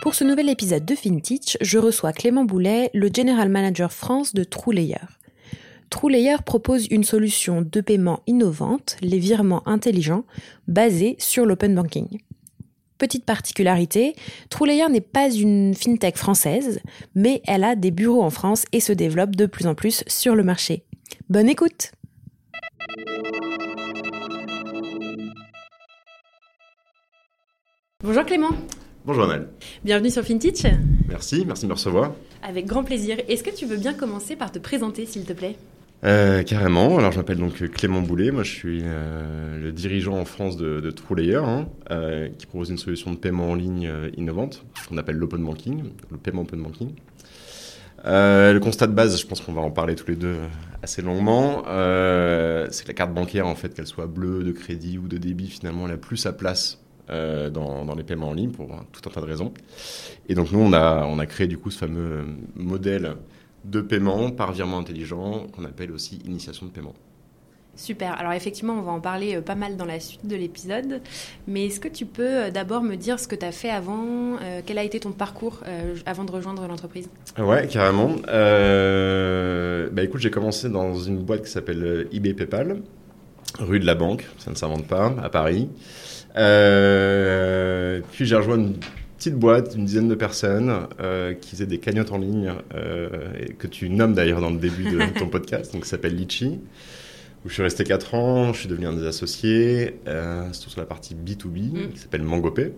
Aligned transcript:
Pour 0.00 0.14
ce 0.14 0.22
nouvel 0.22 0.48
épisode 0.48 0.84
de 0.84 0.94
FinTech, 0.94 1.58
je 1.60 1.76
reçois 1.76 2.12
Clément 2.12 2.44
Boulet, 2.44 2.88
le 2.94 3.10
General 3.12 3.48
Manager 3.48 3.92
France 3.92 4.32
de 4.32 4.44
TrueLayer. 4.44 5.00
TrueLayer 5.90 6.36
propose 6.46 6.86
une 6.86 7.02
solution 7.02 7.62
de 7.62 7.80
paiement 7.80 8.20
innovante, 8.28 8.96
les 9.02 9.18
virements 9.18 9.66
intelligents, 9.66 10.24
basés 10.68 11.16
sur 11.18 11.46
l'open 11.46 11.74
banking. 11.74 12.20
Petite 12.96 13.24
particularité, 13.24 14.14
TrueLayer 14.50 14.88
n'est 14.88 15.00
pas 15.00 15.30
une 15.30 15.74
fintech 15.74 16.16
française, 16.16 16.80
mais 17.16 17.42
elle 17.46 17.64
a 17.64 17.74
des 17.74 17.90
bureaux 17.90 18.22
en 18.22 18.30
France 18.30 18.64
et 18.72 18.80
se 18.80 18.92
développe 18.92 19.34
de 19.34 19.46
plus 19.46 19.66
en 19.66 19.74
plus 19.74 20.04
sur 20.06 20.36
le 20.36 20.44
marché. 20.44 20.84
Bonne 21.28 21.48
écoute 21.48 21.90
Bonjour 28.04 28.24
Clément 28.24 28.50
Bonjour 29.08 29.24
Annelle. 29.24 29.48
Bienvenue 29.86 30.10
sur 30.10 30.22
FinTech. 30.22 30.66
Merci, 31.08 31.44
merci 31.46 31.62
de 31.62 31.68
me 31.68 31.72
recevoir. 31.72 32.12
Avec 32.42 32.66
grand 32.66 32.84
plaisir. 32.84 33.16
Est-ce 33.26 33.42
que 33.42 33.48
tu 33.48 33.64
veux 33.64 33.78
bien 33.78 33.94
commencer 33.94 34.36
par 34.36 34.52
te 34.52 34.58
présenter 34.58 35.06
s'il 35.06 35.24
te 35.24 35.32
plaît? 35.32 35.56
Euh, 36.04 36.42
carrément. 36.42 36.98
Alors, 36.98 37.10
je 37.12 37.16
m'appelle 37.16 37.38
donc 37.38 37.54
Clément 37.70 38.02
Boulet. 38.02 38.30
Moi, 38.32 38.42
je 38.42 38.52
suis 38.52 38.80
euh, 38.84 39.58
le 39.62 39.72
dirigeant 39.72 40.18
en 40.18 40.26
France 40.26 40.58
de, 40.58 40.80
de 40.80 40.90
TrueLayer, 40.90 41.36
hein, 41.36 41.68
euh, 41.90 42.28
qui 42.36 42.44
propose 42.44 42.68
une 42.68 42.76
solution 42.76 43.10
de 43.10 43.16
paiement 43.16 43.52
en 43.52 43.54
ligne 43.54 43.90
innovante, 44.18 44.62
qu'on 44.90 44.98
appelle 44.98 45.16
l'open 45.16 45.42
banking, 45.42 45.84
le 46.10 46.18
paiement 46.18 46.42
open 46.42 46.62
banking. 46.62 46.90
le 48.04 48.58
constat 48.58 48.88
de 48.88 48.92
base, 48.92 49.18
je 49.18 49.26
pense 49.26 49.40
qu'on 49.40 49.54
va 49.54 49.62
en 49.62 49.70
parler 49.70 49.94
tous 49.94 50.08
les 50.08 50.16
deux 50.16 50.36
assez 50.82 51.00
longuement, 51.00 51.62
c'est 51.64 52.82
que 52.82 52.88
la 52.88 52.94
carte 52.94 53.14
bancaire, 53.14 53.46
en 53.46 53.54
fait, 53.54 53.72
qu'elle 53.72 53.86
soit 53.86 54.06
bleue, 54.06 54.44
de 54.44 54.52
crédit 54.52 54.98
ou 54.98 55.08
de 55.08 55.16
débit, 55.16 55.48
finalement, 55.48 55.86
elle 55.86 55.94
a 55.94 55.96
plus 55.96 56.18
sa 56.18 56.34
place 56.34 56.78
dans, 57.08 57.84
dans, 57.84 57.94
les 57.94 58.04
paiements 58.04 58.28
en 58.28 58.34
ligne 58.34 58.50
pour 58.50 58.68
tout 58.92 59.08
un 59.08 59.12
tas 59.12 59.20
de 59.20 59.26
raisons. 59.26 59.52
Et 60.28 60.34
donc, 60.34 60.52
nous, 60.52 60.60
on 60.60 60.72
a, 60.72 61.06
on 61.06 61.18
a 61.18 61.26
créé 61.26 61.46
du 61.46 61.58
coup 61.58 61.70
ce 61.70 61.78
fameux 61.78 62.24
modèle 62.54 63.16
de 63.64 63.80
paiement 63.80 64.30
par 64.30 64.52
virement 64.52 64.78
intelligent, 64.78 65.46
qu'on 65.52 65.64
appelle 65.64 65.92
aussi 65.92 66.20
initiation 66.24 66.66
de 66.66 66.70
paiement. 66.70 66.94
Super. 67.78 68.18
Alors 68.18 68.32
effectivement, 68.32 68.74
on 68.74 68.82
va 68.82 68.90
en 68.90 69.00
parler 69.00 69.36
euh, 69.36 69.40
pas 69.40 69.54
mal 69.54 69.76
dans 69.76 69.84
la 69.84 70.00
suite 70.00 70.26
de 70.26 70.34
l'épisode. 70.34 71.00
Mais 71.46 71.66
est-ce 71.66 71.78
que 71.78 71.86
tu 71.86 72.06
peux 72.06 72.46
euh, 72.46 72.50
d'abord 72.50 72.82
me 72.82 72.96
dire 72.96 73.20
ce 73.20 73.28
que 73.28 73.36
tu 73.36 73.46
as 73.46 73.52
fait 73.52 73.70
avant 73.70 74.36
euh, 74.42 74.62
Quel 74.66 74.78
a 74.78 74.82
été 74.82 74.98
ton 74.98 75.12
parcours 75.12 75.60
avant 76.04 76.24
de 76.24 76.32
rejoindre 76.32 76.66
l'entreprise? 76.66 77.08
Ouais, 77.38 77.68
carrément. 77.68 78.16
bah 78.26 80.02
écoute, 80.02 80.20
j'ai 80.20 80.30
commencé 80.30 80.68
dans 80.68 80.94
une 80.94 81.18
boîte 81.18 81.44
qui 81.44 81.50
s'appelle 81.50 82.08
eBay 82.12 82.34
PayPal, 82.34 82.80
rue 83.60 83.78
de 83.78 83.86
la 83.86 83.94
Banque, 83.94 84.26
ça 84.38 84.50
ne 84.50 84.56
s'invente 84.56 84.86
pas, 84.86 85.14
à 85.22 85.28
Paris. 85.28 85.68
Puis 88.12 88.26
j'ai 88.26 88.36
rejoint 88.36 88.56
une 88.56 88.74
petite 89.18 89.34
boîte, 89.34 89.74
une 89.74 89.84
dizaine 89.84 90.08
de 90.08 90.14
personnes 90.14 90.86
euh, 91.00 91.34
qui 91.34 91.50
faisaient 91.50 91.66
des 91.66 91.78
cagnottes 91.78 92.12
en 92.12 92.18
ligne, 92.18 92.52
euh, 92.74 93.08
que 93.58 93.66
tu 93.66 93.90
nommes 93.90 94.14
d'ailleurs 94.14 94.40
dans 94.40 94.50
le 94.50 94.58
début 94.58 94.84
de 94.84 95.00
ton 95.18 95.26
podcast, 95.26 95.72
donc 95.72 95.84
ça 95.84 95.92
s'appelle 95.92 96.14
Litchi, 96.14 96.60
où 97.44 97.48
je 97.48 97.54
suis 97.54 97.62
resté 97.62 97.82
4 97.82 98.14
ans, 98.14 98.52
je 98.52 98.60
suis 98.60 98.68
devenu 98.68 98.86
un 98.86 98.92
des 98.92 99.06
associés, 99.06 99.96
euh, 100.06 100.52
surtout 100.52 100.70
sur 100.70 100.80
la 100.80 100.86
partie 100.86 101.16
B2B, 101.16 101.72
mm. 101.72 101.92
qui 101.92 101.98
s'appelle 101.98 102.22
MangoPay, 102.22 102.72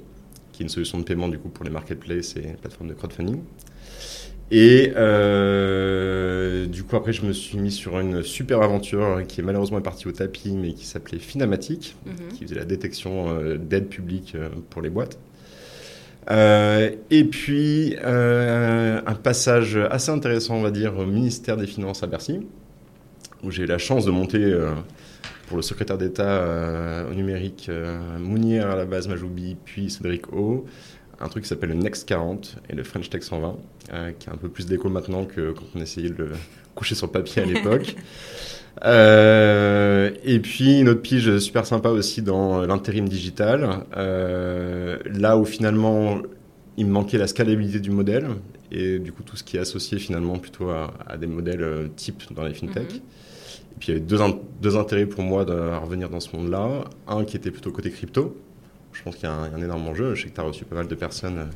qui 0.53 0.62
est 0.62 0.65
une 0.65 0.70
solution 0.70 0.99
de 0.99 1.04
paiement 1.04 1.28
du 1.28 1.38
coup 1.38 1.50
pour 1.50 1.65
les 1.65 1.70
marketplaces 1.70 2.37
et 2.37 2.41
les 2.41 2.53
plateformes 2.54 2.88
de 2.88 2.94
crowdfunding. 2.94 3.41
Et 4.50 4.93
euh, 4.97 6.66
du 6.66 6.83
coup, 6.83 6.97
après, 6.97 7.12
je 7.12 7.25
me 7.25 7.33
suis 7.33 7.59
mis 7.59 7.71
sur 7.71 8.00
une 8.00 8.22
super 8.22 8.62
aventure 8.62 9.22
qui 9.28 9.41
est 9.41 9.44
malheureusement 9.44 9.81
partie 9.81 10.09
au 10.09 10.12
tapis, 10.12 10.56
mais 10.56 10.72
qui 10.72 10.87
s'appelait 10.87 11.19
Finamatic, 11.19 11.97
mm-hmm. 12.06 12.34
qui 12.34 12.44
faisait 12.44 12.56
la 12.56 12.65
détection 12.65 13.56
d'aide 13.56 13.88
publique 13.88 14.37
pour 14.71 14.83
les 14.83 14.91
boîtes. 14.91 15.19
Euh, 16.31 16.91
et 17.11 17.25
puis, 17.25 17.97
euh, 18.05 19.00
un 19.05 19.15
passage 19.15 19.77
assez 19.91 20.11
intéressant, 20.11 20.56
on 20.56 20.62
va 20.62 20.71
dire, 20.71 20.97
au 20.99 21.06
ministère 21.06 21.56
des 21.56 21.67
Finances 21.67 22.03
à 22.03 22.06
Bercy, 22.06 22.41
où 23.43 23.50
j'ai 23.50 23.65
eu 23.65 23.67
la 23.67 23.78
chance 23.78 24.05
de 24.05 24.11
monter 24.11 24.43
euh, 24.43 24.75
pour 25.49 25.56
le 25.56 25.62
secrétaire 25.62 25.99
d'État 25.99 26.44
au 27.11 27.15
numérique 27.15 27.69
Mounier 28.21 28.61
à 28.61 28.77
la 28.77 28.84
base 28.84 29.09
Majoubi, 29.09 29.56
puis 29.65 29.91
Cédric 29.91 30.32
O, 30.32 30.65
un 31.20 31.28
truc 31.28 31.44
qui 31.44 31.48
s'appelle 31.48 31.70
le 31.70 31.76
Next 31.76 32.08
40 32.08 32.56
et 32.69 32.75
le 32.75 32.82
French 32.82 33.10
Tech 33.10 33.22
120, 33.22 33.56
qui 34.19 34.28
a 34.28 34.32
un 34.32 34.36
peu 34.36 34.48
plus 34.48 34.66
d'écho 34.66 34.88
maintenant 34.88 35.25
que 35.25 35.53
quand 35.53 35.66
on 35.75 35.81
essayait 35.81 36.10
de 36.10 36.14
le 36.14 36.31
coucher 36.75 36.94
sur 36.94 37.10
papier 37.10 37.42
à 37.42 37.44
l'époque. 37.47 37.97
Euh, 38.84 40.10
et 40.25 40.38
puis 40.38 40.81
une 40.81 40.88
autre 40.88 41.03
pige 41.03 41.38
super 41.38 41.66
sympa 41.66 41.91
aussi 41.91 42.22
dans 42.22 42.62
l'intérim 42.62 43.08
digital, 43.08 43.84
euh, 43.97 44.98
là 45.06 45.36
où 45.36 45.44
finalement 45.44 46.19
il 46.76 46.86
me 46.86 46.92
manquait 46.92 47.19
la 47.19 47.26
scalabilité 47.26 47.81
du 47.81 47.91
modèle 47.91 48.28
et 48.70 48.98
du 48.98 49.12
coup 49.12 49.22
tout 49.22 49.37
ce 49.37 49.44
qui 49.44 49.56
est 49.56 49.60
associé 49.60 49.98
finalement 49.98 50.38
plutôt 50.38 50.70
à, 50.70 51.16
des 51.19 51.26
modèles 51.26 51.62
euh, 51.62 51.88
type 51.94 52.22
dans 52.32 52.44
les 52.44 52.54
fintech. 52.54 52.91
Mhm. 52.91 52.97
Et 52.97 53.78
puis 53.78 53.88
il 53.88 53.94
y 53.94 53.97
avait 53.97 54.06
deux, 54.06 54.19
deux 54.62 54.76
intérêts 54.76 55.06
pour 55.06 55.22
moi 55.22 55.44
de 55.44 55.52
revenir 55.52 56.08
dans 56.08 56.20
ce 56.20 56.34
monde-là. 56.37 56.84
Un 57.08 57.25
qui 57.25 57.37
était 57.37 57.50
plutôt 57.50 57.72
côté 57.72 57.91
crypto. 57.91 58.37
Je 58.93 59.03
pense 59.03 59.17
qu'il 59.17 59.25
y, 59.25 59.33
a 59.33 59.34
un 59.34 59.62
énorme 59.62 59.89
enjeu. 59.89 60.15
Je 60.15 60.23
sais 60.23 60.28
que 60.28 60.34
tu 60.34 60.41
as 60.41 60.45
reçu 60.45 60.65
pas 60.65 60.77
mal 60.77 60.89
de 60.89 60.95
personnes. 60.95 61.49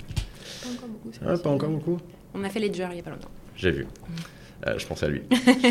Pas 0.63 0.71
encore 0.71 0.89
beaucoup. 0.89 1.11
Ah, 1.27 1.37
pas 1.37 1.51
encore 1.51 1.71
beaucoup. 1.71 1.99
On 2.35 2.43
a 2.45 2.49
fait 2.49 2.61
Ledger 2.61 2.87
il 2.91 2.95
n'y 2.95 3.01
a 3.01 3.03
pas 3.03 3.11
longtemps. 3.11 3.31
J'ai 3.57 3.71
vu. 3.71 3.87
Euh, 4.67 4.79
je 4.79 4.87
pense 4.87 5.03
à 5.03 5.09
lui. 5.09 5.21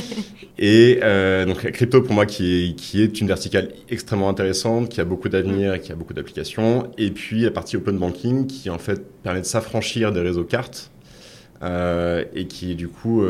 et 0.59 1.00
euh, 1.02 1.46
donc 1.46 1.72
crypto 1.72 2.02
pour 2.02 2.13
moi 2.13 2.28
qui 2.28 2.69
est, 2.69 2.75
qui 2.75 3.02
est 3.02 3.22
une 3.22 3.28
verticale 3.28 3.72
extrêmement 3.90 4.29
intéressante, 4.29 4.90
qui 4.90 5.02
a 5.02 5.06
beaucoup 5.06 5.29
d'avenir, 5.29 5.81
qui 5.81 5.91
a 5.91 5.96
beaucoup 5.96 6.13
d'applications. 6.13 6.91
Et 7.00 7.09
puis 7.09 7.41
la 7.41 7.50
partie 7.50 7.75
open 7.75 7.97
banking 7.97 8.46
qui 8.46 8.69
en 8.69 8.78
fait 8.78 9.02
permet 9.23 9.40
de 9.40 9.46
s'affranchir 9.46 10.12
des 10.12 10.22
réseaux 10.22 10.44
cartes 10.44 10.91
euh, 11.63 12.23
et 12.35 12.46
qui 12.46 12.75
du 12.75 12.88
coup 12.88 13.23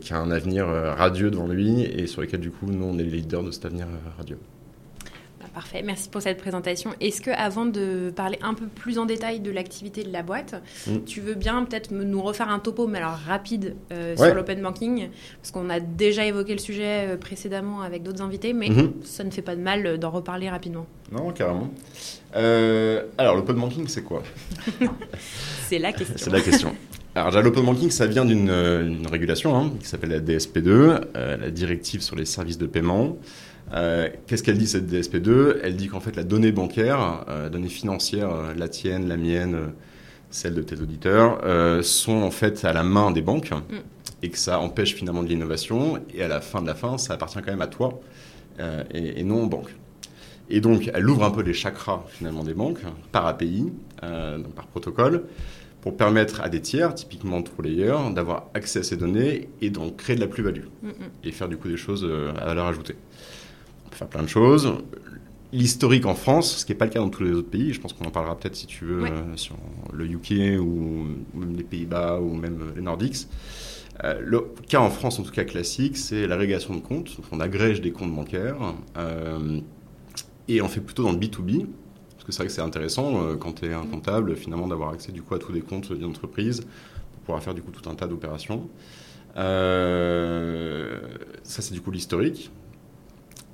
qui 0.00 0.12
a 0.12 0.18
un 0.18 0.30
avenir 0.32 0.66
radieux 0.66 1.30
devant 1.30 1.46
lui 1.46 1.82
et 1.82 2.08
sur 2.08 2.22
lequel 2.22 2.40
du 2.40 2.50
coup 2.50 2.66
nous 2.66 2.84
on 2.84 2.98
est 2.98 3.04
les 3.04 3.10
leaders 3.10 3.44
de 3.44 3.52
cet 3.52 3.66
avenir 3.66 3.86
radieux. 4.16 4.38
Parfait, 5.56 5.80
merci 5.82 6.10
pour 6.10 6.20
cette 6.20 6.36
présentation. 6.36 6.90
Est-ce 7.00 7.22
que 7.22 7.30
avant 7.30 7.64
de 7.64 8.12
parler 8.14 8.38
un 8.42 8.52
peu 8.52 8.66
plus 8.66 8.98
en 8.98 9.06
détail 9.06 9.40
de 9.40 9.50
l'activité 9.50 10.04
de 10.04 10.12
la 10.12 10.22
boîte, 10.22 10.54
mm. 10.86 11.04
tu 11.06 11.22
veux 11.22 11.32
bien 11.32 11.64
peut-être 11.64 11.92
nous 11.92 12.20
refaire 12.20 12.50
un 12.50 12.58
topo, 12.58 12.86
mais 12.86 12.98
alors 12.98 13.18
rapide, 13.26 13.74
euh, 13.90 14.14
sur 14.18 14.34
l'open 14.34 14.60
banking? 14.60 15.08
Parce 15.40 15.52
qu'on 15.52 15.70
a 15.70 15.80
déjà 15.80 16.26
évoqué 16.26 16.52
le 16.52 16.58
sujet 16.58 17.06
euh, 17.08 17.16
précédemment 17.16 17.80
avec 17.80 18.02
d'autres 18.02 18.20
invités, 18.20 18.52
mais 18.52 18.68
mm-hmm. 18.68 19.02
ça 19.02 19.24
ne 19.24 19.30
fait 19.30 19.40
pas 19.40 19.56
de 19.56 19.62
mal 19.62 19.86
euh, 19.86 19.96
d'en 19.96 20.10
reparler 20.10 20.50
rapidement. 20.50 20.84
Non, 21.10 21.30
carrément. 21.30 21.70
alors, 22.34 23.36
l'open 23.36 23.56
banking, 23.56 23.88
c'est 23.88 24.02
quoi? 24.02 24.22
C'est 25.68 25.78
la 25.78 25.94
question. 25.94 26.16
c'est 26.18 26.30
la 26.30 26.42
question. 26.42 26.76
Alors, 27.14 27.42
l'open 27.42 27.64
banking, 27.64 27.90
ça 27.90 28.06
vient 28.06 28.26
d'une 28.26 29.06
régulation 29.10 29.56
hein, 29.56 29.72
qui 29.80 29.88
s'appelle 29.88 30.10
la 30.10 30.20
DSP2, 30.20 31.00
la 31.14 31.50
directive 31.50 32.02
sur 32.02 32.14
les 32.14 32.26
services 32.26 32.58
de 32.58 32.66
paiement. 32.66 33.16
Euh, 33.72 34.08
qu'est-ce 34.26 34.42
qu'elle 34.42 34.58
dit 34.58 34.66
cette 34.66 34.90
DSP2 34.90 35.58
Elle 35.62 35.76
dit 35.76 35.88
qu'en 35.88 36.00
fait 36.00 36.16
la 36.16 36.24
donnée 36.24 36.52
bancaire, 36.52 37.24
euh, 37.28 37.44
la 37.44 37.48
donnée 37.48 37.68
financière, 37.68 38.30
euh, 38.32 38.54
la 38.54 38.68
tienne, 38.68 39.08
la 39.08 39.16
mienne, 39.16 39.72
celle 40.30 40.54
de 40.54 40.62
tes 40.62 40.80
auditeurs, 40.80 41.40
sont 41.84 42.22
en 42.22 42.30
fait 42.30 42.64
à 42.64 42.72
la 42.72 42.82
main 42.82 43.10
des 43.10 43.22
banques 43.22 43.50
mm. 43.50 43.76
et 44.22 44.30
que 44.30 44.38
ça 44.38 44.60
empêche 44.60 44.94
finalement 44.94 45.22
de 45.22 45.28
l'innovation 45.28 46.00
et 46.12 46.22
à 46.22 46.28
la 46.28 46.40
fin 46.40 46.62
de 46.62 46.66
la 46.66 46.74
fin, 46.74 46.98
ça 46.98 47.14
appartient 47.14 47.38
quand 47.38 47.50
même 47.50 47.62
à 47.62 47.66
toi 47.66 48.00
et, 48.92 49.22
non 49.22 49.44
aux 49.44 49.48
banques. 49.48 49.74
Et 50.48 50.60
donc 50.60 50.90
elle 50.92 51.08
ouvre 51.08 51.24
un 51.24 51.30
peu 51.30 51.42
les 51.42 51.54
chakras 51.54 52.04
finalement 52.08 52.42
des 52.42 52.54
banques 52.54 52.80
par 53.12 53.26
API, 53.26 53.72
donc 54.02 54.54
par 54.54 54.66
protocole 54.66 55.24
pour 55.80 55.96
permettre 55.96 56.40
à 56.40 56.48
des 56.48 56.60
tiers, 56.60 56.92
typiquement 56.94 57.40
TrueLayer, 57.42 57.94
d'avoir 58.12 58.48
accès 58.54 58.80
à 58.80 58.82
ces 58.82 58.96
données 58.96 59.48
et 59.60 59.70
d'en 59.70 59.90
créer 59.90 60.16
de 60.16 60.20
la 60.20 60.26
plus-value 60.26 60.64
Mm, 60.86 60.88
mm. 60.88 60.92
et 61.24 61.32
faire 61.32 61.48
du 61.48 61.56
coup 61.56 61.68
des 61.68 61.76
choses 61.76 62.04
euh, 62.04 62.32
à 62.40 62.46
valeur 62.46 62.66
ajoutée. 62.66 62.96
Peut 63.96 64.00
faire 64.00 64.08
plein 64.08 64.22
de 64.22 64.28
choses. 64.28 64.74
L'historique 65.52 66.04
en 66.04 66.14
France, 66.14 66.58
ce 66.58 66.66
qui 66.66 66.72
n'est 66.72 66.76
pas 66.78 66.84
le 66.84 66.90
cas 66.90 66.98
dans 66.98 67.08
tous 67.08 67.22
les 67.24 67.30
autres 67.32 67.48
pays, 67.48 67.72
je 67.72 67.80
pense 67.80 67.92
qu'on 67.94 68.04
en 68.04 68.10
parlera 68.10 68.36
peut-être 68.36 68.56
si 68.56 68.66
tu 68.66 68.84
veux 68.84 69.02
Ouais. 69.04 69.10
euh, 69.10 69.36
sur 69.36 69.56
le 69.92 70.04
UK 70.04 70.60
ou, 70.60 71.06
ou 71.34 71.38
même 71.38 71.56
les 71.56 71.62
Pays-Bas 71.62 72.20
ou 72.20 72.34
même 72.34 72.58
euh, 72.60 72.72
les 72.76 72.82
Nordiques. 72.82 73.26
Euh, 74.04 74.20
le 74.22 74.40
cas 74.68 74.80
en 74.80 74.90
France, 74.90 75.18
en 75.18 75.22
tout 75.22 75.30
cas 75.32 75.44
classique, 75.44 75.96
c'est 75.96 76.26
l'agrégation 76.26 76.74
de 76.74 76.80
comptes. 76.80 77.16
Donc, 77.16 77.24
on 77.32 77.40
agrège 77.40 77.80
des 77.80 77.92
comptes 77.92 78.14
bancaires 78.14 78.74
euh, 78.98 79.60
et 80.48 80.60
on 80.60 80.68
fait 80.68 80.80
plutôt 80.82 81.04
dans 81.04 81.12
le 81.12 81.18
B2B. 81.18 81.64
Parce 82.12 82.24
que 82.24 82.32
c'est 82.32 82.38
vrai 82.38 82.46
que 82.48 82.52
c'est 82.52 82.60
intéressant 82.60 83.36
quand 83.36 83.60
tu 83.60 83.66
es 83.66 83.72
un 83.72 83.86
comptable, 83.86 84.36
finalement, 84.36 84.66
d'avoir 84.66 84.90
accès 84.90 85.12
du 85.12 85.22
coup 85.22 85.34
à 85.34 85.38
tous 85.38 85.52
les 85.52 85.60
comptes 85.62 85.92
d'une 85.92 86.04
entreprise 86.10 86.60
pour 87.12 87.20
pouvoir 87.24 87.42
faire 87.42 87.54
du 87.54 87.62
coup 87.62 87.70
tout 87.70 87.88
un 87.88 87.94
tas 87.94 88.08
d'opérations. 88.08 88.68
Euh, 89.36 90.98
ça, 91.44 91.62
c'est 91.62 91.72
du 91.72 91.80
coup 91.80 91.90
l'historique. 91.90 92.50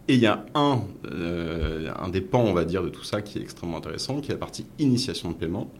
Et 0.08 0.14
il 0.14 0.20
y 0.20 0.26
a 0.26 0.44
un, 0.54 0.80
euh, 1.10 1.92
un 1.98 2.08
des 2.08 2.20
pans, 2.20 2.42
on 2.42 2.52
va 2.52 2.64
dire, 2.64 2.82
de 2.82 2.88
tout 2.88 3.04
ça 3.04 3.22
qui 3.22 3.38
est 3.38 3.42
extrêmement 3.42 3.76
intéressant, 3.78 4.20
qui 4.20 4.30
est 4.30 4.34
la 4.34 4.38
partie 4.38 4.66
initiation 4.78 5.30
de 5.30 5.34
paiement. 5.34 5.70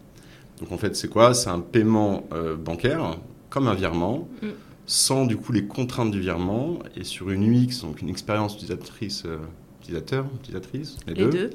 Donc 0.59 0.71
en 0.71 0.77
fait, 0.77 0.95
c'est 0.95 1.09
quoi? 1.09 1.33
C'est 1.33 1.49
un 1.49 1.59
paiement 1.59 2.25
euh, 2.31 2.55
bancaire, 2.55 3.17
comme 3.49 3.67
un 3.67 3.73
virement, 3.73 4.27
Mm. 4.41 4.47
sans 4.85 5.25
du 5.25 5.35
coup 5.37 5.51
les 5.51 5.65
contraintes 5.65 6.11
du 6.11 6.19
virement, 6.21 6.79
et 6.95 7.03
sur 7.03 7.29
une 7.31 7.43
UX, 7.43 7.81
donc 7.81 8.01
une 8.01 8.09
expérience 8.09 8.53
utilisatrice, 8.55 9.23
euh, 9.25 9.37
utilisateur, 9.81 10.25
utilisatrice, 10.39 10.97
les, 11.07 11.13
Les 11.15 11.25
deux. 11.25 11.49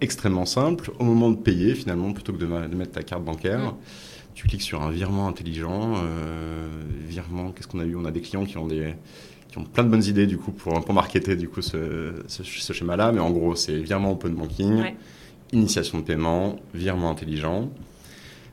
extrêmement 0.00 0.46
simple. 0.46 0.90
Au 0.98 1.04
moment 1.04 1.30
de 1.30 1.36
payer, 1.36 1.74
finalement, 1.76 2.12
plutôt 2.12 2.32
que 2.32 2.38
de, 2.38 2.46
mettre 2.74 2.92
ta 2.92 3.02
carte 3.04 3.24
bancaire, 3.24 3.60
Mm. 3.60 3.74
tu 4.34 4.48
cliques 4.48 4.62
sur 4.62 4.82
un 4.82 4.90
virement 4.90 5.28
intelligent. 5.28 5.94
virement, 7.08 7.52
qu'est-ce 7.52 7.68
qu'on 7.68 7.78
a 7.80 7.84
eu? 7.84 7.94
On 7.96 8.04
a 8.04 8.10
des 8.10 8.20
clients 8.20 8.44
qui 8.44 8.58
ont 8.58 8.66
des 8.66 8.94
qui 9.48 9.58
ont 9.58 9.64
plein 9.64 9.84
de 9.84 9.88
bonnes 9.88 10.04
idées 10.04 10.26
du 10.26 10.36
coup 10.38 10.52
pour, 10.52 10.84
pour 10.84 10.94
marketer 10.94 11.34
du 11.36 11.48
coup 11.48 11.62
ce, 11.62 12.12
ce, 12.26 12.42
ce 12.44 12.72
schéma-là, 12.72 13.12
mais 13.12 13.20
en 13.20 13.30
gros 13.30 13.54
c'est 13.54 13.78
virement 13.78 14.12
open 14.12 14.34
banking, 14.34 14.80
Ouais. 14.80 14.96
initiation 15.52 15.98
de 15.98 16.04
paiement, 16.04 16.56
virement 16.74 17.10
intelligent. 17.10 17.70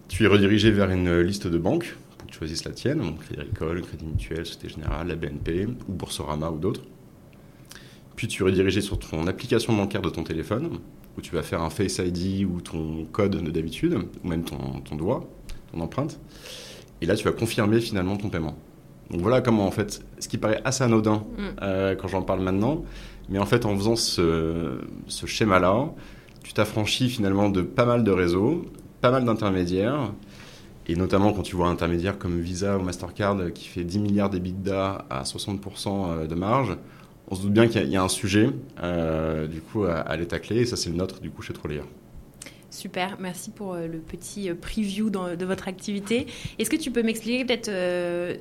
Tu 0.08 0.24
es 0.24 0.28
redirigé 0.28 0.72
vers 0.72 0.90
une 0.92 1.20
liste 1.22 1.48
de 1.48 1.58
banques 1.58 1.96
pour 2.18 2.28
que 2.28 2.32
tu 2.32 2.38
choisisses 2.38 2.64
la 2.64 2.72
tienne, 2.72 3.00
donc 3.00 3.20
Crédit 3.20 3.42
Agricole, 3.42 3.82
Crédit 3.82 4.06
Mutuel, 4.06 4.46
Société 4.46 4.70
Générale, 4.70 5.08
la 5.08 5.16
BNP 5.16 5.66
ou 5.88 5.92
Boursorama 5.92 6.50
ou 6.52 6.58
d'autres. 6.60 6.82
Puis 8.16 8.28
tu 8.28 8.44
es 8.44 8.46
redirigé 8.46 8.80
sur 8.82 8.98
ton 9.00 9.28
application 9.28 9.74
bancaire 9.76 10.02
de 10.02 10.10
ton 10.10 10.24
téléphone, 10.24 10.80
où 11.18 11.22
tu 11.22 11.34
vas 11.36 11.44
faire 11.44 11.62
un 11.62 11.70
Face 11.70 11.98
ID 12.00 12.46
ou 12.46 12.62
ton 12.62 13.06
code 13.12 13.44
de 13.44 13.52
d'habitude, 13.52 13.98
ou 14.24 14.28
même 14.28 14.44
ton, 14.44 14.80
ton 14.82 14.96
doigt, 14.96 15.28
ton 15.74 15.82
empreinte. 15.82 16.20
Et 17.02 17.06
là, 17.06 17.16
tu 17.16 17.26
vas 17.26 17.32
confirmer 17.34 17.82
finalement 17.82 18.16
ton 18.16 18.30
paiement. 18.30 18.56
Donc 19.12 19.22
voilà 19.22 19.42
comment, 19.42 19.66
en 19.68 19.72
fait, 19.72 20.02
ce 20.20 20.28
qui 20.28 20.38
paraît 20.38 20.62
assez 20.66 20.84
anodin 20.84 21.24
Mm. 21.38 21.42
euh, 21.62 21.96
quand 21.96 22.08
j'en 22.08 22.22
parle 22.24 22.42
maintenant, 22.42 22.84
mais 23.30 23.40
en 23.40 23.46
fait, 23.46 23.66
en 23.66 23.76
faisant 23.76 23.96
ce, 23.96 24.80
ce 25.08 25.26
schéma-là, 25.26 25.90
tu 26.44 26.54
t'affranchis 26.54 27.10
finalement 27.10 27.50
de 27.50 27.62
pas 27.62 27.86
mal 27.86 28.04
de 28.04 28.12
réseaux, 28.12 28.66
pas 29.02 29.12
mal 29.12 29.26
d'intermédiaires, 29.26 30.12
et 30.88 30.96
notamment 30.96 31.34
quand 31.34 31.42
tu 31.42 31.56
vois 31.56 31.68
un 31.68 31.72
intermédiaire 31.72 32.18
comme 32.20 32.40
Visa 32.40 32.78
ou 32.78 32.82
Mastercard 32.84 33.38
qui 33.54 33.68
fait 33.68 33.84
10 33.84 34.00
milliards 34.00 34.30
d'EBITDA 34.30 35.06
à 35.10 35.24
60% 35.24 36.28
de 36.28 36.36
marge, 36.36 36.76
on 37.30 37.34
se 37.36 37.42
doute 37.42 37.54
bien 37.54 37.68
qu'il 37.68 37.78
y, 37.78 37.84
a- 37.84 37.88
il 37.88 37.92
y 37.92 37.98
a 37.98 38.04
un 38.04 38.08
sujet 38.10 38.50
euh, 38.84 39.48
du 39.48 39.62
coup 39.62 39.84
à, 39.86 39.96
à 39.96 40.16
les 40.16 40.28
tacler, 40.28 40.58
et 40.62 40.66
ça 40.66 40.76
c'est 40.76 40.90
le 40.92 40.96
nôtre 40.96 41.20
du 41.22 41.32
coup 41.32 41.42
chez 41.42 41.54
Trollayer. 41.54 41.82
Super, 42.70 43.18
merci 43.20 43.50
pour 43.52 43.74
euh, 43.74 43.88
le 43.88 43.98
petit 44.00 44.50
euh, 44.50 44.54
preview 44.60 45.10
dans- 45.10 45.36
de 45.36 45.46
votre 45.46 45.68
activité. 45.68 46.28
Est-ce 46.60 46.70
que 46.70 46.76
tu 46.76 46.92
peux 46.92 47.02
m'expliquer 47.04 47.46
peut-être, 47.46 47.70
euh, 47.70 48.36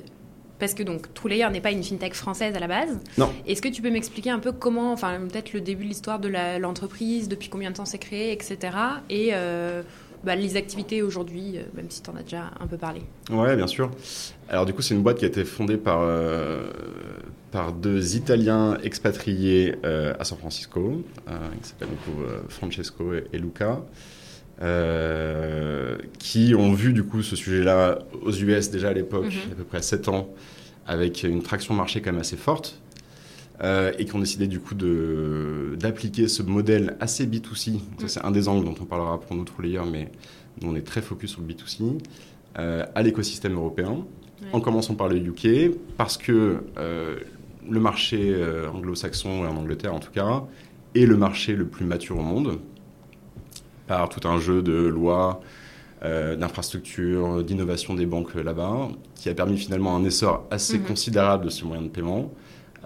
parce 0.59 0.75
que 0.75 0.83
donc 0.83 1.13
TrueLayer 1.15 1.49
n'est 1.51 1.61
pas 1.61 1.71
une 1.73 1.83
fintech 1.83 2.15
française 2.15 2.55
à 2.55 2.61
la 2.61 2.69
base, 2.69 2.99
Non. 3.19 3.31
est-ce 3.47 3.61
que 3.63 3.69
tu 3.69 3.83
peux 3.83 3.91
m'expliquer 3.91 4.31
un 4.31 4.39
peu 4.39 4.53
comment, 4.53 4.93
enfin 4.93 5.19
peut-être 5.31 5.53
le 5.53 5.61
début 5.61 5.85
de 5.85 5.89
l'histoire 5.89 6.19
de 6.19 6.29
l'entreprise, 6.59 7.29
depuis 7.29 7.49
combien 7.49 7.71
de 7.71 7.77
temps 7.77 7.85
c'est 7.85 7.99
créé, 7.99 8.33
etc. 8.33 8.77
Et 9.11 9.31
euh, 9.33 9.83
bah, 10.25 10.37
les 10.37 10.57
activités 10.57 11.03
aujourd'hui, 11.03 11.59
euh, 11.59 11.63
même 11.75 11.87
si 11.91 12.03
tu 12.03 12.09
en 12.11 12.17
as 12.17 12.23
déjà 12.23 12.51
un 12.61 12.67
peu 12.67 12.77
parlé. 12.79 13.03
Ouais, 13.31 13.57
bien 13.57 13.67
sûr. 13.67 13.91
Alors 14.49 14.65
du 14.65 14.73
coup, 14.73 14.81
c'est 14.81 14.95
une 14.95 15.03
boîte 15.03 15.19
qui 15.19 15.25
a 15.25 15.29
été 15.29 15.45
fondée 15.45 15.77
par, 15.77 16.01
euh, 16.03 16.71
par 17.51 17.73
deux 17.73 18.17
Italiens 18.17 18.79
expatriés 18.83 19.75
euh, 19.85 20.15
à 20.19 20.25
San 20.25 20.39
Francisco, 20.39 21.03
qui 21.27 21.69
s'appellent 21.69 21.89
du 21.91 21.97
coup 21.97 22.23
Francesco 22.49 23.13
et, 23.15 23.25
et 23.33 23.39
Luca, 23.39 23.83
euh, 24.63 25.97
qui 26.19 26.55
ont 26.55 26.73
vu 26.73 26.93
du 26.93 27.05
coup 27.05 27.23
ce 27.23 27.37
sujet-là 27.37 27.99
aux 28.23 28.33
US 28.33 28.71
déjà 28.71 28.89
à 28.89 28.93
l'époque, 28.93 29.25
Mhm. 29.27 29.53
à 29.53 29.55
peu 29.57 29.65
près 29.65 29.83
7 29.83 30.09
ans, 30.09 30.29
avec 30.87 31.23
une 31.23 31.43
traction 31.43 31.75
marché 31.75 32.01
quand 32.01 32.13
même 32.13 32.21
assez 32.21 32.37
forte. 32.37 32.81
euh, 33.63 33.93
et 34.01 34.05
qui 34.05 34.13
ont 34.17 34.19
décidé 34.19 34.49
du 34.49 34.59
coup 34.59 34.75
d'appliquer 35.77 36.27
ce 36.27 36.43
modèle 36.43 36.97
assez 36.99 37.25
B2C. 37.25 37.79
Ça, 37.99 38.09
c'est 38.09 38.25
un 38.25 38.33
des 38.33 38.49
angles 38.49 38.65
dont 38.65 38.75
on 38.81 38.85
parlera 38.85 39.21
pour 39.21 39.37
notre 39.37 39.63
layer, 39.63 39.79
mais 39.91 40.11
nous, 40.61 40.73
on 40.73 40.75
est 40.75 40.83
très 40.85 41.01
focus 41.01 41.31
sur 41.31 41.41
le 41.41 41.47
B2C, 41.47 41.99
euh, 42.59 42.85
à 42.97 43.03
l'écosystème 43.05 43.55
européen, 43.55 44.05
Ouais. 44.43 44.49
en 44.53 44.61
commençant 44.61 44.97
par 44.97 45.07
le 45.09 45.19
UK, 45.19 45.71
parce 45.97 46.17
que 46.17 46.65
le 46.77 47.81
marché 47.81 48.35
anglo-saxon, 48.75 49.45
en 49.47 49.57
Angleterre 49.57 49.95
en 49.95 50.01
tout 50.01 50.11
cas, 50.11 50.43
est 50.97 51.07
le 51.07 51.17
marché 51.17 51.55
le 51.55 51.65
plus 51.67 51.85
mature 51.85 52.19
au 52.19 52.23
monde, 52.23 52.59
par 53.87 54.09
tout 54.09 54.27
un 54.29 54.39
jeu 54.39 54.63
de 54.63 54.73
lois, 54.73 55.41
euh, 56.05 56.37
d'infrastructures, 56.37 57.43
d'innovation 57.45 57.95
des 57.95 58.07
banques 58.07 58.35
là-bas, 58.35 58.89
qui 59.15 59.29
a 59.29 59.35
permis 59.35 59.57
finalement 59.59 59.97
un 59.97 60.05
essor 60.05 60.47
assez 60.51 60.79
Mhm. 60.79 60.85
considérable 60.85 61.45
de 61.47 61.51
ce 61.51 61.65
moyen 61.65 61.83
de 61.83 61.89
paiement, 61.89 62.33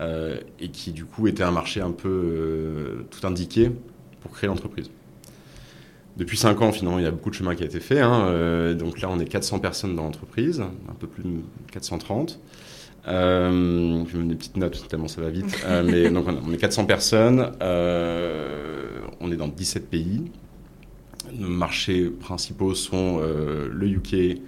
euh, 0.01 0.37
et 0.61 0.69
qui 0.69 0.93
du 0.93 1.05
coup 1.05 1.27
était 1.27 1.43
un 1.43 1.51
marché 1.51 1.81
un 1.81 1.91
peu 1.93 2.09
euh, 2.09 3.03
tout 3.11 3.27
indiqué 3.27 3.71
pour 4.21 4.31
créer 4.33 4.49
l'entreprise. 4.49 4.91
Depuis 6.17 6.37
5 6.37 6.61
ans, 6.63 6.73
finalement, 6.73 6.99
il 6.99 7.05
y 7.05 7.09
a 7.09 7.13
beaucoup 7.13 7.31
de 7.31 7.35
chemin 7.37 7.55
qui 7.55 7.63
a 7.63 7.67
été 7.67 7.79
fait. 7.79 8.01
hein. 8.01 8.75
Donc 8.75 9.01
là, 9.01 9.09
on 9.09 9.21
est 9.21 9.25
400 9.25 9.61
personnes 9.61 9.95
dans 9.95 10.03
l'entreprise, 10.03 10.61
un 10.61 10.95
peu 10.99 11.07
plus 11.07 11.23
de 11.23 11.39
430. 11.71 12.41
Euh, 13.07 14.05
je 14.07 14.13
vais 14.13 14.19
mettre 14.19 14.29
des 14.31 14.35
petites 14.35 14.57
notes 14.57 14.87
tellement 14.89 15.07
ça 15.09 15.21
va 15.21 15.31
vite. 15.31 15.57
Euh, 15.65 15.85
mais 15.85 16.11
donc, 16.15 16.27
on 16.29 16.53
est 16.53 16.57
400 16.57 16.87
personnes. 16.87 17.53
euh, 17.63 18.99
on 19.21 19.31
est 19.31 19.37
dans 19.37 19.47
17 19.49 19.89
pays. 19.89 20.25
Nos 21.37 21.49
marchés 21.49 22.09
principaux 22.11 22.75
sont 22.75 23.19
euh, 23.21 23.69
le 23.73 23.87
UK, 23.89 24.41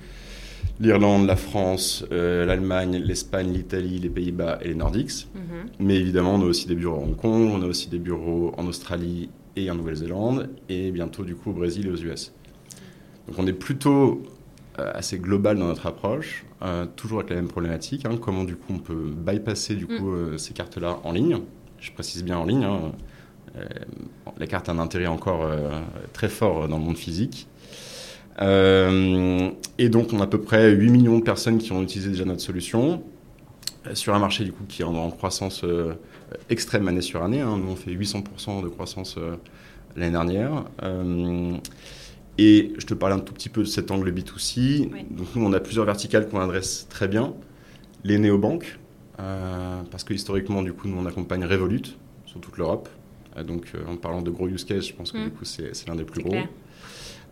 l'Irlande, 0.81 1.27
la 1.27 1.37
France, 1.37 2.05
euh, 2.13 2.47
l'Allemagne, 2.47 2.97
l'Espagne, 3.05 3.53
l'Italie, 3.53 3.99
les 3.99 4.09
Pays-Bas 4.09 4.59
et 4.63 4.69
les 4.69 4.75
Nordiques. 4.75 5.29
Mhm. 5.35 5.71
Mais 5.81 5.97
évidemment, 5.97 6.35
on 6.35 6.43
a 6.43 6.47
aussi 6.47 6.67
des 6.67 6.75
bureaux 6.75 6.97
à 6.97 7.05
Hong 7.05 7.17
Kong, 7.17 7.51
on 7.53 7.63
a 7.63 7.67
aussi 7.67 7.89
des 7.89 7.99
bureaux 7.99 8.53
en 8.57 8.67
Australie 8.67 9.29
et 9.57 9.71
en 9.71 9.75
Nouvelle-Zélande, 9.75 10.49
et 10.69 10.91
bientôt 10.91 11.25
du 11.25 11.35
coup 11.35 11.51
au 11.51 11.55
Brésil 11.55 11.87
et 11.87 11.91
aux 11.91 11.97
US. 11.97 12.33
Donc 13.29 13.39
on 13.39 13.47
est 13.47 13.53
plutôt 13.53 14.23
euh, 14.79 14.91
assez 14.95 15.19
global 15.19 15.59
dans 15.59 15.67
notre 15.67 15.87
approche, 15.87 16.45
euh, 16.63 16.87
toujours 16.97 17.19
avec 17.19 17.31
la 17.31 17.37
même 17.37 17.49
problématique, 17.49 18.07
hein, 18.07 18.17
comment 18.21 18.45
du 18.45 18.55
coup 18.57 18.73
on 18.75 18.79
peut 18.79 19.11
bypasser 19.17 19.75
du 19.75 19.87
coup 19.87 20.11
euh, 20.13 20.39
ces 20.39 20.55
cartes-là 20.55 21.01
en 21.05 21.13
ligne? 21.13 21.39
Je 21.81 21.91
précise 21.93 22.23
bien 22.25 22.39
en 22.39 22.45
ligne. 22.45 22.65
hein. 22.65 22.93
Euh, 23.57 23.65
la 24.39 24.47
carte 24.47 24.69
a 24.69 24.73
un 24.73 24.79
intérêt 24.79 25.07
encore 25.07 25.43
euh, 25.45 25.81
très 26.13 26.29
fort 26.29 26.69
dans 26.69 26.79
le 26.79 26.85
monde 26.85 26.97
physique. 26.97 27.49
Euh, 28.41 29.51
et 29.79 29.89
donc, 29.89 30.13
on 30.13 30.21
a 30.21 30.25
à 30.25 30.27
peu 30.27 30.41
près 30.41 30.71
8 30.71 30.91
millions 30.91 31.19
de 31.19 31.25
personnes 31.25 31.59
qui 31.59 31.73
ont 31.73 31.83
utilisé 31.83 32.11
déjà 32.11 32.25
notre 32.25 32.41
solution 32.41 33.03
sur 33.95 34.15
un 34.15 34.19
marché 34.19 34.45
du 34.45 34.53
coup 34.53 34.65
qui 34.69 34.83
est 34.83 34.85
en, 34.85 34.95
en 34.95 35.11
croissance 35.11 35.63
euh, 35.65 35.95
extrême 36.51 36.87
année 36.89 37.01
sur 37.01 37.23
année. 37.23 37.41
hein. 37.41 37.57
Nous, 37.59 37.71
on 37.71 37.77
fait 37.77 37.91
800% 37.93 38.63
de 38.63 38.69
croissance 38.69 39.17
euh, 39.19 39.37
l'année 39.97 40.13
dernière. 40.13 40.65
Euh, 40.83 41.57
et 42.39 42.73
je 42.79 42.87
te 42.87 42.95
parlais 42.95 43.17
un 43.17 43.21
tout 43.21 43.35
petit 43.35 43.49
peu 43.49 43.61
de 43.63 43.67
cet 43.67 43.91
angle 43.91 44.11
B2C. 44.13 44.89
Oui. 44.93 45.05
Donc, 45.11 45.27
nous, 45.35 45.45
on 45.45 45.53
a 45.53 45.61
plusieurs 45.61 45.85
verticales 45.85 46.29
qu'on 46.29 46.41
adresse 46.41 46.87
très 46.89 47.09
bien. 47.09 47.35
Les 48.05 48.19
néobanques, 48.19 48.79
parce 49.19 50.05
que 50.05 50.15
historiquement, 50.15 50.63
du 50.63 50.73
coup, 50.73 50.89
nous, 50.89 50.97
on 50.99 51.05
accompagne 51.05 51.45
Revolut 51.45 51.83
sur 52.25 52.41
toute 52.41 52.57
l'Europe. 52.57 52.89
Euh, 53.41 53.45
donc, 53.45 53.73
euh, 53.75 53.79
en 53.89 53.97
parlant 53.97 54.23
de 54.23 54.31
gros 54.31 54.49
use 54.49 54.65
case, 54.65 54.87
je 54.87 54.95
pense 54.95 55.13
que 55.13 55.19
Mm. 55.19 55.25
du 55.25 55.31
coup, 55.31 55.45
c'est 55.45 55.89
l'un 55.89 55.97
des 55.97 56.05
plus 56.05 56.23
gros. 56.23 56.37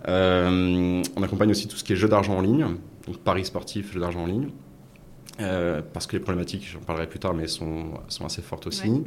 Euh, 0.07 1.03
on 1.17 1.23
accompagne 1.23 1.51
aussi 1.51 1.67
tout 1.67 1.77
ce 1.77 1.85
qui 1.85 1.93
est 1.93 1.97
jeux 1.97 2.09
d'argent 2.09 2.37
en 2.37 2.41
ligne, 2.41 2.67
donc 3.07 3.19
paris 3.19 3.45
sportifs, 3.45 3.93
jeux 3.93 4.01
d'argent 4.01 4.23
en 4.23 4.27
ligne, 4.27 4.49
parce 5.93 6.07
que 6.07 6.17
les 6.17 6.23
problématiques, 6.23 6.69
j'en 6.73 6.81
parlerai 6.81 7.09
plus 7.09 7.19
tard, 7.19 7.35
mais 7.35 7.49
sont, 7.49 7.91
sont 8.09 8.25
assez 8.25 8.43
fortes 8.43 8.67
aussi. 8.67 8.89
Ouais. 8.89 9.03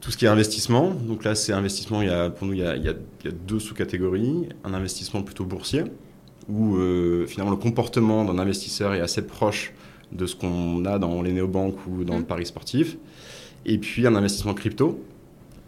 Tout 0.00 0.10
ce 0.12 0.16
qui 0.16 0.26
est 0.26 0.28
investissement, 0.28 0.90
donc 0.90 1.24
là 1.24 1.34
c'est 1.34 1.52
investissement, 1.52 2.02
il 2.02 2.08
y 2.08 2.10
a, 2.10 2.30
pour 2.30 2.46
nous 2.46 2.54
il 2.54 2.60
y 2.60 2.64
a, 2.64 2.76
il 2.76 2.84
y 2.84 3.32
deux 3.46 3.58
sous-catégories. 3.58 4.48
Un 4.64 4.74
investissement 4.74 5.22
plutôt 5.22 5.44
boursier, 5.44 5.84
où 6.48 6.76
euh, 6.76 7.26
finalement 7.26 7.50
le 7.50 7.56
comportement 7.56 8.24
d'un 8.24 8.38
investisseur 8.38 8.94
est 8.94 9.00
assez 9.00 9.22
proche 9.26 9.72
de 10.12 10.24
ce 10.26 10.34
qu'on 10.36 10.84
a 10.86 10.98
dans 10.98 11.20
les 11.22 11.32
néobanques 11.32 11.86
ou 11.86 12.04
dans 12.04 12.16
le 12.16 12.24
paris 12.24 12.46
sportif. 12.46 12.96
Et 13.66 13.78
puis 13.78 14.06
un 14.06 14.14
investissement 14.14 14.54
crypto. 14.54 15.04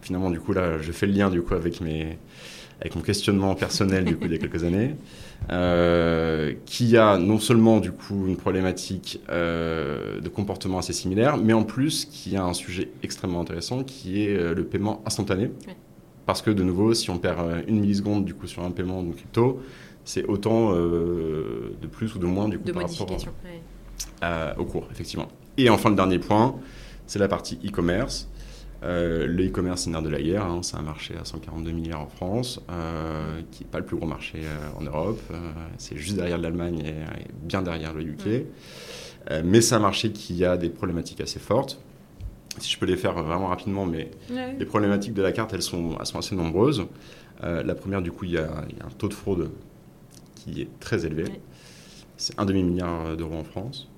Finalement, 0.02 0.30
du 0.30 0.40
coup, 0.40 0.52
là, 0.52 0.78
je 0.80 0.92
fais 0.92 1.06
le 1.06 1.12
lien 1.12 1.30
du 1.30 1.42
coup 1.42 1.54
avec 1.54 1.80
mes, 1.80 2.18
avec 2.80 2.96
mon 2.96 3.02
questionnement 3.02 3.54
personnel 3.54 4.04
du 4.04 4.16
coup 4.16 4.24
il 4.24 4.32
y 4.32 4.34
a 4.34 4.38
quelques 4.38 4.64
années, 4.64 4.96
qui 6.66 6.96
a 6.96 7.18
non 7.18 7.38
seulement 7.38 7.78
du 7.78 7.92
coup 7.92 8.26
une 8.26 8.36
problématique 8.36 9.20
de 9.28 10.28
comportement 10.28 10.78
assez 10.78 10.92
similaire, 10.92 11.36
mais 11.36 11.52
en 11.52 11.64
plus 11.64 12.06
qui 12.06 12.36
a 12.36 12.44
un 12.44 12.54
sujet 12.54 12.90
extrêmement 13.02 13.40
intéressant 13.40 13.84
qui 13.84 14.24
est 14.24 14.54
le 14.54 14.64
paiement 14.64 15.02
instantané. 15.04 15.50
Parce 16.26 16.42
que 16.42 16.50
de 16.50 16.62
nouveau, 16.62 16.94
si 16.94 17.10
on 17.10 17.18
perd 17.18 17.64
une 17.66 17.80
milliseconde 17.80 18.24
du 18.24 18.34
coup 18.34 18.46
sur 18.46 18.62
un 18.62 18.70
paiement 18.70 19.02
de 19.02 19.12
crypto, 19.12 19.60
c'est 20.04 20.24
autant 20.24 20.72
de 20.72 21.86
plus 21.90 22.14
ou 22.14 22.18
de 22.18 22.26
moins 22.26 22.48
du 22.48 22.58
coup 22.58 22.64
de 22.64 22.72
par 22.72 22.82
rapport 22.88 23.10
au 24.58 24.64
cours, 24.64 24.88
effectivement. 24.90 25.28
Et 25.58 25.68
enfin, 25.68 25.90
le 25.90 25.96
dernier 25.96 26.18
point, 26.18 26.56
c'est 27.06 27.18
la 27.18 27.28
partie 27.28 27.58
e-commerce. 27.66 28.28
Euh, 28.82 29.26
le 29.26 29.46
e-commerce, 29.46 29.82
c'est 29.82 29.90
une 29.90 30.02
de 30.02 30.08
la 30.08 30.20
guerre. 30.20 30.44
Hein. 30.44 30.60
c'est 30.62 30.76
un 30.76 30.82
marché 30.82 31.14
à 31.20 31.24
142 31.24 31.70
milliards 31.70 32.00
en 32.00 32.06
France, 32.06 32.60
euh, 32.70 33.40
qui 33.50 33.64
n'est 33.64 33.70
pas 33.70 33.78
le 33.78 33.84
plus 33.84 33.96
gros 33.96 34.06
marché 34.06 34.40
euh, 34.42 34.78
en 34.78 34.82
Europe. 34.82 35.20
c'est 35.78 35.96
juste 35.96 36.16
derrière 36.16 36.38
l'Allemagne 36.38 36.80
et, 36.84 36.94
bien 37.42 37.62
derrière 37.62 37.92
le 37.92 38.02
UK. 38.02 38.46
mais 39.44 39.60
c'est 39.60 39.74
un 39.74 39.80
marché 39.80 40.12
qui 40.12 40.44
a 40.44 40.56
des 40.56 40.70
problématiques 40.70 41.20
assez 41.20 41.38
fortes. 41.38 41.80
Si 42.58 42.70
je 42.72 42.78
peux 42.78 42.86
les 42.86 42.96
faire 42.96 43.14
vraiment 43.22 43.48
rapidement, 43.48 43.86
mais 43.86 44.10
les 44.58 44.64
problématiques 44.64 45.14
de 45.14 45.22
la 45.22 45.32
carte, 45.32 45.52
elles 45.52 45.62
sont, 45.62 46.02
sont 46.04 46.18
assez 46.18 46.34
nombreuses. 46.34 46.86
la 47.42 47.74
première, 47.74 48.02
du 48.02 48.12
coup, 48.12 48.24
il 48.24 48.32
y, 48.32 48.38
a, 48.38 48.48
un 48.50 48.90
taux 48.98 49.08
de 49.08 49.14
fraude 49.14 49.50
qui 50.34 50.62
est 50.62 50.68
très 50.80 51.04
élevé. 51.04 51.24
C'est 52.16 52.38
un 52.38 52.44
demi-milliard 52.44 53.16
d'euros 53.16 53.36
en 53.36 53.44
France. 53.44 53.89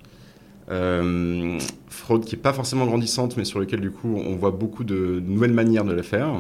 Euh, 0.71 1.59
fraude 1.89 2.25
qui 2.25 2.37
n'est 2.37 2.43
pas 2.43 2.53
forcément 2.53 2.87
grandissante, 2.87 3.37
mais 3.37 3.45
sur 3.45 3.59
laquelle 3.61 3.81
du 3.81 3.91
coup 3.91 4.17
on 4.17 4.37
voit 4.37 4.53
beaucoup 4.53 4.85
de, 4.85 5.21
nouvelles 5.27 5.53
manières 5.53 5.85
de 5.85 5.93
la 5.93 6.03
faire. 6.03 6.31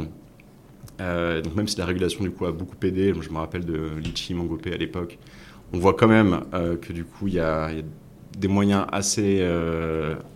Euh, 1.00 1.40
donc 1.42 1.56
même 1.56 1.68
si 1.68 1.78
la 1.78 1.86
régulation 1.86 2.22
du 2.22 2.30
coup 2.30 2.46
a 2.46 2.52
beaucoup 2.52 2.76
aidé, 2.82 3.12
je 3.20 3.30
me 3.30 3.38
rappelle 3.38 3.64
de 3.64 3.90
Litchi, 3.98 4.34
Mangopé 4.34 4.72
à 4.72 4.76
l'époque, 4.76 5.18
on 5.72 5.78
voit 5.78 5.94
quand 5.94 6.08
même 6.08 6.40
euh, 6.54 6.76
que 6.76 6.92
du 6.92 7.04
coup 7.04 7.26
il 7.28 7.34
y, 7.34 7.40
a 7.40 7.70
des 8.38 8.48
moyens 8.48 8.86
assez 8.90 9.46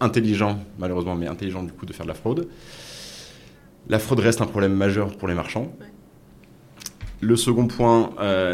intelligents, 0.00 0.58
malheureusement, 0.78 1.14
mais 1.14 1.28
intelligents 1.28 1.62
du 1.62 1.72
coup 1.72 1.86
de 1.86 1.94
faire 1.94 2.04
de 2.04 2.10
la 2.10 2.14
fraude. 2.14 2.46
La 3.88 3.98
fraude 3.98 4.20
reste 4.20 4.42
un 4.42 4.46
problème 4.46 4.74
majeur 4.74 5.16
pour 5.16 5.28
les 5.28 5.34
marchands. 5.34 5.72
Le 7.22 7.36
second 7.36 7.66
point, 7.66 8.10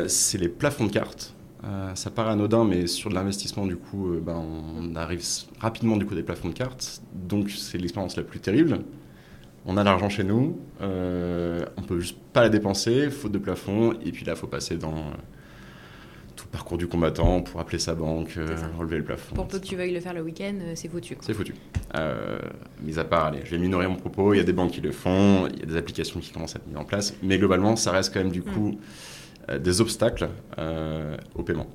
c'est 0.07 0.39
les 0.39 0.49
plafonds 0.49 0.87
de 0.87 0.93
cartes. 0.93 1.35
Euh, 1.65 1.95
ça 1.95 2.11
paraît 2.11 2.33
anodin, 2.33 2.65
mais 2.65 2.87
sur 2.87 3.11
de 3.11 3.15
l'investissement, 3.15 3.67
du 3.67 3.77
coup, 3.77 4.13
euh, 4.13 4.21
ben, 4.21 4.35
on 4.37 4.97
arrive 4.97 5.23
rapidement 5.61 5.97
du 5.97 6.05
coup 6.07 6.15
des 6.15 6.25
plafonds 6.25 6.49
de 6.49 6.55
cartes. 6.55 7.03
Donc, 7.15 7.51
c'est 7.51 7.79
l'expérience 7.79 8.17
la 8.17 8.25
plus 8.25 8.41
terrible. 8.41 8.81
On 9.65 9.77
a 9.77 9.85
l'argent 9.85 10.09
chez 10.09 10.25
nous, 10.25 10.59
euh, 10.81 11.65
on 11.77 11.83
peut 11.83 12.01
juste 12.01 12.19
pas 12.33 12.41
la 12.41 12.49
dépenser, 12.49 13.11
faute 13.11 13.31
de 13.31 13.39
plafond, 13.39 13.93
et 14.05 14.11
puis 14.11 14.25
là, 14.25 14.33
il 14.33 14.39
faut 14.39 14.49
passer 14.49 14.77
dans 14.77 14.97
euh, 14.97 15.13
tout 16.35 16.47
le 16.47 16.51
parcours 16.51 16.79
du 16.79 16.89
combattant 16.89 17.43
pour 17.43 17.61
appeler 17.61 17.79
sa 17.79 17.95
banque, 17.95 18.37
relever 18.77 18.99
le 18.99 19.05
plafond. 19.05 19.37
Pour 19.37 19.47
peu 19.47 19.61
que 19.61 19.65
tu 19.65 19.77
veuilles 19.77 19.95
le 19.95 20.01
faire 20.01 20.15
le 20.15 20.23
week-end, 20.23 20.57
c'est 20.75 20.89
foutu. 20.89 21.17
C'est 21.21 21.33
foutu. 21.33 21.55
mis 22.83 22.99
à 22.99 23.05
part, 23.05 23.27
allez, 23.27 23.43
je 23.45 23.53
vais 23.53 23.59
minorer 23.59 23.87
mon 23.87 23.95
propos, 23.95 24.35
il 24.35 24.39
y 24.39 24.41
a 24.41 24.45
des 24.45 24.53
banques 24.53 24.73
qui 24.73 24.81
le 24.81 24.91
font, 24.91 25.47
il 25.47 25.61
y 25.61 25.63
a 25.63 25.67
des 25.67 25.77
applications 25.77 26.19
qui 26.19 26.33
commencent 26.33 26.57
à 26.57 26.59
être 26.59 26.67
mises 26.67 26.77
en 26.77 26.85
place, 26.85 27.15
mais 27.23 27.39
globalement, 27.39 27.77
ça 27.77 27.93
reste 27.93 28.13
quand 28.13 28.21
même 28.21 28.33
du 28.33 28.41
mm. 28.41 28.55
coup. 28.55 28.81
Des 29.49 29.81
obstacles 29.81 30.29
euh, 30.59 31.17
au 31.35 31.43
paiement. 31.43 31.69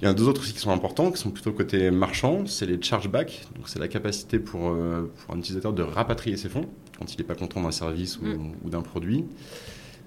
Il 0.00 0.06
y 0.06 0.08
en 0.08 0.12
a 0.12 0.14
deux 0.14 0.28
autres 0.28 0.40
aussi 0.40 0.54
qui 0.54 0.60
sont 0.60 0.70
importants, 0.70 1.10
qui 1.10 1.20
sont 1.20 1.30
plutôt 1.30 1.52
côté 1.52 1.90
marchand, 1.90 2.46
c'est 2.46 2.66
les 2.66 2.80
chargebacks. 2.80 3.42
Donc 3.56 3.68
c'est 3.68 3.78
la 3.78 3.88
capacité 3.88 4.38
pour, 4.38 4.70
euh, 4.70 5.12
pour, 5.16 5.34
un 5.34 5.38
utilisateur 5.38 5.72
de 5.72 5.82
rapatrier 5.82 6.36
ses 6.36 6.48
fonds 6.48 6.66
quand 6.98 7.12
il 7.12 7.18
n'est 7.18 7.26
pas 7.26 7.34
content 7.34 7.60
d'un 7.62 7.70
service 7.70 8.18
ou, 8.18 8.24
mm. 8.24 8.70
d'un 8.70 8.82
produit. 8.82 9.24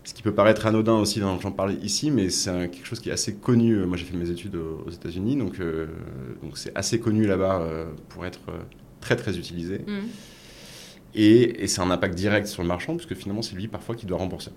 Ce 0.03 0.13
qui 0.13 0.21
peut 0.21 0.33
paraître 0.33 0.65
anodin 0.65 0.95
aussi, 0.95 1.21
j'en 1.21 1.51
parle 1.51 1.75
ici, 1.81 2.11
mais 2.11 2.29
c'est 2.29 2.69
quelque 2.69 2.85
chose 2.85 2.99
qui 2.99 3.09
est 3.09 3.13
assez 3.13 3.35
connu. 3.35 3.85
Moi 3.85 3.95
j'ai 3.95 4.03
fait 4.03 4.17
mes 4.17 4.29
études 4.29 4.55
aux 4.55 4.89
États-Unis, 4.89 5.37
donc 5.37 5.55
c'est 6.55 6.75
assez 6.75 6.99
connu 6.99 7.25
là-bas 7.25 7.65
pour 8.09 8.25
être 8.25 8.41
très 8.99 9.15
très 9.15 9.37
utilisé. 9.37 9.79
Mm. 9.79 10.07
Et, 11.15 11.63
et 11.63 11.67
c'est 11.67 11.79
un 11.79 11.89
impact 11.89 12.15
direct 12.15 12.47
sur 12.47 12.63
le 12.63 12.67
marchand, 12.67 12.97
puisque 12.97 13.15
finalement 13.15 13.43
c'est 13.43 13.55
lui 13.55 13.69
parfois 13.69 13.95
qui 13.95 14.05
doit 14.05 14.17
rembourser. 14.17 14.51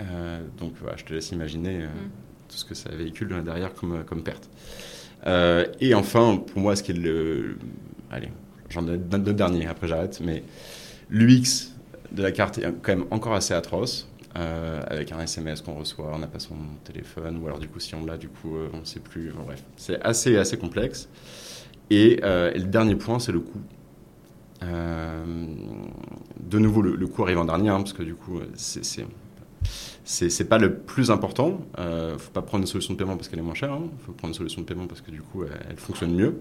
Euh, 0.00 0.40
donc 0.58 0.74
voilà, 0.80 0.96
je 0.96 1.04
te 1.04 1.12
laisse 1.12 1.30
imaginer 1.32 1.82
euh, 1.82 1.86
mm. 1.86 2.10
tout 2.48 2.56
ce 2.56 2.64
que 2.64 2.74
ça 2.74 2.90
véhicule 2.90 3.42
derrière 3.44 3.74
comme, 3.74 4.04
comme 4.04 4.22
perte. 4.22 4.48
Euh, 5.26 5.66
et 5.80 5.94
enfin, 5.94 6.36
pour 6.36 6.60
moi, 6.60 6.76
ce 6.76 6.82
qui 6.82 6.92
est 6.92 6.94
le. 6.94 7.58
Allez, 8.10 8.30
j'en 8.70 8.86
ai 8.88 8.96
deux 8.96 9.32
derniers, 9.32 9.66
après 9.66 9.88
j'arrête, 9.88 10.20
mais 10.24 10.42
l'UX 11.10 11.72
de 12.12 12.22
la 12.22 12.32
carte 12.32 12.58
est 12.58 12.62
quand 12.82 12.96
même 12.96 13.06
encore 13.10 13.34
assez 13.34 13.54
atroce. 13.54 14.08
avec 14.34 15.10
un 15.10 15.20
SMS 15.20 15.60
qu'on 15.62 15.74
reçoit, 15.74 16.12
on 16.14 16.18
n'a 16.20 16.28
pas 16.28 16.38
son 16.38 16.54
téléphone, 16.84 17.38
ou 17.42 17.46
alors 17.46 17.58
du 17.58 17.68
coup, 17.68 17.80
si 17.80 17.94
on 17.96 18.06
l'a, 18.06 18.16
du 18.16 18.28
coup, 18.28 18.56
on 18.72 18.80
ne 18.80 18.84
sait 18.84 19.00
plus. 19.00 19.32
bref, 19.32 19.62
c'est 19.76 20.00
assez, 20.02 20.36
assez 20.36 20.56
complexe. 20.56 21.08
Et, 21.90 22.20
le 22.22 22.64
dernier 22.64 22.94
point, 22.94 23.18
c'est 23.18 23.32
le 23.32 23.40
coût. 23.40 23.60
de 24.62 26.58
nouveau, 26.58 26.82
le, 26.82 27.06
coût 27.08 27.24
arrive 27.24 27.38
en 27.38 27.46
dernier, 27.46 27.70
hein, 27.70 27.78
parce 27.78 27.92
que 27.92 28.04
du 28.04 28.14
coup, 28.14 28.40
c'est 28.54 29.04
c'est 30.04 30.48
pas 30.48 30.58
le 30.58 30.74
plus 30.74 31.10
important. 31.10 31.60
Il 31.76 31.80
euh, 31.80 32.12
ne 32.14 32.18
faut 32.18 32.30
pas 32.30 32.42
prendre 32.42 32.62
une 32.62 32.68
solution 32.68 32.94
de 32.94 32.98
paiement 32.98 33.16
parce 33.16 33.28
qu'elle 33.28 33.38
est 33.38 33.42
moins 33.42 33.54
chère. 33.54 33.76
Il 33.78 33.84
hein. 33.84 33.90
faut 34.04 34.12
prendre 34.12 34.32
une 34.32 34.38
solution 34.38 34.62
de 34.62 34.66
paiement 34.66 34.86
parce 34.86 35.00
que 35.00 35.10
du 35.10 35.20
coup, 35.20 35.44
elle, 35.44 35.76
fonctionne 35.76 36.14
mieux. 36.14 36.40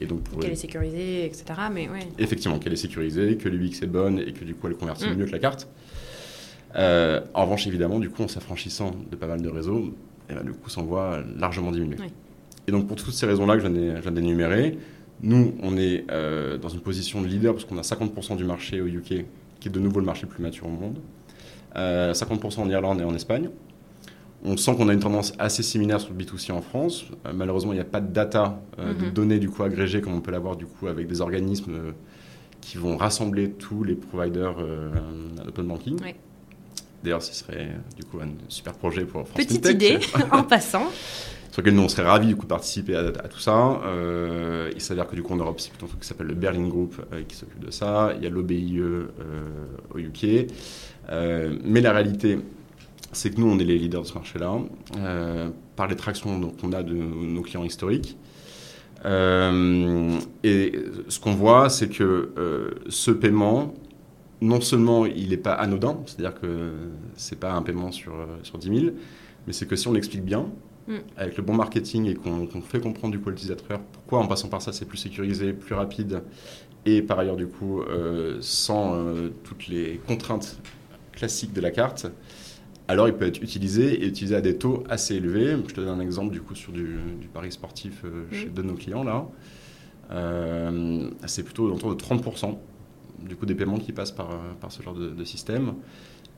Et 0.00 0.06
donc 0.06 0.22
qu'elle 0.40 0.52
est 0.52 0.56
sécurisée, 0.56 1.26
etc. 1.26 1.44
Mais 1.72 1.88
ouais. 1.88 2.08
Effectivement, 2.18 2.58
qu'elle 2.58 2.72
est 2.72 2.76
sécurisée, 2.76 3.36
que 3.36 3.48
l'UX 3.48 3.82
est 3.82 3.86
bonne 3.86 4.18
et 4.18 4.32
que 4.32 4.44
du 4.44 4.54
coup, 4.54 4.68
elle 4.68 4.76
convertit 4.76 5.08
mm. 5.08 5.14
mieux 5.14 5.26
que 5.26 5.32
la 5.32 5.38
carte. 5.38 5.68
Euh, 6.76 7.20
en 7.34 7.44
revanche, 7.44 7.66
évidemment, 7.66 7.98
du 7.98 8.10
coup, 8.10 8.22
en 8.22 8.28
s'affranchissant 8.28 8.92
de 9.10 9.16
pas 9.16 9.26
mal 9.26 9.42
de 9.42 9.48
réseaux, 9.48 9.92
eh 10.28 10.34
ben, 10.34 10.42
le 10.44 10.52
coût 10.52 10.70
s'en 10.70 10.84
voit 10.84 11.22
largement 11.36 11.72
diminuer. 11.72 11.96
Et 12.66 12.72
donc, 12.72 12.86
pour 12.86 12.96
toutes 12.96 13.12
ces 13.12 13.26
raisons-là 13.26 13.56
que 13.56 13.62
je 13.62 13.68
viens 13.68 14.12
d'énumérer, 14.12 14.78
nous, 15.22 15.54
on 15.62 15.76
est 15.76 16.04
euh, 16.10 16.56
dans 16.56 16.68
une 16.68 16.80
position 16.80 17.20
de 17.20 17.26
leader 17.26 17.54
parce 17.54 17.64
qu'on 17.64 17.78
a 17.78 17.82
50% 17.82 18.36
du 18.36 18.44
marché 18.44 18.80
au 18.80 18.86
UK, 18.86 19.24
qui 19.58 19.68
est 19.68 19.70
de 19.70 19.80
nouveau 19.80 20.00
le 20.00 20.06
marché 20.06 20.22
le 20.22 20.28
plus 20.28 20.42
mature 20.42 20.66
au 20.66 20.70
monde. 20.70 20.98
50% 21.74 22.60
euh, 22.60 22.62
en 22.62 22.70
Irlande 22.70 23.00
et 23.00 23.04
en 23.04 23.14
Espagne. 23.14 23.50
On 24.42 24.56
sent 24.56 24.74
qu'on 24.76 24.88
a 24.88 24.94
une 24.94 25.00
tendance 25.00 25.34
assez 25.38 25.62
similaire 25.62 26.00
sur 26.00 26.14
le 26.14 26.16
B2C 26.16 26.52
en 26.52 26.62
France. 26.62 27.04
Euh, 27.26 27.32
malheureusement, 27.34 27.72
il 27.72 27.76
n'y 27.76 27.82
a 27.82 27.84
pas 27.84 28.00
de 28.00 28.12
data, 28.12 28.60
euh, 28.78 28.94
de 28.94 29.06
mhm. 29.06 29.12
données 29.12 29.38
du 29.38 29.50
coup 29.50 29.62
agrégées 29.62 30.00
comme 30.00 30.14
on 30.14 30.20
peut 30.20 30.30
l'avoir 30.30 30.56
du 30.56 30.66
coup 30.66 30.86
avec 30.88 31.06
des 31.06 31.20
organismes 31.20 31.92
qui 32.60 32.78
vont 32.78 32.96
rassembler 32.96 33.50
tous 33.50 33.84
les 33.84 33.94
providers 33.94 34.56
d'open 35.44 35.66
banking. 35.66 35.98
D'ailleurs, 37.02 37.22
ce 37.22 37.34
serait 37.34 37.70
du 37.96 38.04
coup 38.04 38.18
un 38.20 38.28
super 38.48 38.74
projet 38.74 39.04
pour 39.04 39.26
France 39.26 39.36
Petite 39.46 39.66
idée, 39.66 39.98
en 40.30 40.42
passant. 40.42 40.88
Sur 41.50 41.62
lequel 41.62 41.74
nous, 41.74 41.82
on 41.82 41.88
serait 41.88 42.04
ravis 42.04 42.28
du 42.28 42.36
coup, 42.36 42.44
de 42.44 42.48
participer 42.48 42.94
à, 42.94 43.10
tout 43.28 43.40
ça. 43.40 43.80
il 44.74 44.80
s'avère 44.80 45.08
que 45.08 45.16
du 45.16 45.22
coup, 45.22 45.32
en 45.32 45.36
Europe, 45.36 45.58
c'est 45.58 45.70
plutôt 45.70 45.86
un 45.86 45.88
truc 45.88 46.00
qui 46.00 46.06
s'appelle 46.06 46.28
le 46.28 46.34
Berlin 46.34 46.68
Group 46.68 46.94
qui 47.26 47.34
s'occupe 47.34 47.64
de 47.64 47.70
ça. 47.70 48.12
Il 48.16 48.22
y 48.22 48.26
a 48.26 48.30
l'OBIE 48.30 48.80
au 49.92 49.98
UK. 49.98 50.46
Euh, 51.10 51.56
mais 51.64 51.80
la 51.80 51.92
réalité, 51.92 52.38
c'est 53.12 53.34
que 53.34 53.40
nous, 53.40 53.46
on 53.46 53.58
est 53.58 53.64
les 53.64 53.78
leaders 53.78 54.02
de 54.02 54.06
ce 54.06 54.14
marché-là, 54.14 54.58
euh, 54.98 55.50
par 55.76 55.88
les 55.88 55.96
tractions 55.96 56.52
qu'on 56.60 56.72
a 56.72 56.82
de 56.82 56.94
nos 56.94 57.42
clients 57.42 57.64
historiques. 57.64 58.16
Euh, 59.04 60.18
et 60.44 60.72
ce 61.08 61.18
qu'on 61.18 61.34
voit, 61.34 61.68
c'est 61.70 61.88
que 61.88 62.32
ce 62.88 63.10
paiement, 63.10 63.74
non 64.40 64.60
seulement 64.60 65.06
il 65.06 65.30
n'est 65.30 65.36
pas 65.36 65.54
anodin, 65.54 65.98
c'est-à-dire 66.06 66.38
que 66.38 66.72
ce 67.16 67.34
n'est 67.34 67.40
pas 67.40 67.52
un 67.52 67.62
paiement 67.62 67.92
sur, 67.92 68.14
sur 68.42 68.58
10 68.58 68.80
000, 68.80 68.92
mais 69.46 69.52
c'est 69.52 69.66
que 69.66 69.76
si 69.76 69.88
on 69.88 69.92
l'explique 69.92 70.24
bien, 70.24 70.46
mm. 70.90 70.98
avec 71.16 71.36
le 71.36 71.42
bon 71.42 71.54
marketing 71.54 72.06
et 72.06 72.14
qu'on 72.14 72.62
fait 72.62 72.80
comprendre 72.80 73.12
du 73.12 73.20
coup 73.20 73.28
à 73.28 73.32
l'utilisateur 73.32 73.80
pourquoi 73.92 74.18
en 74.18 74.26
passant 74.26 74.48
par 74.48 74.60
ça 74.60 74.72
c'est 74.72 74.84
plus 74.84 74.98
sécurisé, 74.98 75.52
plus 75.52 75.74
rapide 75.74 76.22
et 76.86 77.02
par 77.02 77.18
ailleurs 77.18 77.36
du 77.36 77.46
coup 77.46 77.82
sans 78.40 78.96
toutes 79.44 79.68
les 79.68 80.00
contraintes 80.06 80.60
classique 81.20 81.52
de 81.52 81.60
la 81.60 81.70
carte, 81.70 82.06
alors 82.88 83.06
il 83.06 83.14
peut 83.14 83.26
être 83.26 83.42
utilisé 83.42 84.02
et 84.02 84.06
utilisé 84.06 84.34
à 84.34 84.40
des 84.40 84.56
taux 84.56 84.84
assez 84.88 85.14
élevés. 85.16 85.56
Je 85.68 85.74
te 85.74 85.80
donne 85.80 86.00
un 86.00 86.00
exemple 86.00 86.32
du 86.32 86.40
coup 86.40 86.54
sur 86.54 86.72
du, 86.72 86.98
pari 87.32 87.52
sportif 87.52 88.02
euh, 88.04 88.24
chez 88.32 88.46
de 88.46 88.62
nos 88.62 88.74
clients 88.74 89.04
là. 89.04 89.28
Euh, 90.10 91.08
c'est 91.26 91.44
plutôt 91.44 91.70
autour 91.70 91.94
de 91.94 92.02
30% 92.02 92.56
du 93.20 93.36
coup 93.36 93.46
des 93.46 93.54
paiements 93.54 93.78
qui 93.78 93.92
passent 93.92 94.10
par, 94.10 94.30
par 94.60 94.72
ce 94.72 94.82
genre 94.82 94.94
de, 94.94 95.24
système. 95.24 95.74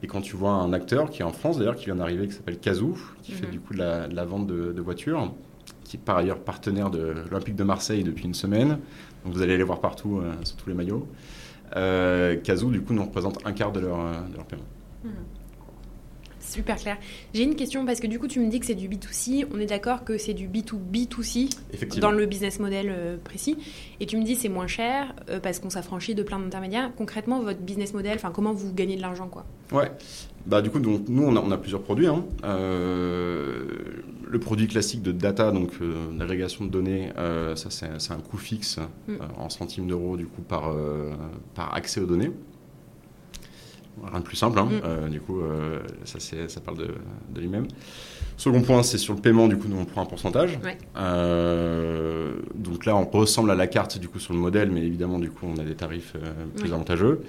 Et 0.03 0.07
quand 0.09 0.21
tu 0.21 0.37
vois 0.37 0.53
un 0.53 0.73
acteur 0.73 1.11
qui 1.11 1.23
est 1.23 1.25
en 1.25 1.33
France 1.33 1.59
d'ailleurs, 1.59 1.77
qui 1.77 1.87
vient 1.87 1.97
d'arriver, 1.97 2.27
qui 2.27 2.35
s'appelle 2.35 2.59
Kazoo, 2.59 2.97
qui 3.23 3.33
fait 3.33 3.47
mhm. 3.47 3.53
du 3.53 3.61
coup 3.61 3.73
de 3.73 3.79
la, 3.79 4.25
vente 4.25 4.47
de, 4.47 4.81
voitures, 4.81 5.33
qui 5.85 5.97
est 5.97 6.01
par 6.01 6.17
ailleurs 6.17 6.41
partenaire 6.41 6.91
de 6.91 7.15
l'Olympique 7.31 7.55
de 7.55 7.65
Marseille 7.65 8.03
depuis 8.03 8.25
une 8.25 8.35
semaine, 8.35 8.79
donc 9.25 9.35
vous 9.35 9.43
allez 9.43 9.57
les 9.57 9.63
voir 9.63 9.81
partout 9.81 10.19
euh, 10.19 10.33
sur 10.43 10.57
tous 10.57 10.69
les 10.69 10.75
maillots. 10.75 11.07
Euh, 11.77 12.37
Kazoo, 12.37 12.71
du 12.71 12.83
coup, 12.83 12.93
nous 12.93 13.05
représente 13.05 13.47
un 13.47 13.53
quart 13.53 13.73
de 13.73 13.81
leur, 13.81 14.01
euh, 14.01 14.13
de 14.31 14.37
leur 14.37 14.45
paiement. 14.45 14.65
Hmm. 15.05 15.09
Super 16.53 16.77
clair. 16.77 16.99
J'ai 17.33 17.45
une 17.45 17.57
question 17.57 17.87
parce 17.87 17.99
que 17.99 18.07
du 18.07 18.19
coup, 18.19 18.29
tu 18.29 18.39
me 18.39 18.51
dis 18.51 18.61
que 18.61 18.67
c'est 18.67 18.75
du 18.75 18.87
B2C. 18.87 19.47
On 19.55 19.59
est 19.59 19.67
d'accord 19.67 20.05
que 20.05 20.19
c'est 20.19 20.35
du 20.35 20.49
B2B2C 20.49 21.49
dans 21.99 22.11
le 22.11 22.27
business 22.27 22.61
model 22.61 22.91
euh, 22.91 23.17
précis. 23.17 23.57
Et 24.01 24.07
tu 24.07 24.19
me 24.19 24.23
dis 24.23 24.37
c'est 24.37 24.51
moins 24.51 24.67
cher 24.67 25.15
parce 25.43 25.61
qu'on 25.61 25.71
s'affranchit 25.71 26.15
de 26.15 26.23
plein 26.23 26.39
d'intermédiaires. 26.39 26.93
Concrètement, 26.95 27.41
votre 27.41 27.61
business 27.61 27.95
model, 27.95 28.17
enfin, 28.17 28.33
comment 28.35 28.53
vous 28.53 28.71
gagnez 28.75 28.97
de 28.97 29.01
l'argent 29.01 29.29
quoi? 29.29 29.47
Ouais. 29.73 29.91
bah, 30.45 30.61
du 30.61 30.69
coup, 30.69 30.79
donc, 30.79 31.09
nous, 31.09 31.23
on 31.23 31.35
a, 31.37 31.41
on 31.41 31.51
a 31.51 31.57
plusieurs 31.57 31.83
produits. 31.83 32.07
Hein. 32.07 32.25
le 32.43 34.39
produit 34.39 34.69
classique 34.69 35.01
de 35.01 35.13
data, 35.13 35.53
donc 35.53 35.73
l'agrégation 36.19 36.67
de 36.67 36.71
données, 36.71 37.09
ça 37.55 37.71
c'est 37.71 38.13
un 38.13 38.21
coût 38.21 38.37
fixe 38.37 38.79
mm. 39.09 39.15
en 39.39 39.49
centimes 39.49 39.87
d'euros 39.87 40.19
du 40.19 40.27
coup 40.27 40.43
par, 40.43 40.75
par 41.55 41.75
accès 41.75 42.01
aux 42.01 42.07
données. 42.07 42.31
Rien 44.03 44.21
de 44.21 44.25
plus 44.25 44.37
simple, 44.37 44.59
hein. 44.59 44.69
mm. 45.07 45.11
du 45.11 45.21
coup, 45.21 45.41
ça, 46.05 46.19
ça 46.21 46.61
parle 46.61 46.79
de, 46.79 46.89
de 47.35 47.41
lui-même. 47.41 47.67
Second 48.37 48.63
point, 48.63 48.83
c'est 48.83 48.99
sur 48.99 49.15
le 49.15 49.21
paiement, 49.21 49.47
du 49.47 49.57
coup, 49.57 49.69
nous 49.69 49.79
on 49.79 49.85
prend 49.85 50.03
un 50.03 50.07
pourcentage. 50.07 50.59
Euh, 50.97 52.33
donc 52.55 52.87
là, 52.87 52.97
on 52.97 53.05
ressemble 53.05 53.51
à 53.51 53.55
la 53.55 53.67
carte, 53.67 53.99
du 53.99 54.09
coup, 54.09 54.19
sur 54.19 54.35
le 54.35 54.41
modèle, 54.41 54.71
mais 54.71 54.83
évidemment, 54.83 55.19
du 55.19 55.31
coup, 55.31 55.47
on 55.47 55.61
a 55.61 55.65
des 55.65 55.75
tarifs 55.75 56.15
euh, 56.17 56.33
plus 56.57 56.73
avantageux. 56.73 57.23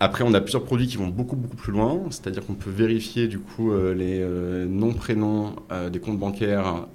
Après, 0.00 0.24
on 0.24 0.32
a 0.34 0.40
plusieurs 0.40 0.64
produits 0.64 0.86
qui 0.86 0.96
vont 0.96 1.08
beaucoup, 1.08 1.36
beaucoup 1.36 1.56
plus 1.56 1.72
loin, 1.72 2.00
c'est-à-dire 2.10 2.46
qu'on 2.46 2.54
peut 2.54 2.70
vérifier, 2.70 3.28
du 3.28 3.38
coup, 3.38 3.72
euh, 3.72 3.94
les 3.94 4.68
noms, 4.68 4.92
prénoms 4.92 5.54
des 5.92 6.00
comptes 6.00 6.18
bancaires 6.18 6.86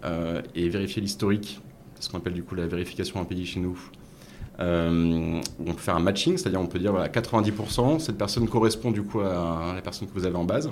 et 0.55 0.67
vérifier 0.69 1.01
l'historique, 1.01 1.61
ce 1.99 2.09
qu'on 2.09 2.17
appelle, 2.17 2.33
du 2.33 2.43
coup, 2.43 2.55
la 2.55 2.67
vérification 2.67 3.21
impayée 3.21 3.45
chez 3.45 3.59
nous. 3.59 3.79
On 4.63 5.73
peut 5.73 5.81
faire 5.81 5.95
un 5.95 5.99
matching, 6.01 6.37
c'est-à-dire 6.37 6.61
on 6.61 6.67
peut 6.67 6.79
dire 6.79 6.91
voilà 6.91 7.09
90% 7.09 7.99
cette 7.99 8.17
personne 8.17 8.47
correspond 8.47 8.91
du 8.91 9.03
coup 9.03 9.19
à 9.19 9.73
la 9.75 9.81
personne 9.81 10.07
que 10.07 10.13
vous 10.13 10.25
avez 10.25 10.37
en 10.37 10.45
base. 10.45 10.69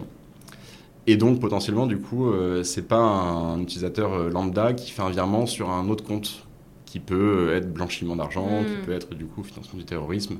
Et 1.07 1.17
donc 1.17 1.39
potentiellement, 1.39 1.88
du 1.88 1.98
coup, 1.98 2.27
euh, 2.27 2.63
c'est 2.63 2.88
pas 2.88 3.00
un 3.00 3.60
utilisateur 3.60 4.13
euh, 4.13 4.29
lambda 4.29 4.74
qui 4.74 4.91
fait 4.91 5.01
un 5.01 5.10
virement 5.10 5.45
sur 5.45 5.69
un 5.69 5.89
autre 5.89 6.03
compte 6.03 6.45
qui 6.86 7.00
peut 7.00 7.50
euh, 7.50 7.57
être 7.57 7.74
blanchiment 7.74 8.15
d'argent, 8.15 8.63
qui 8.63 8.74
hmm. 8.74 8.86
peut 8.86 8.91
être 8.91 9.15
du 9.15 9.25
coup 9.25 9.43
financement 9.43 9.79
du 9.79 9.86
terrorisme 9.86 10.38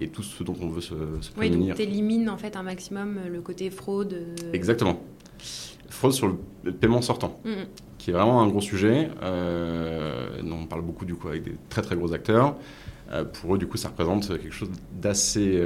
et 0.00 0.08
tout 0.08 0.22
ce 0.22 0.42
dont 0.42 0.56
on 0.60 0.68
veut 0.68 0.80
se, 0.80 0.94
se 1.20 1.30
prémunir. 1.30 1.60
Oui, 1.60 1.68
donc 1.68 1.80
élimines 1.80 2.28
en 2.28 2.36
fait 2.36 2.56
un 2.56 2.62
maximum 2.62 3.20
le 3.30 3.40
côté 3.40 3.70
fraude. 3.70 4.18
Exactement. 4.52 5.00
Fraude 5.88 6.12
sur 6.12 6.36
le 6.64 6.72
paiement 6.72 7.02
sortant, 7.02 7.40
hmm. 7.44 7.64
qui 7.98 8.10
est 8.10 8.12
vraiment 8.12 8.42
un 8.42 8.48
gros 8.48 8.60
sujet. 8.60 9.08
dont 9.20 10.58
on 10.62 10.66
parle 10.66 10.82
beaucoup 10.82 11.04
du 11.04 11.14
coup 11.14 11.28
avec 11.28 11.42
des 11.44 11.56
très 11.68 11.82
très 11.82 11.96
gros 11.96 12.12
acteurs. 12.12 12.56
pour 13.34 13.54
eux, 13.54 13.58
du 13.58 13.66
coup, 13.66 13.76
ça 13.76 13.88
représente 13.88 14.28
quelque 14.28 14.50
chose 14.50 14.70
d'assez 14.92 15.62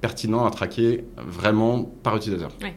pertinent 0.00 0.44
à 0.44 0.50
traquer 0.50 1.04
vraiment 1.16 1.82
par 2.02 2.16
utilisateur. 2.16 2.52
Ouais. 2.62 2.74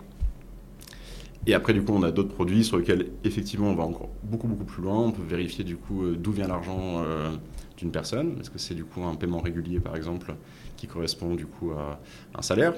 Et 1.48 1.54
après, 1.54 1.74
du 1.74 1.82
coup, 1.82 1.94
on 1.94 2.04
a 2.04 2.12
d'autres 2.12 2.34
produits 2.34 2.64
sur 2.64 2.78
lesquels, 2.78 3.08
effectivement, 3.24 3.70
on 3.70 3.76
va 3.76 3.84
encore 3.84 4.10
beaucoup, 4.24 4.48
beaucoup 4.48 4.66
plus 4.66 4.84
loin. 4.84 5.00
On 5.00 5.12
peut 5.12 5.24
vérifier, 5.24 5.64
du 5.64 5.78
coup, 5.78 6.04
euh, 6.04 6.16
d'où 6.16 6.32
vient 6.32 6.48
l'argent 6.48 7.02
euh, 7.04 7.32
d'une 7.78 7.92
personne. 7.92 8.38
Est-ce 8.40 8.50
que 8.50 8.60
c'est, 8.60 8.76
du 8.76 8.84
coup, 8.84 9.04
un 9.04 9.16
paiement 9.16 9.40
régulier, 9.40 9.80
par 9.80 9.96
exemple, 9.96 10.36
qui 10.76 10.88
correspond, 10.88 11.36
du 11.36 11.46
coup, 11.46 11.72
à 11.72 12.00
un 12.36 12.42
salaire? 12.42 12.74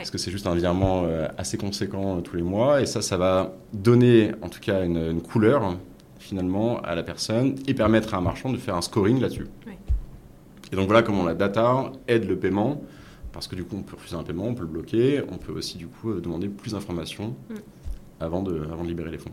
Est-ce 0.00 0.10
que 0.10 0.18
c'est 0.18 0.30
juste 0.30 0.46
un 0.46 0.54
virement 0.54 1.04
euh, 1.04 1.28
assez 1.38 1.56
conséquent 1.56 2.20
tous 2.20 2.36
les 2.36 2.42
mois. 2.42 2.80
Et 2.80 2.86
ça, 2.86 3.02
ça 3.02 3.16
va 3.16 3.54
donner, 3.72 4.32
en 4.42 4.48
tout 4.48 4.60
cas, 4.60 4.84
une, 4.84 5.20
couleur, 5.20 5.76
finalement, 6.18 6.80
à 6.80 6.94
la 6.94 7.02
personne 7.02 7.56
et 7.66 7.74
permettre 7.74 8.14
à 8.14 8.18
un 8.18 8.20
marchand 8.20 8.50
de 8.50 8.56
faire 8.56 8.76
un 8.76 8.82
scoring 8.82 9.20
là-dessus. 9.20 9.46
Et 10.72 10.76
donc, 10.76 10.86
voilà 10.86 11.02
comment 11.02 11.24
la 11.24 11.34
data 11.34 11.92
aide 12.08 12.28
le 12.28 12.38
paiement. 12.38 12.82
Parce 13.32 13.48
que 13.48 13.56
du 13.56 13.64
coup 13.64 13.76
on 13.76 13.82
peut 13.82 13.96
refuser 13.96 14.14
un 14.14 14.22
paiement, 14.22 14.44
on 14.44 14.54
peut 14.54 14.60
le 14.60 14.68
bloquer, 14.68 15.22
on 15.30 15.38
peut 15.38 15.52
aussi 15.52 15.78
du 15.78 15.86
coup 15.86 16.12
demander 16.20 16.48
plus 16.48 16.72
d'informations 16.72 17.34
mm. 17.48 17.54
avant 18.20 18.42
de, 18.42 18.62
avant 18.70 18.82
de 18.82 18.88
libérer 18.88 19.10
les 19.10 19.16
fonds. 19.16 19.32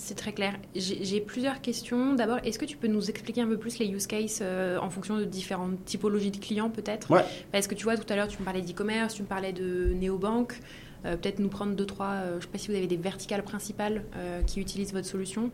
C'est 0.00 0.14
très 0.14 0.32
clair. 0.32 0.54
J'ai 0.76 1.20
plusieurs 1.20 1.60
questions. 1.60 2.14
D'abord, 2.14 2.38
est-ce 2.44 2.56
que 2.56 2.64
tu 2.64 2.76
peux 2.76 2.86
nous 2.86 3.10
expliquer 3.10 3.40
un 3.40 3.48
peu 3.48 3.58
plus 3.58 3.80
les 3.80 3.88
use 3.88 4.06
cases 4.06 4.38
euh, 4.40 4.78
en 4.78 4.90
fonction 4.90 5.18
de 5.18 5.24
différentes 5.24 5.84
typologies 5.84 6.30
de 6.30 6.36
clients 6.36 6.70
peut-être? 6.70 7.10
Ouais. 7.10 7.24
Parce 7.50 7.66
que 7.66 7.74
tu 7.74 7.82
vois, 7.82 7.96
tout 7.96 8.10
à 8.12 8.14
l'heure, 8.14 8.28
tu 8.28 8.38
me 8.38 8.44
parlais 8.44 8.62
d'e-commerce, 8.62 9.14
tu 9.14 9.22
me 9.22 9.26
parlais 9.26 9.52
de 9.52 9.92
néobanque. 9.94 10.60
Euh, 11.04 11.16
peut-être 11.16 11.40
nous 11.40 11.48
prendre 11.48 11.74
deux, 11.74 11.84
trois, 11.84 12.12
euh, 12.12 12.30
je 12.30 12.36
ne 12.36 12.40
sais 12.42 12.46
pas 12.46 12.58
si 12.58 12.68
vous 12.68 12.76
avez 12.76 12.86
des 12.86 12.96
verticales 12.96 13.42
principales 13.42 14.04
qui 14.46 14.60
utilisent 14.60 14.92
votre 14.92 15.08
solution. 15.08 15.50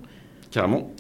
Carrément, 0.50 0.92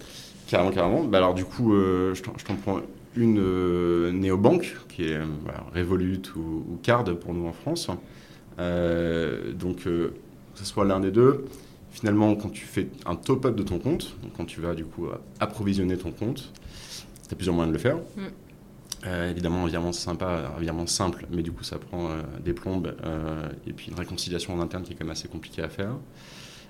carrément, 0.48 0.70
carrément. 0.70 1.04
Bah 1.04 1.18
alors 1.18 1.34
du 1.34 1.44
coup, 1.44 1.74
je 1.74 2.22
t'en 2.22 2.54
prends 2.62 2.80
une 3.14 4.10
néobanque 4.10 4.74
qui 4.88 5.04
est 5.04 5.20
Revolut 5.74 6.22
ou, 6.34 6.40
ou, 6.40 6.78
Card 6.82 7.04
pour 7.20 7.34
nous 7.34 7.46
en 7.46 7.52
France. 7.52 7.88
donc 8.58 9.84
que 9.84 10.12
ce 10.54 10.64
soit 10.64 10.86
l'un 10.86 11.00
des 11.00 11.10
deux, 11.10 11.44
finalement, 11.94 12.34
quand 12.34 12.50
tu 12.50 12.66
fais 12.66 12.88
un 13.06 13.16
top-up 13.16 13.56
de 13.56 13.62
ton 13.62 13.78
compte, 13.78 14.16
donc 14.22 14.32
quand 14.36 14.44
tu 14.44 14.60
vas 14.60 14.74
du 14.74 14.84
coup 14.84 15.06
approvisionner 15.40 15.96
ton 15.96 16.10
compte, 16.10 16.52
tu 17.26 17.32
as 17.32 17.36
plusieurs 17.36 17.54
moyens 17.54 17.72
de 17.72 17.78
le 17.78 17.82
faire. 17.82 17.96
Mm. 18.16 18.28
Euh, 19.06 19.30
évidemment, 19.30 19.64
un 19.64 19.68
virement 19.68 19.92
sympa, 19.92 20.52
un 20.56 20.60
virement 20.60 20.86
simple, 20.86 21.26
mais 21.30 21.42
du 21.42 21.52
coup, 21.52 21.64
ça 21.64 21.78
prend 21.78 22.10
euh, 22.10 22.22
des 22.42 22.54
plombes 22.54 22.94
euh, 23.04 23.48
et 23.66 23.72
puis 23.72 23.88
une 23.90 23.98
réconciliation 23.98 24.54
en 24.54 24.60
interne 24.60 24.82
qui 24.82 24.92
est 24.92 24.96
quand 24.96 25.04
même 25.04 25.12
assez 25.12 25.28
compliquée 25.28 25.62
à 25.62 25.68
faire. 25.68 25.96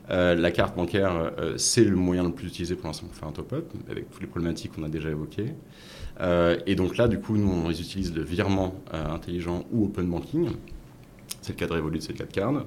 la 0.08 0.50
carte 0.50 0.76
bancaire, 0.76 1.32
c'est 1.56 1.84
le 1.84 1.96
moyen 1.96 2.24
le 2.24 2.32
plus 2.32 2.48
utilisé 2.48 2.74
pour 2.74 2.88
l'instant 2.88 3.06
pour 3.06 3.16
faire 3.16 3.28
un 3.28 3.32
top-up, 3.32 3.72
avec 3.88 4.10
toutes 4.10 4.20
les 4.20 4.26
problématiques 4.26 4.72
qu'on 4.72 4.82
a 4.82 4.88
déjà 4.88 5.08
évoquées. 5.08 5.54
et 6.66 6.74
donc 6.74 6.96
là, 6.96 7.08
du 7.08 7.18
coup, 7.20 7.36
nous, 7.36 7.50
on 7.50 7.70
utilise 7.70 8.14
le 8.14 8.22
virement 8.22 8.74
intelligent 8.92 9.64
ou 9.72 9.86
open 9.86 10.10
banking. 10.10 10.50
C'est 11.40 11.54
le 11.54 11.58
cas 11.58 11.66
de 11.66 11.72
Revolut, 11.72 12.00
c'est 12.00 12.12
le 12.12 12.18
cas 12.18 12.26
de 12.26 12.32
Card. 12.32 12.64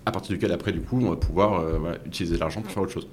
Euh, 0.00 0.10
à 0.10 0.12
partir 0.12 0.32
duquel 0.32 0.52
après 0.52 0.72
du 0.72 0.80
coup 0.80 0.98
on 1.00 1.10
va 1.10 1.16
pouvoir 1.16 1.60
euh, 1.60 1.94
utiliser 2.06 2.36
l'argent 2.36 2.62
pour 2.62 2.70
faire 2.70 2.82
autre 2.82 2.92
chose. 2.92 3.08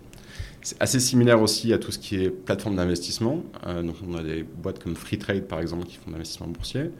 C'est 0.61 0.81
assez 0.81 0.99
similaire 0.99 1.41
aussi 1.41 1.71
à 1.73 1.77
tout 1.77 1.91
ce 1.91 1.99
qui 1.99 2.15
est 2.23 2.29
plateforme 2.29 2.75
d'investissement. 2.75 3.43
Euh, 3.65 3.83
donc 3.83 3.95
on 4.07 4.15
a 4.15 4.23
des 4.23 4.43
boîtes 4.43 4.79
comme 4.79 4.95
Freetrade 4.95 5.43
par 5.43 5.59
exemple 5.59 5.85
qui 5.85 5.95
font 5.97 6.07
de 6.07 6.11
l'investissement 6.13 6.47
boursier. 6.47 6.91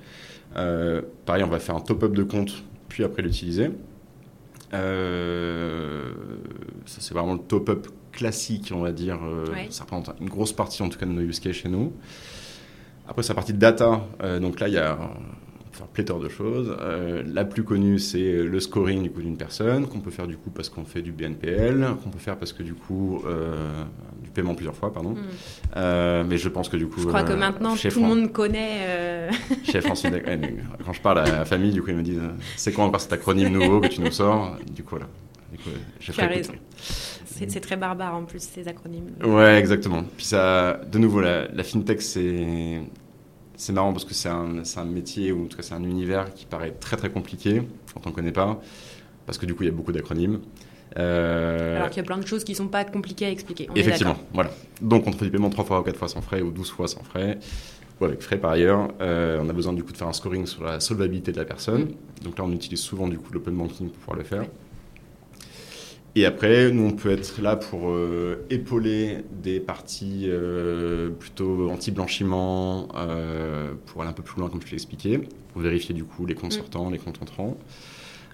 pareil, 0.54 1.44
on 1.44 1.48
va 1.48 1.60
faire 1.60 1.76
un 1.76 1.82
top-up 1.82 2.14
de 2.14 2.24
compte 2.24 2.64
puis 2.88 3.04
après 3.04 3.22
l'utiliser. 3.22 3.72
ça 4.72 4.80
c'est 6.86 7.14
vraiment 7.14 7.34
le 7.34 7.40
top-up 7.40 7.88
classique, 8.12 8.72
on 8.74 8.82
va 8.82 8.92
dire. 8.92 9.20
Ça 9.70 9.84
représente 9.84 10.12
une 10.22 10.30
grosse 10.30 10.54
partie 10.54 10.82
en 10.82 10.90
tout 10.90 10.98
cas 10.98 11.06
de 11.06 11.12
nos 11.12 11.22
use 11.22 11.40
cases 11.40 11.58
chez 11.58 11.70
nous. 11.70 11.94
Après, 13.10 13.24
sa 13.24 13.34
partie 13.34 13.54
de 13.54 13.60
data, 13.60 14.06
donc 14.42 14.60
là, 14.60 14.68
il 14.68 14.74
y 14.74 14.78
a 14.78 14.98
faire 15.78 15.88
pléthore 15.88 16.20
de 16.20 16.30
choses. 16.30 16.76
Euh, 16.82 17.24
la 17.26 17.46
plus 17.46 17.64
connue, 17.64 18.00
c'est 18.00 18.44
le 18.44 18.60
scoring 18.60 19.04
du 19.04 19.12
coup 19.12 19.22
d'une 19.22 19.38
personne, 19.38 19.88
qu'on 19.88 20.00
peut 20.00 20.12
faire 20.12 20.28
du 20.28 20.38
coup 20.38 20.50
parce 20.50 20.70
qu'on 20.70 20.86
fait 20.86 21.02
du 21.02 21.12
BNPL, 21.12 21.86
qu'on 22.04 22.10
peut 22.10 22.20
faire 22.20 22.38
parce 22.38 22.54
que 22.54 22.64
du 22.64 22.74
coup 22.74 23.22
euh, 23.26 23.84
du 24.22 24.30
paiement 24.30 24.56
plusieurs 24.56 24.76
fois, 24.76 24.92
pardon. 24.92 25.16
Euh, 25.76 26.24
mais 26.28 26.38
je 26.38 26.50
pense 26.50 26.70
que 26.70 26.78
du 26.78 26.88
coup, 26.88 27.02
je 27.02 27.08
crois 27.08 27.24
que 27.24 27.34
maintenant 27.34 27.76
tout 27.76 28.02
le 28.02 28.08
monde 28.08 28.32
connaît. 28.32 29.30
Chef 29.64 29.86
François, 29.86 30.10
quand 30.86 30.94
je 30.94 31.02
parle 31.02 31.20
à 31.20 31.26
la 31.26 31.46
famille, 31.46 31.72
du 31.72 31.82
coup 31.82 31.90
ils 31.90 31.98
me 31.98 32.04
disent, 32.04 32.22
c'est 32.56 32.74
quoi 32.74 32.86
encore 32.86 33.02
cet 33.02 33.14
acronyme 33.14 33.50
nouveau 33.50 33.80
que 33.80 33.88
tu 33.88 34.02
nous 34.02 34.12
sors? 34.12 34.58
Du 34.74 34.84
coup 34.84 34.96
voilà. 34.96 35.08
tu 36.00 36.22
as 36.22 36.28
raison. 36.28 36.54
C'est 36.76 37.60
très 37.60 37.78
barbare 37.78 38.16
en 38.16 38.24
plus 38.24 38.42
ces 38.42 38.68
acronymes. 38.68 39.12
Ouais, 39.24 39.60
exactement. 39.60 40.04
Puis 40.16 40.26
ça, 40.26 40.82
de 40.92 40.98
nouveau, 40.98 41.22
la, 41.22 41.48
la 41.48 41.64
fintech, 41.64 42.02
c'est 42.02 42.82
c'est 43.58 43.74
marrant 43.74 43.92
parce 43.92 44.06
que 44.06 44.14
c'est 44.14 44.30
un, 44.30 44.62
un, 44.76 44.86
métier, 44.86 45.32
ou 45.32 45.44
en 45.44 45.48
tout 45.48 45.58
cas 45.58 45.64
c'est 45.64 45.74
un 45.74 45.84
univers 45.84 46.34
qui 46.34 46.46
paraît 46.46 46.72
très 46.72 46.96
très 46.96 47.10
compliqué 47.10 47.64
quand 47.94 48.06
on 48.06 48.10
ne 48.12 48.16
connaît 48.16 48.32
pas, 48.32 48.62
parce 49.26 49.38
que 49.38 49.46
du 49.46 49.56
coup 49.56 49.64
il 49.64 49.66
y 49.66 49.70
a 49.70 49.74
beaucoup 49.74 49.92
d'acronymes. 49.92 50.40
Euh, 50.98 51.76
Alors 51.76 51.90
qu'il 51.90 51.98
y 51.98 52.06
a 52.06 52.08
plein 52.08 52.18
de 52.18 52.26
choses 52.26 52.44
qui 52.44 52.54
ne 52.54 52.58
sont 52.58 52.68
pas 52.68 52.86
compliquées 52.86 53.26
à 53.26 53.32
expliquer. 53.32 53.68
effectivement, 53.76 54.16
voilà. 54.34 54.52
Donc 54.82 55.06
on 55.08 55.12
fait 55.12 55.26
du 55.26 55.32
paiement 55.32 55.50
3 55.50 55.66
fois 55.66 55.80
ou 55.82 55.84
4 55.84 55.98
fois 55.98 56.08
sans 56.08 56.22
frais, 56.22 56.42
ou 56.42 56.52
12 56.52 56.70
fois 56.70 56.88
sans 56.88 57.04
frais, 57.04 57.40
ou 58.00 58.06
avec 58.06 58.22
frais 58.22 58.38
par 58.38 58.52
ailleurs. 58.52 58.90
Euh, 59.02 59.42
on 59.44 59.50
a 59.50 59.54
besoin 59.54 59.74
du 59.74 59.84
coup 59.84 59.92
de 59.92 59.98
faire 59.98 60.08
un 60.08 60.14
scoring 60.14 60.46
sur 60.46 60.64
la 60.64 60.80
solvabilité 60.80 61.32
de 61.32 61.38
la 61.38 61.46
personne. 61.46 61.84
Mm. 61.84 62.24
Donc 62.24 62.38
là 62.38 62.46
on 62.46 62.52
utilise 62.52 62.80
souvent 62.80 63.08
du 63.08 63.18
coup 63.18 63.34
l'open 63.34 63.56
banking 63.56 63.90
pour 63.90 63.98
pouvoir 63.98 64.18
le 64.18 64.24
faire. 64.24 64.46
Et 66.18 66.26
après, 66.26 66.72
nous, 66.72 66.84
on 66.84 66.94
peut 66.94 67.12
être 67.12 67.44
là 67.44 67.56
pour 67.56 67.92
euh, 67.92 68.44
épauler 68.50 69.20
des 69.32 69.60
parties 69.60 70.24
euh, 70.26 71.12
plutôt 71.12 71.70
anti-blanchiment, 71.70 72.88
euh, 72.96 73.76
pour 73.86 74.02
aller 74.02 74.10
un 74.10 74.14
peu 74.14 74.24
plus 74.24 74.40
loin, 74.40 74.50
comme 74.50 74.60
je 74.60 74.66
l'ai 74.66 74.74
expliqué, 74.74 75.20
pour 75.54 75.62
vérifier 75.62 75.94
du 75.94 76.06
coup 76.06 76.26
les 76.26 76.34
comptes 76.34 76.56
mm. 76.56 76.58
sortants, 76.58 76.90
les 76.90 76.98
comptes 76.98 77.22
entrants. 77.22 77.56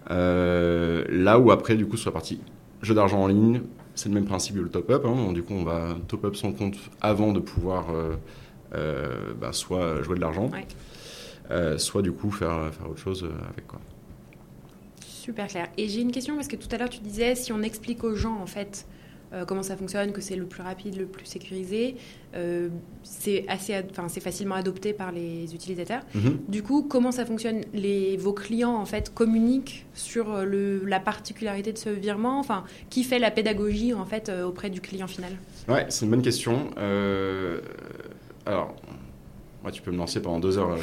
là 0.09 1.39
où 1.39 1.51
après, 1.51 1.75
du 1.75 1.85
coup, 1.85 1.97
sur 1.97 2.09
la 2.09 2.13
partie 2.13 2.39
jeu 2.81 2.95
d'argent 2.95 3.21
en 3.21 3.27
ligne, 3.27 3.63
c'est 3.95 4.07
le 4.07 4.15
même 4.15 4.23
principe 4.27 4.55
que 4.55 4.61
le 4.61 4.69
top-up. 4.69 5.03
Hein. 5.05 5.33
Du 5.33 5.43
coup, 5.43 5.53
on 5.53 5.65
va 5.65 5.97
top-up 6.07 6.37
son 6.37 6.53
compte 6.53 6.77
avant 7.01 7.33
de 7.33 7.41
pouvoir 7.41 7.87
bah, 8.71 9.51
soit 9.51 10.01
jouer 10.03 10.15
de 10.15 10.21
l'argent, 10.21 10.49
soit 11.75 12.01
du 12.01 12.13
coup 12.13 12.31
faire, 12.31 12.73
faire 12.73 12.89
autre 12.89 13.01
chose 13.01 13.27
avec 13.51 13.67
quoi. 13.67 13.81
Super 15.23 15.47
clair. 15.47 15.67
Et 15.77 15.87
j'ai 15.87 16.01
une 16.01 16.11
question 16.11 16.35
parce 16.35 16.49
que 16.49 16.57
tout 16.57 16.67
à 16.71 16.77
l'heure 16.77 16.89
tu 16.89 16.99
disais 16.99 17.33
si 17.35 17.53
on 17.53 17.61
explique 17.61 18.03
aux 18.03 18.13
gens 18.13 18.37
en 18.41 18.45
fait 18.45 18.85
euh, 19.33 19.45
comment 19.45 19.63
ça 19.63 19.77
fonctionne, 19.77 20.11
que 20.11 20.19
c'est 20.19 20.35
le 20.35 20.43
plus 20.43 20.61
rapide, 20.61 20.97
le 20.97 21.05
plus 21.05 21.25
sécurisé, 21.25 21.95
euh, 22.35 22.67
c'est 23.03 23.45
assez, 23.47 23.73
enfin 23.89 24.09
c'est 24.09 24.19
facilement 24.19 24.55
adopté 24.55 24.91
par 24.91 25.13
les 25.13 25.55
utilisateurs. 25.55 26.01
Mhm. 26.13 26.39
Du 26.49 26.61
coup, 26.61 26.83
comment 26.83 27.13
ça 27.13 27.25
fonctionne? 27.25 27.61
Les, 27.73 28.17
Vos 28.17 28.33
clients 28.33 28.75
en 28.75 28.85
fait 28.85 29.13
communiquent 29.13 29.85
sur 29.93 30.29
euh, 30.29 30.43
le, 30.43 30.83
la 30.85 30.99
particularité 30.99 31.71
de 31.71 31.77
ce 31.77 31.89
virement? 31.89 32.37
Enfin, 32.37 32.65
qui 32.89 33.05
fait 33.05 33.17
la 33.17 33.31
pédagogie 33.31 33.93
en 33.93 34.05
fait 34.05 34.29
auprès 34.45 34.69
du 34.69 34.81
client 34.81 35.07
final? 35.07 35.31
Ouais, 35.69 35.85
c'est 35.87 36.03
une 36.03 36.11
bonne 36.11 36.21
question. 36.21 36.69
alors. 38.45 38.75
Moi, 39.63 39.71
tu 39.71 39.81
peux 39.81 39.91
me 39.91 39.97
lancer 39.97 40.21
pendant 40.21 40.41
deux 40.41 40.57
heures. 40.57 40.77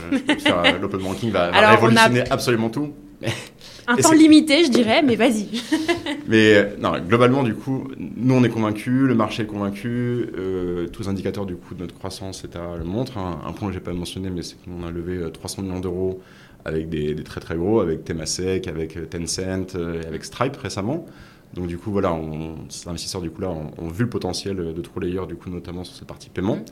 L'open 0.81 1.03
banking 1.03 1.31
va, 1.31 1.51
va 1.51 1.71
révolutionner 1.73 2.25
absolument 2.31 2.71
tout. 2.71 2.95
Un 3.91 3.97
temps 3.97 4.13
limité, 4.13 4.65
je 4.65 4.71
dirais, 4.71 5.03
mais 5.03 5.17
vas-y. 5.17 5.49
mais 6.29 6.55
euh, 6.55 6.77
non, 6.79 6.93
globalement, 7.01 7.43
du 7.43 7.55
coup, 7.55 7.89
nous, 7.99 8.35
on 8.35 8.45
est 8.45 8.49
convaincus, 8.49 9.03
le 9.03 9.15
marché 9.15 9.43
est 9.43 9.47
convaincu, 9.47 9.89
euh, 9.89 10.87
tous 10.89 11.03
les 11.03 11.09
indicateurs 11.09 11.47
du 11.47 11.57
coup 11.57 11.75
de 11.75 11.81
notre 11.81 11.95
croissance 11.95 12.45
etc., 12.45 12.65
le 12.79 12.85
montrent. 12.85 13.19
Hein. 13.19 13.41
Un 13.47 13.53
point 13.53 13.69
que 13.69 13.75
j'ai 13.75 13.81
pas 13.81 13.93
mentionné, 13.93 14.31
mais 14.31 14.43
c'est 14.43 14.57
qu'on 14.63 14.87
a 14.87 14.91
levé 14.91 15.31
300 15.33 15.63
millions 15.63 15.81
d'euros 15.81 16.21
avec 16.65 16.89
des, 16.89 17.15
très 17.25 17.41
très 17.41 17.57
gros, 17.57 17.81
avec 17.81 18.05
Temasek, 18.05 18.69
avec 18.69 19.11
Tencent, 19.11 19.75
avec 20.07 20.25
Stripe 20.25 20.57
récemment. 20.57 21.07
Donc 21.55 21.67
du 21.67 21.79
coup, 21.79 21.91
voilà, 21.91 22.13
on, 22.13 22.57
ces 22.69 22.89
investisseurs 22.89 23.23
du 23.23 23.31
coup 23.31 23.41
là 23.41 23.49
ont, 23.49 23.89
vu 23.89 24.05
le 24.05 24.11
potentiel 24.11 24.57
de 24.57 24.81
TrueLayer, 24.81 25.27
du 25.27 25.35
coup 25.35 25.51
notamment 25.51 25.85
sur 25.85 25.95
cette 25.97 26.07
partie 26.07 26.29
paiement. 26.29 26.57
Mm. 26.57 26.65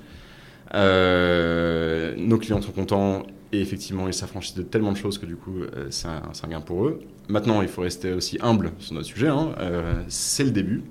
Euh, 0.75 2.15
nos 2.17 2.39
clients 2.39 2.61
sont 2.61 2.73
contents 2.73 3.23
et 3.53 3.61
effectivement 3.61 4.07
ils 4.07 4.15
s'affranchissent 4.15 4.55
de 4.55 4.63
tellement 4.63 4.93
de 4.93 4.97
choses 4.97 5.19
que 5.19 5.27
du 5.27 5.37
coup 5.37 5.61
euh, 5.61 5.89
c'est 5.91 6.09
un, 6.09 6.49
gain 6.49 6.61
pour 6.61 6.87
eux. 6.87 7.01
Maintenant, 7.29 7.61
il 7.63 7.69
faut 7.69 7.83
rester 7.83 8.13
aussi 8.13 8.39
humble 8.41 8.73
sur 8.79 8.95
notre 8.95 9.07
sujet. 9.07 9.29
Hein. 9.29 9.55
Euh, 9.59 10.03
c'est 10.09 10.45
le 10.45 10.51
début 10.51 10.83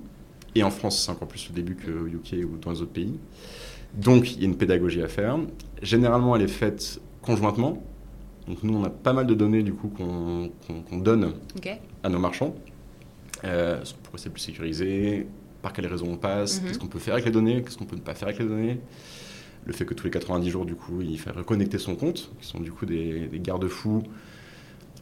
et 0.54 0.62
en 0.62 0.70
France 0.70 1.02
c'est 1.02 1.10
encore 1.10 1.28
plus 1.28 1.48
le 1.48 1.54
début 1.54 1.76
qu'au 1.76 2.06
UK 2.06 2.44
ou 2.44 2.56
dans 2.58 2.70
les 2.70 2.82
autres 2.82 2.92
pays. 2.92 3.18
Donc 3.94 4.32
il 4.32 4.40
y 4.40 4.42
a 4.42 4.46
une 4.46 4.56
pédagogie 4.56 5.02
à 5.02 5.08
faire. 5.08 5.38
Généralement, 5.82 6.36
elle 6.36 6.42
est 6.42 6.48
faite 6.48 7.00
conjointement. 7.22 7.82
Donc 8.46 8.62
nous, 8.62 8.76
on 8.76 8.84
a 8.84 8.90
pas 8.90 9.12
mal 9.12 9.26
de 9.26 9.34
données 9.34 9.62
du 9.62 9.72
coup 9.72 9.88
qu'on 9.88 10.98
donne 10.98 11.34
à 12.02 12.08
nos 12.08 12.18
marchands 12.18 12.54
euh, 13.44 13.80
pourquoi 14.02 14.18
c'est 14.18 14.30
plus 14.30 14.40
sécurisé, 14.40 15.26
par 15.62 15.72
quelles 15.72 15.86
raisons 15.86 16.08
on 16.10 16.16
passe, 16.16 16.60
mhm. 16.60 16.68
qu'est-ce 16.68 16.78
qu'on 16.78 16.86
peut 16.86 16.98
faire 16.98 17.14
avec 17.14 17.26
les 17.26 17.30
données, 17.30 17.62
qu'est-ce 17.62 17.78
qu'on 17.78 17.84
peut 17.84 17.96
ne 17.96 18.00
pas 18.00 18.14
faire 18.14 18.28
avec 18.28 18.40
les 18.40 18.46
données? 18.46 18.80
Le 19.68 19.72
fait 19.72 19.84
que 19.84 19.94
tous 19.94 20.04
les 20.04 20.10
90 20.10 20.50
jours, 20.50 20.64
du 20.64 20.74
coup, 20.74 21.00
il 21.00 21.18
faut 21.20 21.30
reconnecter 21.30 21.78
son 21.78 21.94
compte, 21.94 22.30
qui 22.40 22.46
sont 22.46 22.58
du 22.58 22.72
coup 22.72 22.86
des, 22.86 23.30
garde-fous 23.34 24.02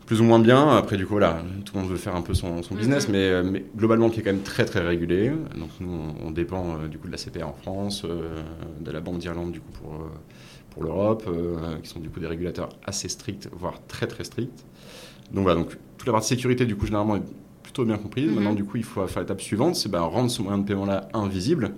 plus 0.05 0.21
ou 0.21 0.25
moins 0.25 0.39
bien. 0.39 0.77
Après, 0.77 0.97
du 0.97 1.07
coup, 1.07 1.19
là, 1.19 1.43
tout 1.65 1.75
le 1.75 1.81
monde 1.81 1.91
veut 1.91 1.97
faire 1.97 2.15
un 2.15 2.23
peu 2.23 2.35
son, 2.35 2.61
business, 2.73 3.09
mhm. 3.09 3.15
mais, 3.15 3.43
mais, 3.43 3.65
globalement, 3.77 4.11
qui 4.11 4.21
est 4.21 4.23
quand 4.23 4.33
même 4.33 4.43
très, 4.43 4.65
très 4.65 4.81
régulé. 4.81 5.31
Donc, 5.57 5.71
nous, 5.81 6.15
on, 6.23 6.31
dépend 6.31 6.77
euh, 6.77 6.89
du 6.89 6.99
coup 6.99 7.07
de 7.07 7.13
la 7.13 7.19
CPR 7.19 7.49
en 7.49 7.55
France, 7.55 8.03
euh, 8.05 8.43
de 8.81 8.91
la 8.91 9.01
Banque 9.01 9.19
d'Irlande, 9.19 9.53
du 9.53 9.61
coup, 9.61 9.73
pour, 9.73 9.95
pour 10.71 10.85
l'Europe, 10.85 11.29
qui 11.83 11.89
sont 11.89 12.01
du 12.01 12.11
coup 12.11 12.21
des 12.21 12.27
régulateurs 12.27 12.69
assez 12.85 13.09
stricts, 13.09 13.49
voire 13.53 13.81
très, 13.89 14.07
très 14.07 14.25
stricts. 14.25 14.65
Donc, 15.33 15.45
voilà, 15.45 15.61
donc, 15.61 15.77
toute 15.97 16.07
la 16.07 16.13
partie 16.13 16.29
sécurité, 16.29 16.67
du 16.67 16.77
coup, 16.77 16.87
généralement, 16.87 17.19
bien 17.85 17.99
compris. 17.99 18.27
Maintenant, 18.27 18.51
mhm. 18.51 18.57
du 18.57 18.65
coup, 18.65 18.77
il 18.77 18.85
faut 18.85 19.07
faire 19.07 19.23
l'étape 19.23 19.41
suivante, 19.41 19.77
c'est 19.77 19.91
ben, 19.91 20.01
rendre 20.01 20.31
ce 20.31 20.43
moyen 20.43 20.59
de 20.59 20.65
paiement-là 20.65 21.09
invisible. 21.13 21.73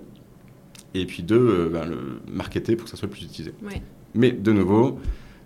Et 0.93 1.05
puis 1.05 1.23
deux, 1.23 1.37
euh, 1.37 1.69
ben, 1.69 1.85
le 1.85 2.19
marketer 2.27 2.75
pour 2.75 2.85
que 2.85 2.91
ça 2.91 2.97
soit 2.97 3.09
plus 3.09 3.23
utilisé. 3.23 3.53
Mais 4.15 4.31
de 4.31 4.51
nouveau, 4.51 4.99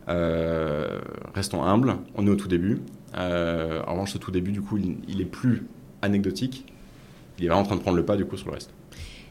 euh, 0.08 1.00
restons 1.34 1.64
humbles, 1.64 1.98
on 2.16 2.26
est 2.28 2.30
au 2.30 2.36
tout 2.36 2.48
début. 2.48 2.80
Euh, 3.16 3.82
en 3.86 3.94
revanche, 3.94 4.14
ce 4.14 4.18
tout 4.18 4.32
début, 4.32 4.52
du 4.52 4.62
coup, 4.62 4.78
il, 4.78 5.22
est 5.22 5.26
plus 5.26 5.64
anecdotique. 6.02 6.66
Il 7.38 7.46
est 7.46 7.48
vraiment 7.48 7.62
en 7.62 7.66
train 7.66 7.76
de 7.76 7.82
prendre 7.82 7.98
le 7.98 8.06
pas, 8.06 8.16
du 8.16 8.26
coup, 8.26 8.38
sur 8.38 8.48
le 8.48 8.54
reste. 8.54 8.72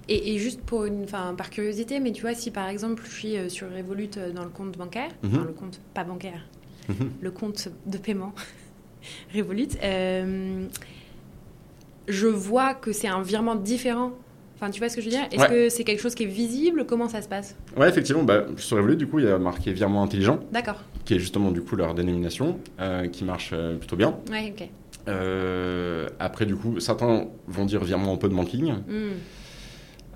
Et, 0.09 0.39
juste 0.39 0.61
pour 0.61 0.85
une, 0.85 1.07
par 1.07 1.49
curiosité, 1.49 2.01
mais 2.01 2.13
tu 2.13 2.23
vois, 2.23 2.35
si 2.35 2.51
par 2.51 2.69
exemple 2.69 3.05
je 3.07 3.11
suis 3.11 3.51
sur 3.51 3.71
Revolut 3.71 4.11
dans 4.35 4.43
le 4.43 4.51
compte 4.51 4.77
bancaire, 4.77 5.11
mhm. 5.23 5.45
le 5.45 5.53
compte 5.53 5.81
pas 5.95 6.03
bancaire, 6.03 6.45
mhm. 6.89 7.13
le 7.21 7.31
compte 7.31 7.69
de 7.87 7.99
paiement 7.99 8.35
Revolut, 9.35 9.69
je 12.09 12.27
vois 12.27 12.75
que 12.75 12.93
c'est 12.93 13.09
un 13.09 13.23
virement 13.23 13.55
différent. 13.55 14.13
Enfin, 14.63 14.71
tu 14.71 14.79
vois 14.79 14.89
ce 14.89 14.95
que 14.95 15.03
je 15.03 15.07
veux 15.07 15.11
dire? 15.11 15.27
Est-ce 15.33 15.49
que 15.49 15.69
c'est 15.71 15.83
quelque 15.83 16.01
chose 16.01 16.15
qui 16.15 16.23
est 16.23 16.27
visible? 16.27 16.85
Comment 16.87 17.09
ça 17.09 17.21
se 17.21 17.27
passe? 17.27 17.57
Ouais, 17.77 17.89
effectivement. 17.89 18.23
Bah, 18.23 18.45
sur 18.59 18.77
Revolut, 18.77 18.95
du 18.95 19.09
coup, 19.09 19.19
il 19.19 19.25
y 19.25 19.29
a 19.29 19.37
marqué 19.37 19.73
virement 19.73 20.05
intelligent. 20.05 20.39
D'accord. 20.53 20.81
Qui 21.05 21.15
est 21.15 21.19
justement, 21.19 21.51
du 21.51 21.63
coup, 21.63 21.75
leur 21.75 21.95
dénomination, 21.95 22.61
euh, 22.79 23.09
qui 23.09 23.25
marche 23.25 23.51
euh, 23.53 23.77
plutôt 23.77 23.97
bien. 23.97 24.15
Ouais, 24.31 24.55
ok. 24.57 24.69
Euh, 25.09 26.09
après, 26.21 26.47
du 26.47 26.55
coup, 26.55 26.79
certains 26.79 27.27
vont 27.49 27.65
dire 27.65 27.83
virement 27.83 28.13
open 28.13 28.31
banking. 28.37 28.73
Hmm. 28.87 29.15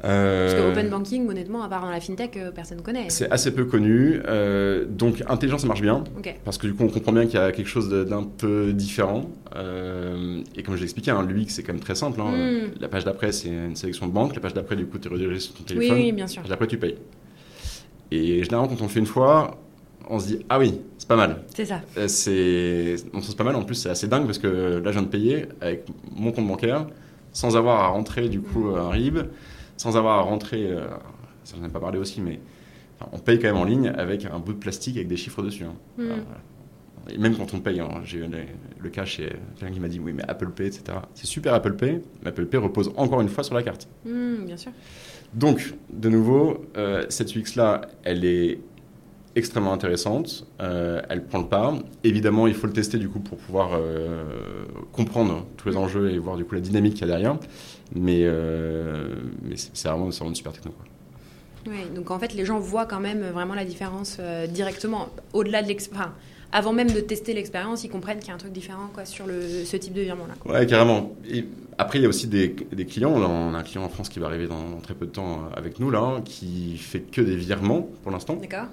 Parce 0.03 0.55
que 0.55 0.59
euh, 0.61 0.71
open 0.73 0.91
banking, 0.91 1.29
honnêtement, 1.29 1.63
à 1.63 1.69
part 1.69 1.83
dans 1.83 1.91
la 1.91 2.01
fintech, 2.01 2.37
euh, 2.37 2.51
personne 2.51 2.79
ne 2.79 2.83
connaît. 2.83 3.07
C'est 3.09 3.31
assez 3.31 3.53
peu 3.53 3.65
connu. 3.65 4.21
Euh, 4.27 4.85
donc, 4.89 5.23
intelligence, 5.27 5.63
ça 5.63 5.67
marche 5.67 5.81
bien. 5.81 6.05
Parce 6.45 6.59
que 6.59 6.67
du 6.67 6.75
coup, 6.75 6.85
on 6.85 6.89
comprend 6.89 7.13
bien 7.13 7.25
qu'il 7.25 7.35
y 7.35 7.43
a 7.43 7.51
quelque 7.51 7.69
chose 7.69 7.89
d'un 7.89 8.23
peu 8.23 8.73
différent. 8.73 9.31
et 9.55 10.63
comme 10.63 10.75
je 10.75 10.81
l'ai 10.81 10.85
expliqué, 10.85 11.11
hein, 11.11 11.27
l'UX, 11.27 11.47
c'est 11.49 11.63
quand 11.63 11.73
même 11.73 11.83
très 11.83 11.95
simple. 11.95 12.21
Hein. 12.21 12.33
Hmm. 12.33 12.81
La 12.81 12.89
page 12.89 13.05
d'après, 13.05 13.33
c'est 13.33 13.49
une 13.49 13.77
sélection 13.77 14.07
de 14.07 14.13
banques. 14.13 14.35
La 14.35 14.41
page 14.41 14.55
d'après, 14.55 14.77
du 14.77 14.87
coup, 14.87 14.99
tu 14.99 15.09
es 15.09 15.11
redirigé 15.11 15.41
sur 15.41 15.55
ton 15.55 15.65
téléphone. 15.65 15.97
Oui, 15.97 16.13
bien 16.13 16.27
sûr. 16.27 16.43
La 16.43 16.43
page 16.43 16.51
d'après, 16.51 16.67
tu 16.67 16.79
payes. 16.79 16.97
Et 18.11 18.45
généralement, 18.45 18.69
quand 18.69 18.81
on 18.81 18.85
le 18.85 18.91
fait 18.91 19.01
une 19.01 19.07
fois, 19.07 19.59
on 20.09 20.21
se 20.21 20.27
dit 20.29 20.47
ah 20.49 20.61
oui 20.61 20.81
c'est 20.99 21.09
pas 21.09 21.17
mal 21.17 21.43
c'est 21.53 21.65
ça 21.65 21.81
c'est 22.07 22.95
c'est 22.97 23.37
pas 23.37 23.43
mal 23.43 23.57
en 23.57 23.65
plus 23.65 23.75
c'est 23.75 23.89
assez 23.89 24.07
dingue 24.07 24.25
parce 24.25 24.39
que 24.39 24.81
là 24.85 24.93
je 24.93 24.99
viens 24.99 25.03
de 25.03 25.09
payer 25.09 25.47
avec 25.61 25.85
mon 26.15 26.31
compte 26.31 26.47
bancaire 26.47 26.87
sans 27.33 27.57
avoir 27.57 27.81
à 27.81 27.89
rentrer 27.89 28.29
du 28.29 28.41
coup 28.41 28.71
hmm. 28.71 28.77
un 28.77 28.89
RIB 28.91 29.19
sans 29.77 29.97
avoir 29.97 30.19
à 30.19 30.23
rentrer, 30.23 30.67
euh, 30.67 30.87
ça 31.45 31.57
n'en 31.57 31.67
ai 31.67 31.69
pas 31.69 31.81
parlé 31.81 31.99
aussi, 31.99 32.21
mais 32.21 32.41
on 33.13 33.19
paye 33.19 33.39
quand 33.39 33.49
même 33.49 33.57
en 33.57 33.65
ligne 33.65 33.89
avec 33.89 34.25
un 34.25 34.39
bout 34.39 34.53
de 34.53 34.59
plastique 34.59 34.97
avec 34.97 35.09
des 35.09 35.17
chiffres 35.17 35.43
dessus. 35.43 35.65
Hein. 35.65 35.75
Hmm. 35.99 37.13
Et 37.13 37.19
même 37.19 37.37
quand 37.37 37.55
on 37.55 37.61
paye, 37.61 37.81
hein, 37.81 37.89
j'ai 38.05 38.19
eu 38.19 38.27
le 38.81 38.91
cas 38.91 39.05
chez 39.05 39.29
quelqu'un 39.57 39.73
qui 39.73 39.81
m'a 39.81 39.89
dit 39.89 40.01
oui, 40.01 40.13
mais 40.13 40.25
Apple 40.27 40.51
Pay, 40.51 40.67
etc. 40.67 40.99
C'est 41.15 41.27
super 41.27 41.55
Apple 41.55 41.75
Pay, 41.75 42.01
mais 42.23 42.31
Apple 42.31 42.47
Pay 42.47 42.59
repose 42.59 42.93
encore 42.97 43.21
une 43.21 43.29
fois 43.29 43.45
sur 43.45 43.55
la 43.55 43.63
carte. 43.63 43.89
Hmm, 44.05 44.45
bien 44.45 44.57
sûr. 44.57 44.73
Donc, 45.35 45.75
de 45.93 46.09
nouveau, 46.09 46.65
euh, 46.77 47.05
cette 47.09 47.35
UX-là, 47.37 47.83
elle 48.03 48.25
est 48.25 48.59
extrêmement 49.37 49.73
intéressante. 49.73 50.47
Euh, 50.61 51.01
elle 51.09 51.25
prend 51.25 51.39
le 51.39 51.47
pas. 51.47 51.75
Évidemment, 52.03 52.47
il 52.47 52.55
faut 52.55 52.67
le 52.67 52.73
tester 52.73 52.99
du 52.99 53.09
coup 53.09 53.21
pour 53.21 53.39
pouvoir 53.39 53.71
euh, 53.75 54.25
comprendre 54.93 55.47
tous 55.57 55.69
les 55.69 55.75
hmm. 55.75 55.79
enjeux 55.79 56.11
et 56.11 56.19
voir 56.19 56.37
du 56.37 56.45
coup 56.45 56.55
la 56.55 56.61
dynamique 56.61 56.95
qu'il 56.95 57.03
y 57.03 57.05
a 57.05 57.09
derrière. 57.09 57.39
Mais, 57.95 58.23
euh, 58.25 59.15
mais 59.43 59.57
c'est 59.57 59.89
vraiment, 59.89 60.09
vraiment, 60.09 60.31
une 60.31 60.35
super 60.35 60.53
techno. 60.53 60.73
Oui, 61.67 61.79
donc 61.95 62.11
en 62.11 62.19
fait, 62.19 62.35
les 62.35 62.45
gens 62.45 62.59
voient 62.59 62.87
quand 62.87 63.01
même 63.01 63.23
vraiment 63.33 63.55
la 63.55 63.65
différence 63.65 64.19
euh, 64.21 64.47
directement, 64.47 65.09
au-delà 65.33 65.63
de 65.63 65.69
l'expérience. 65.69 66.13
avant 66.53 66.73
même 66.73 66.91
de 66.91 67.01
tester 67.01 67.35
l'expérience, 67.35 67.83
ils 67.85 67.89
comprennent 67.89 68.19
qu'il 68.19 68.29
y 68.29 68.31
a 68.31 68.35
un 68.35 68.39
truc 68.39 68.53
différent 68.53 68.89
quoi, 68.95 69.05
sur 69.05 69.27
le, 69.27 69.65
ce 69.65 69.77
type 69.77 69.93
de 69.93 70.03
virement-là. 70.03 70.35
Ouais, 70.53 70.67
carrément. 70.67 71.17
Et 71.29 71.45
après, 71.77 71.99
il 71.99 72.03
y 72.03 72.05
a 72.07 72.09
aussi 72.09 72.29
des, 72.29 72.55
des, 72.73 72.87
clients. 72.87 73.11
on 73.11 73.55
a 73.55 73.59
un 73.59 73.63
client 73.65 73.85
en 73.85 73.89
France 73.89 74.09
qui 74.09 74.21
va 74.21 74.27
arriver 74.27 74.47
dans, 74.47 74.81
très 74.81 74.95
peu 74.95 75.07
de 75.07 75.11
temps 75.11 75.33
euh, 75.33 75.57
avec 75.59 75.81
nous, 75.81 75.91
là, 75.91 76.21
qui 76.25 76.79
fait 76.79 77.01
que 77.01 77.21
des 77.21 77.37
virements 77.37 77.89
pour 78.03 78.13
l'instant. 78.13 78.37
D'accord. 78.37 78.67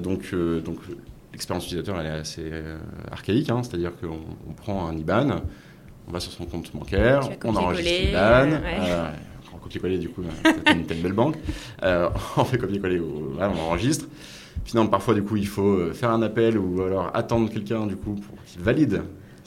donc, 0.00 0.34
donc 0.34 0.78
l'expérience 1.32 1.64
utilisateur, 1.64 1.98
elle 1.98 2.06
est 2.06 2.20
assez 2.20 2.50
archaïque. 3.10 3.48
Hein, 3.48 3.62
C'est-à-dire 3.62 3.92
qu'on 3.98 4.52
prend 4.52 4.86
un 4.86 4.96
IBAN, 4.96 5.40
on 6.08 6.12
va 6.12 6.20
sur 6.20 6.32
son 6.32 6.44
compte 6.44 6.70
bancaire, 6.74 7.28
on 7.44 7.56
enregistre 7.56 7.90
l'IBAN. 7.90 8.60
Euh, 8.64 9.10
en 9.52 9.58
copier-coller, 9.58 9.98
du 9.98 10.08
coup, 10.08 10.22
t'as 10.42 10.74
une, 10.74 10.84
telle 10.84 11.00
belle 11.00 11.12
banque. 11.12 11.36
Euh, 11.82 12.08
on 12.36 12.44
fait 12.44 12.58
copier-coller, 12.58 13.00
on 13.00 13.40
enregistre. 13.40 14.06
Finalement, 14.64 14.90
parfois, 14.90 15.14
du 15.14 15.22
coup, 15.22 15.36
il 15.36 15.46
faut 15.46 15.74
euh, 15.74 15.92
faire 15.92 16.10
un 16.10 16.22
appel 16.22 16.58
ou 16.58 16.82
alors 16.82 17.10
attendre 17.14 17.50
quelqu'un, 17.50 17.86
du 17.86 17.96
coup, 17.96 18.14
pour 18.14 18.42
qu'il 18.44 18.60
valide. 18.60 19.02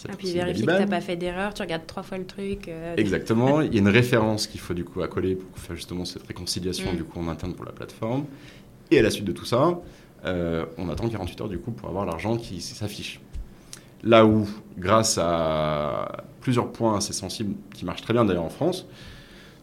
Et 0.08 0.16
puis 0.16 0.32
vérifier 0.32 0.64
que 0.66 0.72
tu 0.72 0.78
n'as 0.78 0.88
pas 0.88 1.02
fait 1.02 1.16
d'erreur, 1.16 1.56
tu 1.56 1.62
regardes 1.64 1.88
trois 1.88 2.04
fois 2.04 2.20
le 2.20 2.26
truc. 2.26 2.70
Exactement. 2.98 3.62
Il 3.62 3.74
y 3.74 3.78
a 3.78 3.80
une 3.80 3.88
référence 3.88 4.46
qu'il 4.46 4.60
faut 4.60 4.76
du 4.76 4.86
coup 4.86 5.02
accoler 5.02 5.36
pour 5.36 5.58
faire 5.58 5.76
justement 5.76 6.06
cette 6.06 6.26
réconciliation 6.28 6.94
mm. 6.94 6.98
du 6.98 7.04
coup 7.04 7.20
en 7.20 7.28
interne 7.28 7.56
pour 7.56 7.66
la 7.66 7.72
plateforme. 7.72 8.26
Et 8.92 9.00
à 9.00 9.02
la 9.02 9.10
suite 9.10 9.26
de 9.26 9.32
tout 9.32 9.46
ça, 9.46 9.80
on 10.24 10.90
attend 10.90 11.10
48 11.10 11.42
heures 11.42 11.50
du 11.50 11.58
coup 11.58 11.72
pour 11.72 11.90
avoir 11.90 12.06
l'argent 12.06 12.38
qui 12.38 12.62
s'affiche. 12.62 13.20
Là 14.04 14.26
où, 14.26 14.48
grâce 14.78 15.18
à 15.18 16.24
plusieurs 16.42 16.72
points 16.72 16.98
assez 16.98 17.14
sensibles 17.14 17.56
qui 17.74 17.86
marchent 17.86 18.04
très 18.04 18.14
bien 18.14 18.26
d'ailleurs 18.26 18.44
en 18.44 18.50
France, 18.50 18.86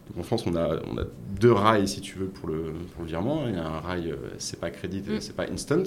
donc 0.07 0.19
en 0.19 0.23
France, 0.23 0.43
on 0.45 0.55
a, 0.55 0.79
on 0.91 0.97
a 0.97 1.03
deux 1.39 1.51
rails, 1.51 1.87
si 1.87 2.01
tu 2.01 2.17
veux, 2.19 2.27
pour 2.27 2.47
le, 2.47 2.73
pour 2.93 3.03
le 3.03 3.07
virement. 3.07 3.47
Il 3.47 3.55
y 3.55 3.57
a 3.57 3.65
un 3.65 3.79
rail, 3.79 4.11
euh, 4.11 4.17
c'est 4.37 4.59
pas 4.59 4.69
crédit, 4.69 4.99
mm. 4.99 5.19
c'est 5.19 5.35
pas 5.35 5.45
instant. 5.51 5.83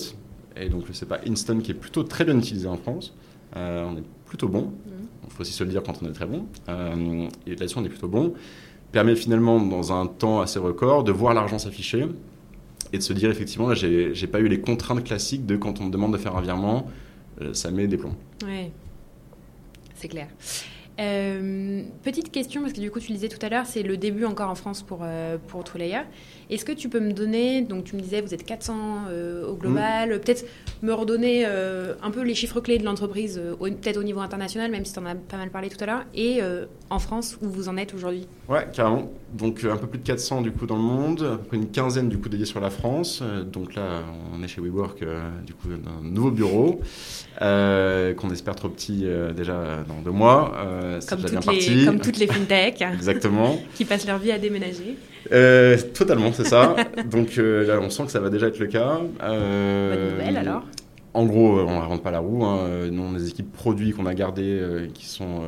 Et 0.57 0.69
donc, 0.69 0.89
le 0.89 0.95
c'est 0.95 1.07
pas 1.07 1.21
instant 1.27 1.59
qui 1.59 1.71
est 1.71 1.75
plutôt 1.75 2.03
très 2.03 2.25
bien 2.25 2.37
utilisé 2.37 2.67
en 2.67 2.77
France. 2.77 3.15
Euh, 3.57 3.87
on 3.89 3.97
est 3.97 4.05
plutôt 4.27 4.49
bon. 4.49 4.73
Il 4.87 4.93
mm. 4.93 5.31
faut 5.31 5.43
aussi 5.43 5.53
se 5.53 5.63
le 5.63 5.71
dire 5.71 5.83
quand 5.83 6.03
on 6.03 6.07
est 6.07 6.13
très 6.13 6.27
bon. 6.27 6.47
Euh, 6.69 7.29
et 7.47 7.55
là-dessus, 7.55 7.79
on 7.79 7.85
est 7.85 7.89
plutôt 7.89 8.09
bon. 8.09 8.35
Permet 8.91 9.15
finalement, 9.15 9.61
dans 9.61 9.93
un 9.93 10.07
temps 10.07 10.41
assez 10.41 10.59
record, 10.59 11.05
de 11.05 11.13
voir 11.13 11.35
l'argent 11.35 11.59
s'afficher 11.59 12.07
et 12.93 12.99
de 12.99 13.03
se 13.03 13.13
dire 13.13 13.31
effectivement, 13.31 13.69
là, 13.69 13.75
j'ai 13.75 14.27
pas 14.27 14.41
eu 14.41 14.49
les 14.49 14.61
contraintes 14.61 15.05
classiques 15.05 15.47
de 15.47 15.57
quand 15.57 15.81
on 15.81 15.85
me 15.85 15.91
demande 15.91 16.13
de 16.13 16.19
faire 16.19 16.37
un 16.37 16.41
virement, 16.41 16.87
euh, 17.43 17.53
ça 17.53 17.71
met 17.71 17.87
des 17.87 17.99
plombs. 17.99 18.17
Oui, 18.45 18.71
c'est 19.95 20.09
clair. 20.09 20.29
Euh, 20.99 21.83
petite 22.03 22.33
question, 22.33 22.63
parce 22.63 22.73
que 22.73 22.81
du 22.81 22.91
coup, 22.91 22.99
tu 22.99 23.09
le 23.09 23.15
disais 23.15 23.29
tout 23.29 23.45
à 23.45 23.49
l'heure, 23.49 23.67
c'est 23.67 23.83
le 23.83 23.97
début 23.97 24.25
encore 24.25 24.51
en 24.51 24.55
France 24.55 24.83
pour, 24.83 25.01
euh, 25.03 25.39
pour. 25.47 25.65
Est-ce 26.51 26.65
que 26.65 26.73
tu 26.73 26.89
peux 26.89 27.01
me 27.01 27.13
donner, 27.13 27.63
donc 27.63 27.85
tu 27.85 27.95
me 27.95 28.01
disais 28.01 28.23
vous 28.23 28.33
êtes 28.33 28.45
400 28.45 28.75
au 29.47 29.55
global, 29.55 30.15
mm. 30.15 30.19
peut-être 30.21 30.47
me 30.83 30.93
redonner 30.95 31.45
un 31.45 32.11
peu 32.11 32.23
les 32.23 32.35
chiffres 32.35 32.61
clés 32.61 32.79
de 32.79 32.85
l'entreprise, 32.85 33.41
peut-être 33.61 33.99
au 33.99 34.03
niveau 34.03 34.21
international, 34.21 34.71
même 34.71 34.85
si 34.87 34.95
tu 34.95 34.99
en 34.99 35.05
as 35.05 35.15
pas 35.15 35.37
mal 35.37 35.51
parlé 35.51 35.69
tout 35.69 35.77
à 35.85 35.87
l'heure, 35.87 36.05
et 36.15 36.41
en 36.89 36.99
France 36.99 37.39
où 37.43 37.49
vous 37.49 37.69
en 37.69 37.77
êtes 37.77 37.93
aujourd'hui? 37.93 38.27
Ouais, 38.49 38.67
carrément. 38.73 39.11
Donc 39.35 39.65
un 39.65 39.77
peu 39.77 39.87
plus 39.87 39.99
de 39.99 40.07
400 40.07 40.41
du 40.41 40.53
coup 40.53 40.65
dans 40.65 40.77
le 40.77 40.83
monde, 40.83 41.39
une 41.53 41.69
quinzaine 41.69 42.09
du 42.09 42.19
coup 42.19 42.31
dédiés 42.31 42.47
sur 42.47 42.61
la 42.61 42.71
France. 42.71 43.23
donc 43.53 43.75
là, 43.75 44.03
on 44.35 44.43
est 44.43 44.49
chez 44.49 44.63
WeWork, 44.63 45.05
du 45.45 45.53
coup, 45.53 45.69
dans 45.69 45.91
un 45.91 46.11
nouveau 46.11 46.31
bureau. 46.31 46.81
Euh, 47.41 48.15
qu'on 48.15 48.31
espère 48.31 48.57
trop 48.57 48.69
petit 48.69 49.03
euh, 49.05 49.33
déjà 49.33 49.85
dans 49.87 50.03
deux 50.03 50.11
mois. 50.11 50.55
Euh, 50.89 51.01
comme, 51.09 51.23
toutes 51.23 51.47
les, 51.47 51.85
comme 51.85 52.01
toutes 52.01 52.19
les 52.19 52.27
fintechs. 52.27 52.83
Exactement. 52.95 53.59
qui 53.75 53.85
passent 53.85 54.07
leur 54.07 54.19
vie 54.19 54.33
à 54.33 54.39
déménager. 54.39 54.97
totalement, 55.95 56.33
c'est 56.33 56.47
ça. 56.47 56.77
Donc 57.11 57.37
là, 57.37 57.81
on 57.81 57.91
sent 57.91 58.07
que 58.07 58.11
ça 58.11 58.21
va 58.21 58.31
déjà 58.31 58.49
être 58.49 58.59
le 58.59 58.67
cas. 58.67 59.01
Bonne 59.21 60.11
nouvelle 60.11 60.37
alors 60.37 60.65
en 61.15 61.25
gros, 61.25 61.59
on 61.61 61.81
ne 61.81 61.85
rentre 61.85 62.03
pas 62.03 62.11
la 62.13 62.21
roue. 62.21 62.45
Hein. 62.45 62.69
Nous, 62.93 63.03
on 63.03 63.15
a 63.15 63.19
des 63.19 63.31
équipes 63.31 63.51
produits 63.51 63.93
qu'on 63.93 64.07
a 64.07 64.15
gardées, 64.15 64.89
qui 64.95 65.07
sont, 65.07 65.43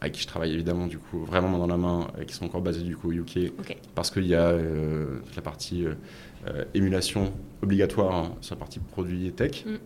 avec 0.00 0.12
qui 0.12 0.22
je 0.22 0.26
travaille 0.26 0.52
évidemment, 0.52 0.86
du 0.86 0.98
coup, 0.98 1.20
vraiment 1.20 1.56
dans 1.56 1.68
la 1.68 1.78
main, 1.78 2.08
qui 2.26 2.34
sont 2.34 2.44
encore 2.44 2.60
basées 2.60 2.82
du 2.82 2.96
coup 2.96 3.08
au 3.08 3.12
UK. 3.12 3.52
Parce 3.94 4.10
qu'il 4.10 4.26
y 4.26 4.34
a 4.34 4.52
la 4.52 5.42
partie 5.42 5.86
émulation 6.74 7.32
obligatoire 7.62 8.14
hein, 8.14 8.32
sur 8.40 8.56
la 8.56 8.58
partie 8.58 8.80
produits 8.80 9.28
et 9.28 9.32
tech. 9.32 9.64
Mm 9.64 9.76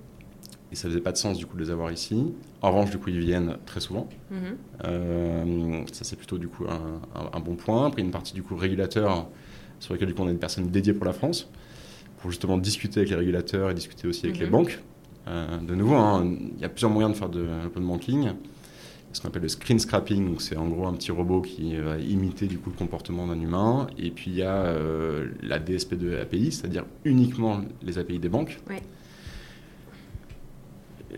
et 0.74 0.76
ça 0.76 0.88
faisait 0.88 1.00
pas 1.00 1.12
de 1.12 1.16
sens 1.16 1.38
du 1.38 1.46
coup 1.46 1.56
de 1.56 1.62
les 1.62 1.70
avoir 1.70 1.92
ici. 1.92 2.34
En 2.60 2.72
revanche, 2.72 2.90
du 2.90 2.98
coup, 2.98 3.08
ils 3.10 3.20
viennent 3.20 3.58
très 3.64 3.78
souvent. 3.78 4.08
Mhm. 4.32 4.38
Euh, 4.84 5.82
ça, 5.92 6.02
c'est 6.02 6.16
plutôt 6.16 6.36
du 6.36 6.48
coup 6.48 6.64
un, 6.66 7.40
bon 7.40 7.54
point. 7.54 7.86
Après, 7.86 8.02
une 8.02 8.10
partie 8.10 8.34
du 8.34 8.42
coup 8.42 8.56
régulateur 8.56 9.28
sur 9.78 9.94
laquelle 9.94 10.08
du 10.08 10.14
coup 10.14 10.22
on 10.22 10.26
a 10.26 10.32
une 10.32 10.38
personne 10.38 10.66
dédiée 10.70 10.92
pour 10.92 11.06
la 11.06 11.12
France 11.12 11.48
pour 12.18 12.30
justement 12.32 12.58
discuter 12.58 13.00
avec 13.00 13.10
les 13.10 13.16
régulateurs 13.16 13.70
et 13.70 13.74
discuter 13.74 14.08
aussi 14.08 14.26
avec 14.26 14.40
les 14.40 14.46
mhm. 14.46 14.50
banques. 14.50 14.82
Euh, 15.28 15.58
de 15.58 15.76
nouveau, 15.76 15.94
hein, 15.94 16.38
il 16.56 16.60
y 16.60 16.64
a 16.64 16.68
plusieurs 16.68 16.90
moyens 16.90 17.14
de 17.14 17.18
faire 17.18 17.28
de 17.28 17.46
l'open 17.62 17.86
banking. 17.86 18.30
Ce 19.12 19.20
qu'on 19.20 19.28
appelle 19.28 19.42
le 19.42 19.48
screen 19.48 19.78
scrapping, 19.78 20.40
c'est 20.40 20.56
en 20.56 20.66
gros 20.66 20.88
un 20.88 20.94
petit 20.94 21.12
robot 21.12 21.40
qui 21.40 21.76
va 21.76 21.98
imiter 21.98 22.48
du 22.48 22.58
coup 22.58 22.70
le 22.70 22.76
comportement 22.76 23.28
d'un 23.28 23.40
humain. 23.40 23.86
Et 23.96 24.10
puis 24.10 24.32
il 24.32 24.38
y 24.38 24.42
a 24.42 24.56
euh, 24.56 25.28
la 25.40 25.60
DSP2 25.60 26.20
API, 26.20 26.50
c'est-à-dire 26.50 26.84
uniquement 27.04 27.60
les 27.84 28.00
API 28.00 28.18
des 28.18 28.28
banques. 28.28 28.58
Ouais 28.68 28.82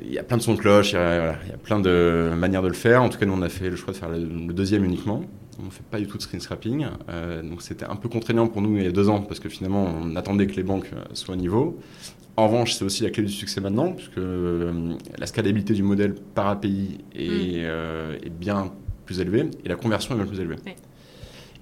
il 0.02 0.12
y 0.12 0.18
a 0.18 0.22
plein 0.22 0.37
de 0.37 0.42
sons 0.42 0.54
de 0.54 0.59
cloche, 0.59 0.92
il 0.92 0.96
y, 0.96 0.98
a, 0.98 1.37
plein 1.62 1.80
de 1.80 2.32
manières 2.37 2.62
de 2.62 2.68
le 2.68 2.74
faire. 2.74 3.02
En 3.02 3.09
tout 3.09 3.18
cas, 3.18 3.26
nous, 3.26 3.32
on 3.32 3.42
a 3.42 3.48
fait 3.48 3.70
le 3.70 3.76
choix 3.76 3.92
de 3.92 3.98
faire 3.98 4.09
le, 4.09 4.52
deuxième 4.52 4.85
uniquement. 4.85 5.22
On 5.61 5.66
ne 5.66 5.70
fait 5.70 5.85
pas 5.90 5.98
du 5.98 6.06
tout 6.06 6.18
de 6.18 6.22
screen 6.22 6.40
scrapping. 6.40 6.87
Euh, 7.09 7.42
donc, 7.42 7.62
c'était 7.62 7.87
un 7.87 7.96
peu 7.96 8.09
contraignant 8.09 8.46
pour 8.46 8.62
nous 8.62 8.76
il 8.76 8.85
y 8.85 8.87
a 8.87 8.92
deux 8.92 9.09
ans, 9.09 9.22
parce 9.22 9.40
que 9.40 9.48
finalement, 9.48 9.85
on 9.85 10.16
attendait 10.16 10.46
que 10.46 10.54
les 10.54 10.62
banques 10.62 10.90
euh, 10.92 11.02
soient 11.14 11.35
à 11.35 11.38
niveau. 11.38 11.78
En 12.37 12.48
revanche, 12.48 12.74
c'est 12.74 12.85
aussi 12.85 13.02
la 13.02 13.11
clé 13.11 13.22
du 13.22 13.32
succès 13.32 13.61
maintenant, 13.61 13.92
puisque 13.92 14.18
euh, 14.18 14.94
la 15.18 15.26
scalabilité 15.26 15.72
du 15.72 15.82
modèle 15.82 16.14
par 16.14 16.48
API 16.48 16.98
est, 17.14 17.64
mm. 17.64 18.26
est, 18.26 18.30
bien 18.30 18.72
plus 19.06 19.20
élevée 19.20 19.48
et 19.64 19.68
la 19.68 19.76
conversion 19.76 20.14
est 20.14 20.18
bien 20.18 20.26
plus 20.26 20.40
élevée. 20.40 20.56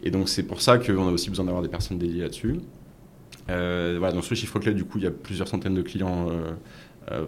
Et 0.03 0.11
donc, 0.11 0.29
c'est 0.29 0.43
pour 0.43 0.61
ça 0.61 0.79
qu'on 0.79 1.09
a 1.09 1.13
aussi 1.13 1.31
besoin 1.31 1.45
d'avoir 1.45 1.63
des 1.63 1.69
personnes 1.69 1.99
dédiées 1.99 2.23
là-dessus. 2.23 2.61
voilà, 3.47 4.13
dans 4.13 4.23
ce 4.23 4.35
chiffre 4.35 4.59
clé, 4.59 4.75
du 4.75 4.85
coup, 4.85 4.99
il 4.99 5.05
y 5.05 5.07
a 5.07 5.13
plusieurs 5.13 5.47
centaines 5.47 5.75
de 5.75 5.83
clients 5.83 6.29
euh, 6.31 6.53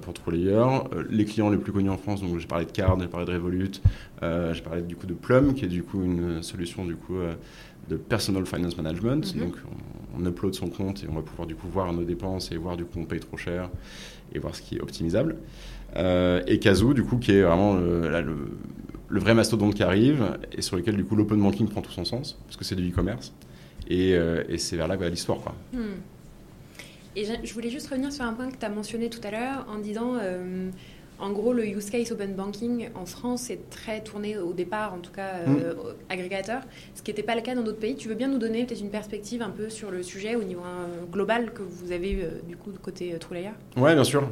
pour 0.03 0.15
Trollayer. 0.15 0.55
Euh, 0.55 1.05
les 1.11 1.25
clients 1.25 1.51
les 1.51 1.59
plus 1.59 1.73
connus 1.73 1.91
en 1.91 1.97
France, 1.97 2.23
donc 2.23 2.39
j'ai 2.39 2.47
parlé 2.47 2.65
de 2.65 2.71
Card, 2.71 2.99
j'ai 3.01 3.09
parlé 3.09 3.27
de 3.27 3.33
Revolut, 3.33 3.71
euh, 4.23 4.53
j'ai 4.55 4.63
parlé 4.63 4.83
du 4.83 4.97
coup 4.97 5.07
de 5.07 5.15
Plum, 5.15 5.55
qui 5.55 5.65
est 5.65 5.69
du 5.69 5.83
coup 5.83 6.03
une 6.03 6.43
solution 6.43 6.85
du 6.85 6.97
coup 6.97 7.17
de 7.89 7.97
personal 7.97 8.47
finance 8.47 8.77
management. 8.77 9.35
Mhm. 9.35 9.41
Donc 9.41 9.55
on, 10.19 10.25
upload 10.25 10.55
son 10.55 10.69
compte 10.69 11.05
et 11.05 11.09
on 11.11 11.15
va 11.15 11.21
pouvoir 11.21 11.47
du 11.47 11.55
coup 11.55 11.69
voir 11.69 11.93
nos 11.93 12.03
dépenses 12.03 12.51
et 12.51 12.57
voir 12.57 12.79
du 12.79 12.87
coup 12.87 12.99
on 12.99 13.05
paye 13.05 13.21
trop 13.21 13.37
cher 13.37 13.69
et 14.33 14.39
voir 14.39 14.55
ce 14.55 14.63
qui 14.63 14.77
est 14.77 14.81
optimisable. 14.81 15.37
et 15.95 16.59
Kazoo, 16.59 16.95
du 16.95 17.05
coup, 17.05 17.19
qui 17.19 17.33
est 17.33 17.43
vraiment 17.43 17.75
le, 17.75 19.21
vrai 19.21 19.35
mastodonte 19.35 19.75
qui 19.75 19.83
arrive 19.83 20.39
et 20.53 20.63
sur 20.63 20.77
lequel 20.77 20.97
du 20.97 21.05
coup 21.05 21.17
l'open 21.17 21.41
banking 21.41 21.69
prend 21.69 21.83
tout 21.83 21.93
son 21.93 22.05
sens 22.05 22.39
parce 22.47 22.57
que 22.57 22.65
c'est 22.65 22.77
du 22.77 22.91
e-commerce 22.91 23.35
et, 23.89 24.17
c'est 24.57 24.77
vers 24.77 24.89
là 24.89 24.97
que 24.97 25.03
va 25.03 25.11
l'histoire 25.11 25.39
quoi. 25.41 25.55
Hmm. 25.73 26.01
Et 27.17 27.25
je 27.25 27.55
voulais 27.55 27.71
juste 27.71 27.89
revenir 27.89 28.13
sur 28.13 28.25
un 28.25 28.35
point 28.35 28.51
que 28.51 28.59
tu 28.59 28.67
as 28.67 28.69
mentionné 28.69 29.09
tout 29.09 29.21
à 29.25 29.31
l'heure 29.31 29.67
en 29.75 29.79
disant, 29.79 30.17
euh, 30.21 30.69
en 31.19 31.31
gros, 31.31 31.55
le 31.55 31.67
use 31.67 31.89
case 31.89 32.13
open 32.13 32.35
banking 32.35 32.91
en 32.95 33.07
France 33.07 33.49
est 33.49 33.71
très 33.71 34.03
tourné 34.03 34.37
au 34.37 34.53
départ, 34.53 34.93
en 34.93 34.99
tout 34.99 35.13
cas 35.13 35.37
euh, 35.49 35.73
mm. 35.73 35.77
agrégateur, 36.11 36.61
ce 36.95 37.01
qui 37.01 37.11
n'était 37.11 37.23
pas 37.23 37.35
le 37.35 37.41
cas 37.41 37.55
dans 37.55 37.63
d'autres 37.63 37.79
pays. 37.79 37.97
Tu 37.97 38.09
veux 38.09 38.15
bien 38.15 38.29
nous 38.29 38.37
donner 38.37 38.67
peut-être 38.67 38.83
une 38.83 38.91
perspective 38.91 39.41
un 39.41 39.49
peu 39.49 39.71
sur 39.71 39.91
le 39.91 40.03
sujet 40.03 40.37
au 40.37 40.43
niveau 40.43 40.61
euh, 40.61 41.07
global 41.11 41.55
que 41.55 41.63
vous 41.63 41.91
avez 41.91 42.29
du 42.47 42.59
coup 42.59 42.71
de 42.71 42.77
côté 42.77 43.17
Troulayer 43.19 43.53
Oui, 43.79 43.95
bien 43.95 44.05
sûr. 44.05 44.29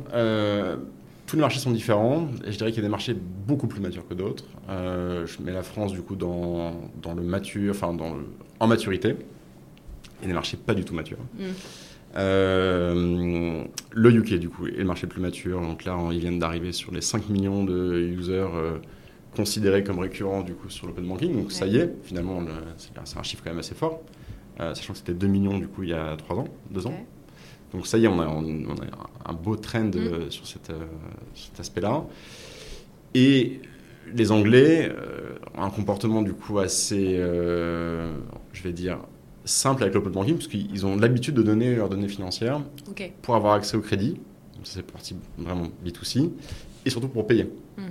tous 1.26 1.36
les 1.36 1.40
marchés 1.40 1.60
sont 1.60 1.70
différents 1.70 2.28
et 2.46 2.52
je 2.52 2.58
dirais 2.58 2.70
qu'il 2.70 2.82
y 2.82 2.84
a 2.84 2.86
des 2.86 2.90
marchés 2.90 3.16
beaucoup 3.46 3.66
plus 3.66 3.80
matures 3.80 4.06
que 4.06 4.12
d'autres. 4.12 4.44
je 4.68 5.42
mets 5.42 5.52
la 5.52 5.62
France 5.62 5.92
du 5.92 6.02
coup 6.02 6.16
dans, 6.16 6.74
dans 7.00 7.14
le 7.14 7.22
mature, 7.22 7.70
enfin 7.74 7.94
dans 7.94 8.18
en 8.60 8.66
maturité 8.66 9.16
et 10.22 10.26
des 10.26 10.34
marchés 10.34 10.58
pas 10.58 10.74
du 10.74 10.84
tout 10.84 10.94
matures. 10.94 11.18
Mm. 11.38 11.44
Euh, 12.16 13.64
le 13.92 14.11
UK, 14.11 14.35
du 14.35 14.48
coup, 14.48 14.66
est 14.66 14.79
le 14.79 14.85
marché 14.85 15.07
le 15.07 15.12
plus 15.12 15.20
mature. 15.20 15.61
Donc 15.61 15.85
là, 15.85 15.98
ils 16.12 16.20
viennent 16.20 16.38
d'arriver 16.38 16.72
sur 16.72 16.92
les 16.92 17.00
5 17.00 17.29
millions 17.29 17.64
de 17.64 17.98
users 17.98 18.48
euh, 18.55 18.79
considérés 19.35 19.83
comme 19.83 19.98
récurrents 19.98 20.42
du 20.42 20.55
coup, 20.55 20.70
sur 20.70 20.87
l'open 20.87 21.07
banking. 21.07 21.35
Donc 21.35 21.53
ça 21.53 21.66
y 21.66 21.77
est, 21.77 21.92
finalement, 22.05 22.40
c'est 22.77 23.18
un 23.18 23.22
chiffre 23.22 23.42
quand 23.42 23.50
même 23.50 23.59
assez 23.59 23.74
fort. 23.74 24.00
Euh, 24.61 24.74
sachant 24.74 24.92
que 24.92 25.00
c'était 25.00 25.14
2 25.14 25.27
millions 25.27 25.59
du 25.59 25.66
coup 25.66 25.83
il 25.83 25.88
y 25.88 25.94
a 25.94 26.16
3 26.16 26.37
ans, 26.37 26.48
2 26.70 26.87
ans. 26.87 26.94
Donc 27.72 27.88
ça 27.88 27.98
y 27.98 28.05
est, 28.05 28.09
on 28.09 28.20
a, 28.20 28.27
un 28.27 29.33
beau 29.33 29.57
trend 29.57 29.87
mm. 29.87 30.31
sur, 30.31 30.46
cet 30.46 30.70
aspect-là. 31.59 32.05
Et 33.14 33.61
les 34.14 34.31
Anglais 34.31 34.92
ont 35.57 35.62
un 35.62 35.70
comportement 35.70 36.22
du 36.22 36.35
coup 36.35 36.61
assez, 36.61 37.16
je 37.16 38.62
vais 38.62 38.72
dire, 38.72 38.98
simple 39.44 39.83
avec 39.83 39.94
l'open 39.94 40.12
banking, 40.12 40.37
parce 40.37 40.48
qu'ils 40.48 40.87
ont 40.87 40.96
l'habitude 40.96 41.35
de 41.35 41.42
donner 41.42 41.74
leurs 41.74 41.88
données 41.88 42.09
financières 42.09 42.61
pour 43.22 43.37
avoir 43.37 43.54
accès 43.54 43.76
au 43.76 43.80
crédit. 43.80 44.20
Ça, 44.64 44.74
c'est 44.76 44.83
parti 44.83 45.14
vraiment 45.37 45.68
B2C. 45.85 46.30
Et 46.87 46.90
surtout 46.90 47.09
pour 47.09 47.26
payer. 47.26 47.50
Mhm. 47.78 47.85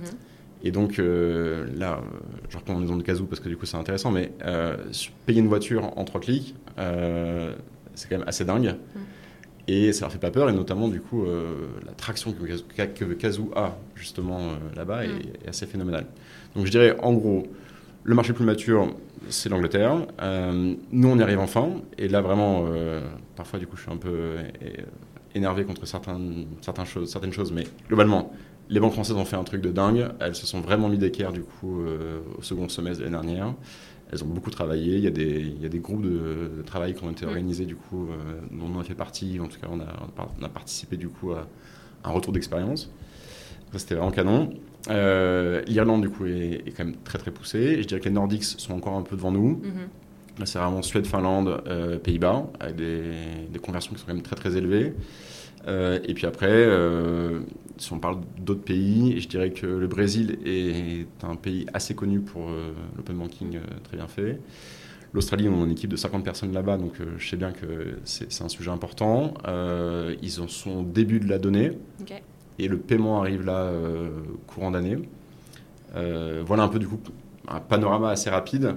Et 0.64 0.70
donc 0.70 0.98
euh, 0.98 1.66
là, 1.76 1.98
euh, 1.98 2.18
je 2.48 2.56
reprends 2.56 2.78
l'exemple 2.78 3.00
de 3.00 3.04
Kazoo 3.04 3.26
parce 3.26 3.40
que 3.40 3.50
du 3.50 3.56
coup 3.56 3.66
c'est 3.66 3.76
intéressant, 3.76 4.10
mais 4.10 4.32
euh, 4.46 4.76
payer 5.26 5.40
une 5.40 5.48
voiture 5.48 5.96
en 5.98 6.04
trois 6.04 6.20
clics, 6.20 6.54
c'est 6.76 8.08
quand 8.08 8.18
même 8.18 8.26
assez 8.26 8.44
dingue. 8.44 8.74
Mhm. 8.94 9.02
Et 9.66 9.92
ça 9.92 10.02
leur 10.02 10.12
fait 10.12 10.18
pas 10.18 10.30
peur, 10.30 10.48
et 10.50 10.52
notamment 10.52 10.88
du 10.88 11.00
coup 11.00 11.24
la 11.24 11.92
traction 11.92 12.32
que, 12.32 12.84
que 12.86 13.04
Kazoo 13.14 13.50
a 13.56 13.76
justement 13.94 14.52
là-bas 14.74 15.04
est, 15.04 15.08
mhm. 15.08 15.20
est, 15.44 15.48
assez 15.48 15.66
phénoménale. 15.66 16.06
Donc 16.56 16.66
je 16.66 16.70
dirais 16.70 16.96
en 17.02 17.12
gros, 17.12 17.46
le 18.02 18.14
marché 18.14 18.32
plus 18.32 18.44
mature, 18.44 18.94
c'est 19.28 19.48
l'Angleterre. 19.48 20.06
Euh, 20.20 20.74
nous, 20.90 21.08
on 21.08 21.18
y 21.18 21.22
arrive 21.22 21.38
enfin. 21.38 21.82
Et 21.98 22.08
là, 22.08 22.20
vraiment, 22.20 22.64
euh, 22.66 23.00
parfois, 23.36 23.58
du 23.58 23.66
coup, 23.66 23.76
je 23.76 23.82
suis 23.82 23.90
un 23.90 23.96
peu 23.96 24.10
euh, 24.10 24.42
énervé 25.34 25.64
contre 25.64 25.86
certaines, 25.86 26.46
certaines, 26.60 26.86
choses, 26.86 27.10
certaines 27.10 27.32
choses. 27.32 27.52
Mais 27.52 27.64
globalement, 27.88 28.32
les 28.68 28.80
banques 28.80 28.92
françaises 28.92 29.16
ont 29.16 29.24
fait 29.24 29.36
un 29.36 29.44
truc 29.44 29.60
de 29.60 29.70
dingue. 29.70 30.08
Elles 30.20 30.34
se 30.34 30.46
sont 30.46 30.60
vraiment 30.60 30.88
mis 30.88 30.98
d'équerre, 30.98 31.32
du 31.32 31.42
coup, 31.42 31.82
au 32.38 32.42
second 32.42 32.68
semestre 32.68 33.00
de 33.00 33.04
l'année 33.04 33.26
dernière. 33.26 33.54
Elles 34.12 34.22
ont 34.22 34.28
beaucoup 34.28 34.50
travaillé. 34.50 34.96
Il 34.96 35.02
y 35.02 35.06
a 35.06 35.10
des, 35.10 35.40
il 35.40 35.60
y 35.60 35.66
a 35.66 35.68
des 35.68 35.80
groupes 35.80 36.02
de, 36.02 36.62
travail 36.64 36.94
qui 36.94 37.04
ont 37.04 37.10
été 37.10 37.26
organisés, 37.26 37.66
du 37.66 37.76
coup, 37.76 38.08
dont 38.50 38.66
on 38.74 38.80
a 38.80 38.84
fait 38.84 38.94
partie. 38.94 39.38
En 39.40 39.48
tout 39.48 39.58
cas, 39.60 39.68
on 39.70 39.80
a, 39.80 39.86
on 40.40 40.44
a 40.44 40.48
participé, 40.48 40.96
du 40.96 41.08
coup, 41.08 41.32
à 41.32 41.46
un 42.04 42.10
retour 42.10 42.32
d'expérience. 42.32 42.90
C'était 43.76 43.94
vraiment 43.94 44.12
canon. 44.12 44.50
Euh, 44.90 45.62
L'Irlande, 45.66 46.02
du 46.02 46.10
coup, 46.10 46.26
est, 46.26 46.72
quand 46.76 46.84
même 46.84 46.96
très 47.04 47.18
très 47.18 47.30
poussée. 47.30 47.82
Je 47.82 47.86
dirais 47.86 48.00
que 48.00 48.06
les 48.06 48.14
Nordiques 48.14 48.44
sont 48.44 48.74
encore 48.74 48.94
un 48.94 49.02
peu 49.02 49.16
devant 49.16 49.32
nous. 49.32 49.60
Mhm. 49.62 49.88
Là, 50.38 50.46
c'est 50.46 50.58
vraiment 50.58 50.82
Suède, 50.82 51.06
Finlande, 51.06 51.62
euh, 51.68 51.98
Pays-Bas, 51.98 52.50
avec 52.58 52.76
des, 52.76 53.58
conversions 53.62 53.94
qui 53.94 54.00
sont 54.00 54.06
quand 54.06 54.14
même 54.14 54.22
très 54.22 54.36
très 54.36 54.56
élevées. 54.56 54.94
Euh, 55.66 56.00
et 56.04 56.12
puis 56.12 56.26
après, 56.26 56.68
si 57.78 57.92
on 57.92 57.98
parle 57.98 58.18
d'autres 58.38 58.64
pays, 58.64 59.20
je 59.20 59.28
dirais 59.28 59.50
que 59.50 59.66
le 59.66 59.86
Brésil 59.86 60.38
est 60.44 61.06
un 61.24 61.36
pays 61.36 61.66
assez 61.72 61.94
connu 61.94 62.20
pour 62.20 62.50
l'open 62.96 63.16
banking 63.16 63.58
très 63.84 63.96
bien 63.96 64.08
fait. 64.08 64.40
L'Australie, 65.14 65.48
on 65.48 65.62
a 65.62 65.64
une 65.64 65.70
équipe 65.70 65.90
de 65.90 65.96
50 65.96 66.24
personnes 66.24 66.52
là-bas, 66.52 66.76
donc 66.76 66.94
je 67.16 67.28
sais 67.28 67.36
bien 67.36 67.52
que 67.52 67.98
c'est 68.04 68.42
un 68.42 68.48
sujet 68.48 68.70
important. 68.70 69.34
ils 70.20 70.40
en 70.40 70.48
sont 70.48 70.80
au 70.80 70.82
début 70.82 71.20
de 71.20 71.28
la 71.28 71.38
donnée. 71.38 71.78
Et 72.58 72.68
le 72.68 72.78
paiement 72.78 73.20
arrive 73.20 73.44
là, 73.44 73.62
euh, 73.62 74.10
courant 74.46 74.70
d'année. 74.70 74.98
Euh, 75.96 76.42
voilà 76.46 76.62
un 76.62 76.68
peu 76.68 76.78
du 76.78 76.88
coup 76.88 76.98
un 77.48 77.60
panorama 77.60 78.10
assez 78.10 78.30
rapide. 78.30 78.76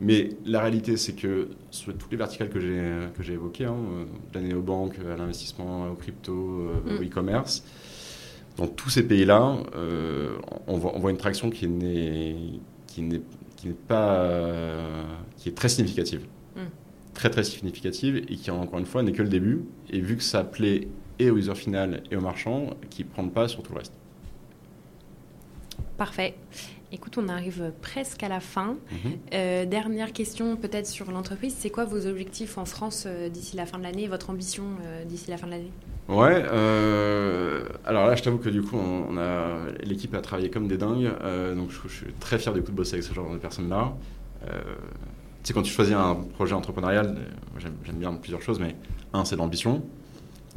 Mais 0.00 0.30
la 0.44 0.60
réalité, 0.60 0.96
c'est 0.96 1.12
que 1.12 1.48
sur 1.70 1.96
toutes 1.96 2.10
les 2.10 2.16
verticales 2.16 2.48
que 2.48 2.58
j'ai, 2.58 2.90
que 3.16 3.22
j'ai 3.22 3.34
évoquées, 3.34 3.66
hein, 3.66 3.76
euh, 3.76 4.04
de 4.32 4.38
la 4.38 4.40
néobanque 4.40 4.96
à 4.98 5.16
l'investissement, 5.16 5.88
au 5.90 5.94
crypto, 5.94 6.32
au 6.32 7.00
mm. 7.00 7.04
e-commerce, 7.04 7.64
dans 8.56 8.66
tous 8.66 8.90
ces 8.90 9.04
pays-là, 9.04 9.56
on, 10.66 10.76
voit, 10.76 10.94
on, 10.94 10.98
voit, 10.98 11.10
une 11.10 11.16
traction 11.16 11.50
qui 11.50 11.68
n'est, 11.68 12.36
qui 12.86 13.02
n'est, 13.02 13.22
qui 13.56 13.68
n'est 13.68 13.74
pas, 13.74 14.28
qui 15.38 15.48
est 15.48 15.52
très 15.52 15.68
significative. 15.68 16.26
Mm. 16.56 16.60
très 17.14 17.30
très 17.30 17.44
significative 17.44 18.16
et 18.16 18.36
qui 18.36 18.50
encore 18.50 18.80
une 18.80 18.86
fois 18.86 19.02
n'est 19.02 19.12
que 19.12 19.22
le 19.22 19.28
début. 19.28 19.62
Et 19.88 20.00
vu 20.00 20.16
que 20.16 20.22
ça 20.22 20.42
plaît 20.42 20.88
et 21.18 21.30
au 21.30 21.36
user 21.36 21.54
final 21.54 22.02
et 22.10 22.16
aux 22.16 22.20
marchands, 22.20 22.70
qui 22.90 23.04
ne 23.04 23.08
prennent 23.08 23.30
pas 23.30 23.48
sur 23.48 23.62
tout 23.62 23.72
le 23.72 23.78
reste. 23.78 23.92
Parfait. 25.96 26.34
Écoute, 26.94 27.16
on 27.16 27.28
arrive 27.28 27.72
presque 27.80 28.22
à 28.22 28.28
la 28.28 28.40
fin. 28.40 28.76
Mhm. 28.90 29.12
Euh, 29.32 29.64
dernière 29.64 30.12
question 30.12 30.56
peut-être 30.56 30.86
sur 30.86 31.10
l'entreprise. 31.10 31.54
C'est 31.58 31.70
quoi 31.70 31.86
vos 31.86 32.06
objectifs 32.06 32.58
en 32.58 32.66
France 32.66 33.04
euh, 33.06 33.30
d'ici 33.30 33.56
la 33.56 33.64
fin 33.64 33.78
de 33.78 33.82
l'année, 33.82 34.08
votre 34.08 34.28
ambition 34.28 34.64
euh, 34.84 35.04
d'ici 35.04 35.30
la 35.30 35.38
fin 35.38 35.46
de 35.46 35.52
l'année? 35.52 35.72
Ouais, 36.08 36.44
alors 37.86 38.06
là, 38.06 38.14
je 38.16 38.22
t'avoue 38.22 38.38
que 38.38 38.50
du 38.50 38.60
coup, 38.60 38.76
on, 38.76 39.16
a 39.16 39.58
l'équipe 39.82 40.12
a 40.14 40.20
travaillé 40.20 40.50
comme 40.50 40.66
des 40.66 40.76
dingues, 40.76 41.08
donc 41.54 41.70
je, 41.70 41.78
je 41.88 41.94
suis 41.94 42.12
très 42.18 42.40
fier 42.40 42.52
du 42.52 42.60
coup 42.60 42.72
de 42.72 42.76
bosser 42.76 42.94
avec 42.94 43.04
ce 43.04 43.14
genre 43.14 43.32
de 43.32 43.38
personnes-là. 43.38 43.94
Tu 44.42 44.48
sais, 45.44 45.54
quand 45.54 45.62
tu 45.62 45.72
choisis 45.72 45.94
un 45.94 46.16
projet 46.34 46.54
entrepreneurial, 46.54 47.16
j'aime 47.56 47.96
bien 47.96 48.12
plusieurs 48.14 48.42
choses, 48.42 48.58
mais 48.58 48.74
un, 49.12 49.24
c'est 49.24 49.36
l'ambition, 49.36 49.84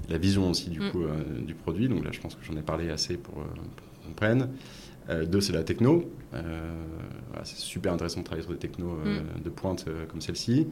la 0.10 0.18
vision 0.18 0.50
aussi 0.50 0.70
du 0.70 0.80
Mm. 0.80 0.92
coup 0.92 1.04
euh, 1.04 1.24
du 1.42 1.54
produit. 1.56 1.88
Donc 1.88 2.04
là, 2.04 2.12
je 2.12 2.20
pense 2.20 2.36
que 2.36 2.44
j'en 2.44 2.56
ai 2.58 2.62
parlé 2.62 2.90
assez 2.90 3.18
pour, 3.18 3.40
euh, 3.40 3.46
pour 3.76 3.88
qu'on 4.02 4.08
comprenne. 4.10 4.50
Euh, 5.10 5.26
deux, 5.26 5.42
c'est 5.42 5.54
la 5.54 5.64
techno. 5.64 6.10
Voilà, 6.32 7.44
c'est 7.44 7.58
super 7.58 7.94
intéressant 7.94 8.20
de 8.22 8.26
travailler 8.26 8.44
sur 8.46 8.54
des 8.54 8.60
technos 8.60 8.98
euh, 9.06 9.22
de 9.44 9.50
pointe 9.50 9.86
comme 10.10 10.22
celle-ci. 10.22 10.68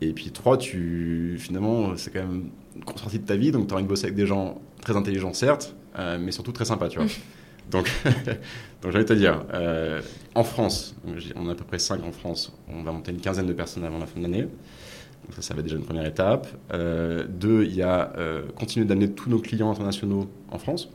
Et 0.00 0.12
puis 0.12 0.30
trois, 0.30 0.56
tu, 0.56 1.36
finalement, 1.38 1.96
c'est 1.96 2.12
quand 2.12 2.20
même 2.20 2.50
une 2.76 2.84
grosse 2.84 3.02
partie 3.02 3.18
de 3.18 3.26
ta 3.26 3.36
vie, 3.36 3.50
donc 3.50 3.66
tu 3.66 3.72
as 3.74 3.76
envie 3.76 3.84
de 3.84 3.88
bosser 3.88 4.04
avec 4.04 4.14
des 4.16 4.26
gens 4.26 4.60
très 4.80 4.96
intelligents, 4.96 5.32
certes, 5.34 5.74
mais 6.20 6.30
surtout 6.30 6.52
très 6.52 6.64
sympas, 6.64 6.88
tu 6.88 6.98
vois. 6.98 7.08
donc, 7.70 7.90
donc 8.82 8.92
de 8.92 9.02
te 9.02 9.12
dire, 9.12 9.44
euh, 9.54 10.00
en 10.34 10.44
France, 10.44 10.94
on 11.36 11.48
est 11.48 11.52
à 11.52 11.54
peu 11.54 11.64
près 11.64 11.78
5 11.78 12.04
en 12.04 12.12
France, 12.12 12.52
on 12.68 12.82
va 12.82 12.92
monter 12.92 13.10
une 13.12 13.20
quinzaine 13.20 13.46
de 13.46 13.52
personnes 13.52 13.84
avant 13.84 13.98
la 13.98 14.06
fin 14.06 14.18
de 14.18 14.22
l'année. 14.24 14.42
Donc 14.42 15.34
ça, 15.34 15.42
ça 15.42 15.54
va 15.54 15.60
être 15.60 15.64
déjà 15.66 15.76
une 15.76 15.84
première 15.84 16.06
étape. 16.06 16.46
Euh, 16.72 17.24
deux, 17.28 17.64
il 17.64 17.74
y 17.74 17.82
a 17.82 18.12
euh, 18.16 18.42
continuer 18.56 18.86
d'amener 18.86 19.10
tous 19.10 19.28
nos 19.30 19.40
clients 19.40 19.70
internationaux 19.70 20.28
en 20.50 20.58
France, 20.58 20.88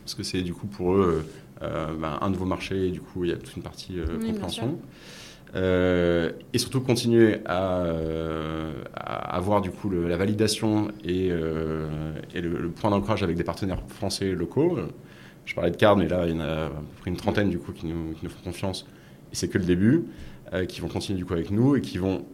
parce 0.00 0.14
que 0.14 0.22
c'est 0.22 0.42
du 0.42 0.54
coup 0.54 0.66
pour 0.66 0.94
eux 0.94 1.24
ben, 1.60 2.18
un 2.20 2.30
nouveau 2.30 2.44
marché, 2.46 2.86
et 2.86 2.90
du 2.90 3.00
coup 3.00 3.24
il 3.24 3.30
y 3.30 3.32
a 3.34 3.36
toute 3.36 3.56
une 3.56 3.62
partie 3.62 3.96
Oui, 4.00 4.26
compréhension. 4.28 4.78
Euh, 5.54 6.30
et 6.52 6.58
surtout 6.58 6.80
continuer 6.82 7.38
à, 7.46 7.78
euh, 7.80 8.72
à 8.94 9.34
avoir 9.36 9.60
du 9.62 9.70
coup 9.70 9.88
le- 9.88 10.06
la 10.06 10.16
validation 10.18 10.88
et, 11.04 11.28
euh, 11.32 12.12
et 12.34 12.42
le, 12.42 12.58
le 12.58 12.68
point 12.68 12.90
d'ancrage 12.90 13.22
avec 13.22 13.36
des 13.36 13.44
partenaires 13.44 13.80
français 13.88 14.32
locaux. 14.32 14.78
Je 15.48 15.54
parlais 15.54 15.70
de 15.70 15.76
Card, 15.76 15.96
mais 15.96 16.06
là 16.08 16.26
il 16.26 16.32
y 16.34 16.36
en 16.36 16.40
a 16.40 16.66
à 16.66 16.68
peu 16.68 16.74
près 17.00 17.10
une 17.10 17.16
trentaine 17.16 17.48
du 17.48 17.58
coup 17.58 17.72
qui 17.72 17.86
nous, 17.86 18.12
qui 18.12 18.24
nous 18.24 18.30
font 18.30 18.42
confiance. 18.44 18.86
Et 19.32 19.34
c'est 19.34 19.48
que 19.48 19.56
le 19.56 19.64
début, 19.64 20.04
euh, 20.52 20.66
qui 20.66 20.80
vont 20.82 20.88
continuer 20.88 21.16
du 21.18 21.24
coup 21.24 21.32
avec 21.32 21.50
nous 21.50 21.74
et 21.76 21.80
qui 21.80 21.96
vont 21.96 22.24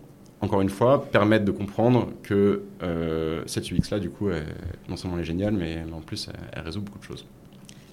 encore 0.40 0.60
une 0.60 0.68
fois 0.68 1.04
permettre 1.06 1.44
de 1.44 1.52
comprendre 1.52 2.08
que 2.24 2.62
euh, 2.82 3.42
cette 3.46 3.70
UX 3.70 3.90
là 3.92 4.00
du 4.00 4.10
coup 4.10 4.30
elle- 4.30 4.44
non 4.88 4.96
seulement 4.96 5.16
elle 5.16 5.22
est 5.22 5.26
géniale, 5.26 5.54
mais, 5.54 5.84
mais 5.86 5.92
en 5.92 6.00
plus 6.00 6.28
elle, 6.28 6.40
elle 6.54 6.62
résout 6.64 6.80
beaucoup 6.82 6.98
de 6.98 7.04
choses. 7.04 7.24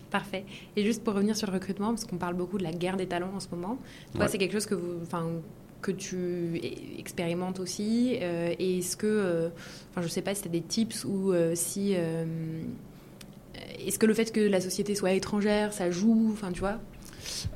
Parfait. 0.09 0.43
Et 0.75 0.83
juste 0.83 1.03
pour 1.03 1.13
revenir 1.13 1.37
sur 1.37 1.47
le 1.47 1.53
recrutement, 1.53 1.89
parce 1.89 2.03
qu'on 2.05 2.17
parle 2.17 2.33
beaucoup 2.33 2.57
de 2.57 2.63
la 2.63 2.73
guerre 2.73 2.97
des 2.97 3.05
talents 3.05 3.31
en 3.35 3.39
ce 3.39 3.47
moment, 3.51 3.77
toi, 4.13 4.21
Ouais. 4.21 4.27
c'est 4.27 4.37
quelque 4.39 4.51
chose 4.53 4.65
que, 4.65 4.75
vous, 4.75 4.99
que 5.81 5.91
tu 5.91 6.59
expérimentes 6.97 7.59
aussi. 7.61 8.17
euh, 8.21 8.53
et 8.59 8.79
est-ce 8.79 8.97
que, 8.97 9.07
euh, 9.07 9.49
enfin, 9.91 10.01
je 10.01 10.07
sais 10.09 10.21
pas 10.21 10.33
si 10.35 10.41
tu 10.41 10.47
as 10.47 10.51
des 10.51 10.61
tips 10.61 11.05
ou 11.05 11.31
euh, 11.31 11.53
si. 11.55 11.95
Euh, 13.55 13.87
est-ce 13.87 13.97
que 13.99 14.05
le 14.05 14.13
fait 14.13 14.31
que 14.31 14.39
la 14.41 14.61
société 14.61 14.95
soit 14.95 15.11
étrangère, 15.13 15.73
ça 15.73 15.89
joue 15.91 16.29
Enfin, 16.33 16.51
tu 16.51 16.59
vois 16.59 16.79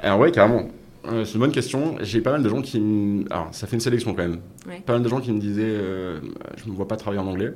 Alors 0.01 0.19
ouais, 0.19 0.31
carrément. 0.31 0.67
Euh, 1.07 1.23
c'est 1.23 1.35
une 1.35 1.41
bonne 1.41 1.51
question. 1.51 1.97
J'ai 2.01 2.21
pas 2.21 2.31
mal 2.31 2.41
de 2.43 2.49
gens 2.49 2.61
qui... 2.61 2.79
me- 2.79 3.25
Alors, 3.31 3.49
ça 3.53 3.67
fait 3.67 3.75
une 3.75 3.79
sélection 3.79 4.13
quand 4.15 4.23
même. 4.23 4.39
Ouais. 4.67 4.81
Pas 4.85 4.93
mal 4.93 5.03
de 5.03 5.07
gens 5.09 5.19
qui 5.21 5.31
me 5.31 5.39
disaient 5.39 5.61
euh, 5.63 6.19
je 6.57 6.69
me 6.69 6.75
vois 6.75 6.87
pas 6.87 6.95
travailler 6.97 7.21
en 7.21 7.27
anglais. 7.27 7.53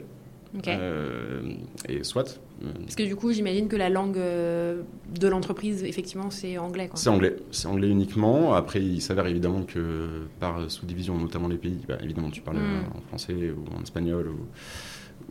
Euh, 0.68 1.42
et 1.88 2.04
soit. 2.04 2.40
Parce 2.82 2.96
que 2.96 3.04
du 3.04 3.16
coup, 3.16 3.32
j'imagine 3.32 3.68
que 3.68 3.76
la 3.76 3.90
langue 3.90 4.18
de 4.18 5.28
l'entreprise, 5.28 5.84
effectivement, 5.84 6.30
c'est 6.32 6.58
anglais. 6.58 6.90
C'est 6.96 7.10
anglais. 7.10 7.36
C'est 7.52 7.68
anglais 7.68 7.88
uniquement. 7.90 8.54
Après, 8.54 8.82
il 8.82 9.00
s'avère 9.02 9.28
évidemment 9.28 9.62
que 9.64 10.24
par 10.40 10.70
sous-division, 10.70 11.18
notamment 11.18 11.48
les 11.48 11.58
pays, 11.58 11.80
bah, 11.88 11.98
évidemment, 12.04 12.30
tu 12.32 12.42
parles 12.42 12.58
Mm. 12.58 12.62
euh, 12.62 12.98
en 12.98 13.02
français 13.10 13.34
ou 13.52 13.78
en 13.78 13.82
espagnol 13.84 14.28
ou, 14.30 14.40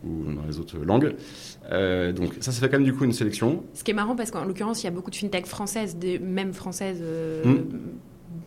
ou 0.03 0.31
dans 0.33 0.45
les 0.47 0.59
autres 0.59 0.77
langues. 0.77 1.15
Euh, 1.71 2.11
donc 2.11 2.33
ça, 2.39 2.51
ça 2.51 2.59
fait 2.59 2.69
quand 2.69 2.77
même 2.77 2.83
du 2.85 2.93
coup 2.93 3.03
une 3.03 3.13
sélection. 3.13 3.63
Ce 3.73 3.83
qui 3.83 3.91
est 3.91 3.93
marrant 3.93 4.15
parce 4.15 4.31
qu'en 4.31 4.45
l'occurrence, 4.45 4.81
il 4.81 4.85
y 4.85 4.87
a 4.87 4.91
beaucoup 4.91 5.11
de 5.11 5.15
fintech 5.15 5.45
françaises, 5.45 5.97
des, 5.97 6.19
même 6.19 6.53
françaises, 6.53 6.99
euh, 7.01 7.43
Mm. 7.45 7.63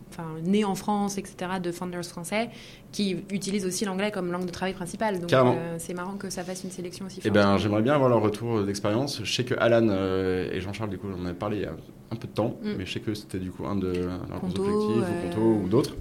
Enfin 0.09 0.25
nées 0.43 0.63
en 0.65 0.75
France, 0.75 1.17
etc., 1.17 1.35
de 1.61 1.71
founders 1.71 2.05
français, 2.05 2.49
qui 2.91 3.17
utilisent 3.31 3.65
aussi 3.65 3.85
l'anglais 3.85 4.11
comme 4.11 4.31
langue 4.31 4.45
de 4.45 4.51
travail 4.51 4.73
principale. 4.73 5.19
Donc 5.19 5.31
euh, 5.33 5.75
c'est 5.79 5.93
marrant 5.93 6.15
que 6.15 6.29
ça 6.29 6.43
fasse 6.43 6.63
une 6.63 6.71
sélection 6.71 7.05
aussi 7.05 7.19
Eh 7.19 7.23
forte. 7.29 7.33
ben, 7.33 7.57
j'aimerais 7.57 7.81
bien 7.81 7.93
avoir 7.95 8.09
leur 8.09 8.21
retour 8.21 8.63
d'expérience. 8.63 9.21
Je 9.23 9.31
sais 9.33 9.43
que 9.43 9.55
Alan 9.55 9.87
euh, 9.89 10.51
et 10.51 10.61
Jean-Charles, 10.61 10.89
du 10.91 10.97
coup, 10.97 11.07
on 11.15 11.21
en 11.23 11.25
a 11.25 11.33
parlé 11.33 11.57
il 11.57 11.63
y 11.63 11.65
a 11.65 11.73
un 12.11 12.15
peu 12.15 12.27
de 12.27 12.33
temps, 12.33 12.57
Mm. 12.61 12.73
mais 12.77 12.85
je 12.85 12.93
sais 12.93 12.99
que 12.99 13.13
c'était 13.15 13.39
du 13.39 13.51
coup 13.51 13.65
un 13.65 13.75
de 13.75 13.87
leurs 14.29 14.39
Conto, 14.39 14.61
objectifs, 14.63 15.03
euh, 15.03 15.27
ou 15.27 15.29
Conto 15.29 15.41
ou 15.65 15.67
d'autres. 15.67 15.95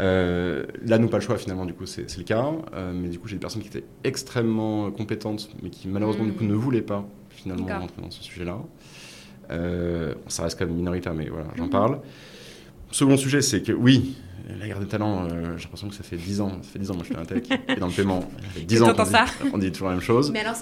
Euh, 0.00 0.64
là, 0.86 0.96
nous, 0.98 1.08
pas 1.08 1.18
le 1.18 1.22
choix 1.22 1.36
finalement, 1.36 1.66
du 1.66 1.74
coup, 1.74 1.84
c'est 1.84 2.16
le 2.16 2.24
cas. 2.24 2.46
Mais 2.94 3.08
du 3.08 3.18
coup, 3.18 3.28
j'ai 3.28 3.36
des 3.36 3.40
personnes 3.40 3.60
qui 3.62 3.68
étaient 3.68 3.84
extrêmement 4.04 4.90
compétentes, 4.90 5.50
mais 5.62 5.68
qui 5.70 5.86
malheureusement, 5.88 6.24
Mm. 6.24 6.30
du 6.30 6.32
coup, 6.32 6.44
ne 6.44 6.54
voulaient 6.54 6.80
pas 6.80 7.04
finalement 7.28 7.66
rentrer 7.66 8.00
dans 8.02 8.10
ce 8.10 8.22
sujet-là. 8.22 8.58
Ça 10.28 10.42
reste 10.44 10.58
quand 10.58 10.66
même 10.66 10.74
minoritaire, 10.76 11.14
mais 11.14 11.28
voilà, 11.28 11.46
j'en 11.56 11.64
Mhm. 11.64 11.70
parle. 11.70 11.98
Second 12.92 13.16
sujet, 13.16 13.42
c'est 13.42 13.62
que 13.62 13.72
oui, 13.72 14.14
la 14.60 14.66
guerre 14.66 14.80
des 14.80 14.86
talents, 14.86 15.24
euh, 15.24 15.56
j'ai 15.56 15.62
l'impression 15.64 15.88
que 15.88 15.94
ça 15.94 16.02
fait 16.02 16.16
10 16.16 16.40
ans, 16.42 16.50
ça 16.62 16.68
fait 16.70 16.78
10 16.78 16.90
ans, 16.90 16.94
moi 16.94 17.04
je 17.08 17.12
suis 17.12 17.20
en 17.20 17.24
tech, 17.24 17.42
et 17.68 17.76
dans 17.80 17.86
le 17.86 17.92
paiement, 17.92 18.20
ça 18.20 18.48
fait 18.50 18.60
10 18.60 18.78
Que 18.78 18.82
ans 18.82 18.94
qu'on 18.94 19.04
dit, 19.04 19.50
on 19.54 19.58
dit 19.58 19.72
toujours 19.72 19.88
la 19.88 19.94
même 19.94 20.02
chose. 20.02 20.30
Mais 20.30 20.40
alors, 20.40 20.56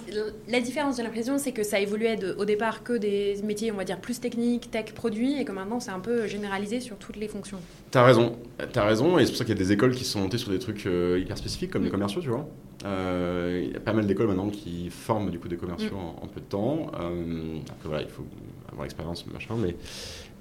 la 0.49 0.61
différence, 0.61 0.97
j'ai 0.97 1.03
l'impression, 1.03 1.39
c'est 1.39 1.53
que 1.53 1.63
ça 1.65 1.81
évoluait 1.81 2.17
de- 2.17 2.35
au 2.39 2.45
départ 2.45 2.83
que 2.85 2.93
des 2.97 3.37
métiers, 3.45 3.73
on 3.73 3.77
va 3.77 3.85
dire, 3.85 4.01
plus 4.01 4.21
techniques, 4.21 4.71
tech, 4.71 4.93
produits, 4.95 5.41
et 5.41 5.45
que 5.45 5.53
maintenant, 5.53 5.81
c'est 5.81 5.91
un 5.91 5.99
peu 6.01 6.27
généralisé 6.29 6.81
sur 6.81 6.97
toutes 6.99 7.17
les 7.17 7.27
fonctions. 7.29 7.59
T'as 7.91 8.05
raison, 8.05 8.37
t'as 8.73 8.85
raison, 8.85 9.19
et 9.19 9.25
c'est 9.25 9.33
pour 9.33 9.39
ça 9.39 9.45
qu'il 9.45 9.55
y 9.55 9.59
a 9.59 9.63
des 9.63 9.73
écoles 9.73 9.95
qui 9.97 10.05
sont 10.05 10.21
montées 10.21 10.39
sur 10.39 10.51
des 10.53 10.59
trucs 10.61 10.87
euh, 10.87 11.19
hyper 11.21 11.37
spécifiques 11.37 11.71
comme 11.71 11.83
les 11.83 11.89
Mm. 11.89 11.93
commerciaux, 11.93 12.21
tu 12.23 12.29
vois. 12.29 12.49
Euh, 12.85 13.63
Il 13.67 13.73
y 13.73 13.77
a 13.77 13.81
pas 13.81 13.93
mal 13.93 14.07
d'écoles 14.07 14.29
maintenant 14.29 14.49
qui 14.49 14.89
forment 14.91 15.31
du 15.31 15.39
coup 15.39 15.49
des 15.49 15.57
commerciaux 15.57 15.91
Mm. 15.97 16.21
en, 16.21 16.25
en 16.25 16.27
peu 16.29 16.41
de 16.41 16.47
temps. 16.47 16.91
Euh, 17.01 17.57
après 17.69 17.89
voilà, 17.89 18.03
il 18.03 18.09
faut 18.09 18.25
avoir 18.69 18.85
l'expérience, 18.85 19.27
machin, 19.27 19.55
mais, 19.59 19.75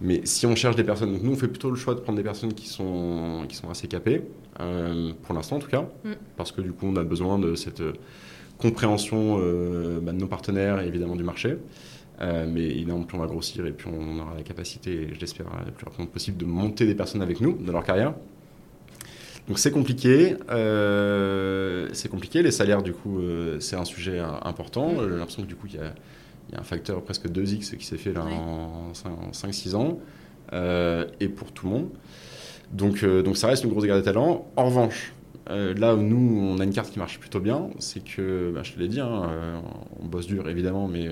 mais 0.01 0.21
si 0.23 0.45
on 0.45 0.55
cherche 0.55 0.75
des 0.75 0.83
personnes, 0.83 1.11
donc 1.11 1.23
nous 1.23 1.31
on 1.31 1.35
fait 1.35 1.47
plutôt 1.47 1.69
le 1.69 1.75
choix 1.75 1.93
de 1.93 1.99
prendre 1.99 2.17
des 2.17 2.23
personnes 2.23 2.53
qui 2.53 2.67
sont, 2.67 3.45
qui 3.49 3.55
sont 3.55 3.69
assez 3.69 3.87
capées, 3.87 4.21
euh, 4.61 5.11
pour 5.23 5.35
l'instant 5.35 5.57
en 5.57 5.59
tout 5.59 5.69
cas, 5.69 5.89
Mm. 6.03 6.11
parce 6.37 6.51
que 6.51 6.61
du 6.61 6.71
coup 6.71 6.85
on 6.87 6.95
a 6.95 7.03
besoin 7.03 7.37
de 7.37 7.55
cette 7.55 7.81
euh, 7.81 7.93
compréhension 8.57 9.37
euh, 9.39 9.99
bah, 10.01 10.13
de 10.13 10.17
nos 10.17 10.27
partenaires 10.27 10.79
et 10.79 10.87
évidemment 10.87 11.15
du 11.15 11.23
marché. 11.23 11.57
Mais 12.21 12.65
évidemment, 12.65 13.03
plus 13.03 13.17
on 13.17 13.21
va 13.21 13.27
grossir 13.27 13.65
et 13.65 13.71
plus 13.71 13.87
on 13.89 14.19
aura 14.19 14.35
la 14.35 14.43
capacité, 14.43 15.07
je 15.13 15.19
l'espère 15.21 15.45
le 15.65 15.71
plus 15.71 15.85
rapidement 15.85 16.05
possible, 16.05 16.35
de 16.35 16.43
monter 16.43 16.85
des 16.85 16.93
personnes 16.93 17.21
avec 17.21 17.39
nous 17.39 17.53
dans 17.53 17.71
leur 17.71 17.85
carrière. 17.85 18.13
Donc 19.47 19.57
c'est 19.57 19.71
compliqué. 19.71 20.35
c'est 21.93 22.09
compliqué. 22.09 22.43
Les 22.43 22.51
salaires, 22.51 22.83
du 22.83 22.91
coup, 22.91 23.21
c'est 23.61 23.77
un 23.77 23.85
sujet 23.85 24.19
important. 24.19 24.91
Mm. 24.91 25.09
J'ai 25.09 25.15
l'impression 25.15 25.43
que 25.43 25.47
du 25.47 25.55
coup, 25.55 25.67
il 25.67 25.75
y 25.75 25.77
a, 25.77 25.93
il 26.49 26.55
y 26.55 26.57
a 26.57 26.61
un 26.61 26.63
facteur 26.63 27.01
presque 27.03 27.27
2x 27.27 27.77
qui 27.77 27.85
s'est 27.85 27.97
fait 27.97 28.11
là 28.13 28.23
en 28.25 28.91
5-6 29.31 29.75
ans. 29.75 29.99
euh, 30.53 31.05
et 31.19 31.29
pour 31.29 31.51
tout 31.51 31.67
le 31.67 31.73
monde. 31.73 31.89
Donc, 32.71 33.03
euh, 33.03 33.21
donc 33.21 33.37
ça 33.37 33.47
reste 33.47 33.63
une 33.63 33.69
grosse 33.69 33.85
guerre 33.85 33.97
des 33.97 34.03
talents. 34.03 34.47
En 34.55 34.65
revanche, 34.65 35.13
euh, 35.51 35.73
là 35.75 35.95
où 35.95 36.01
nous, 36.01 36.39
on 36.41 36.59
a 36.59 36.63
une 36.63 36.73
carte 36.73 36.91
qui 36.91 36.97
marche 36.99 37.19
plutôt 37.19 37.39
bien, 37.39 37.69
c'est 37.79 38.03
que, 38.03 38.51
bah, 38.53 38.61
je 38.63 38.73
te 38.73 38.79
l'ai 38.79 38.87
dit, 38.87 38.99
hein, 38.99 39.61
on 40.01 40.05
bosse 40.07 40.25
dur 40.27 40.49
évidemment, 40.49 40.87
mais, 40.87 41.07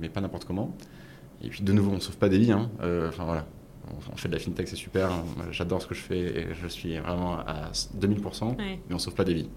mais 0.00 0.08
pas 0.10 0.20
n'importe 0.20 0.44
comment. 0.44 0.74
Et 1.42 1.48
puis 1.48 1.62
de 1.62 1.72
nouveau, 1.72 1.92
on 1.92 1.96
ne 1.96 2.00
sauve 2.00 2.16
pas 2.18 2.28
des 2.28 2.38
vies. 2.38 2.52
hein. 2.52 2.70
Enfin 3.08 3.24
voilà, 3.24 3.46
on, 4.12 4.16
fait 4.16 4.28
de 4.28 4.34
la 4.34 4.38
fintech, 4.38 4.68
c'est 4.68 4.76
super. 4.76 5.10
J'adore 5.50 5.80
ce 5.82 5.86
que 5.86 5.94
je 5.94 6.00
fais 6.02 6.18
et 6.20 6.46
je 6.62 6.66
suis 6.68 6.98
vraiment 6.98 7.38
à 7.38 7.70
2000%, 7.98 8.48
Ouais. 8.48 8.54
mais 8.58 8.78
on 8.90 8.94
ne 8.94 8.98
sauve 8.98 9.14
pas 9.14 9.24
des 9.24 9.34
vies. 9.34 9.48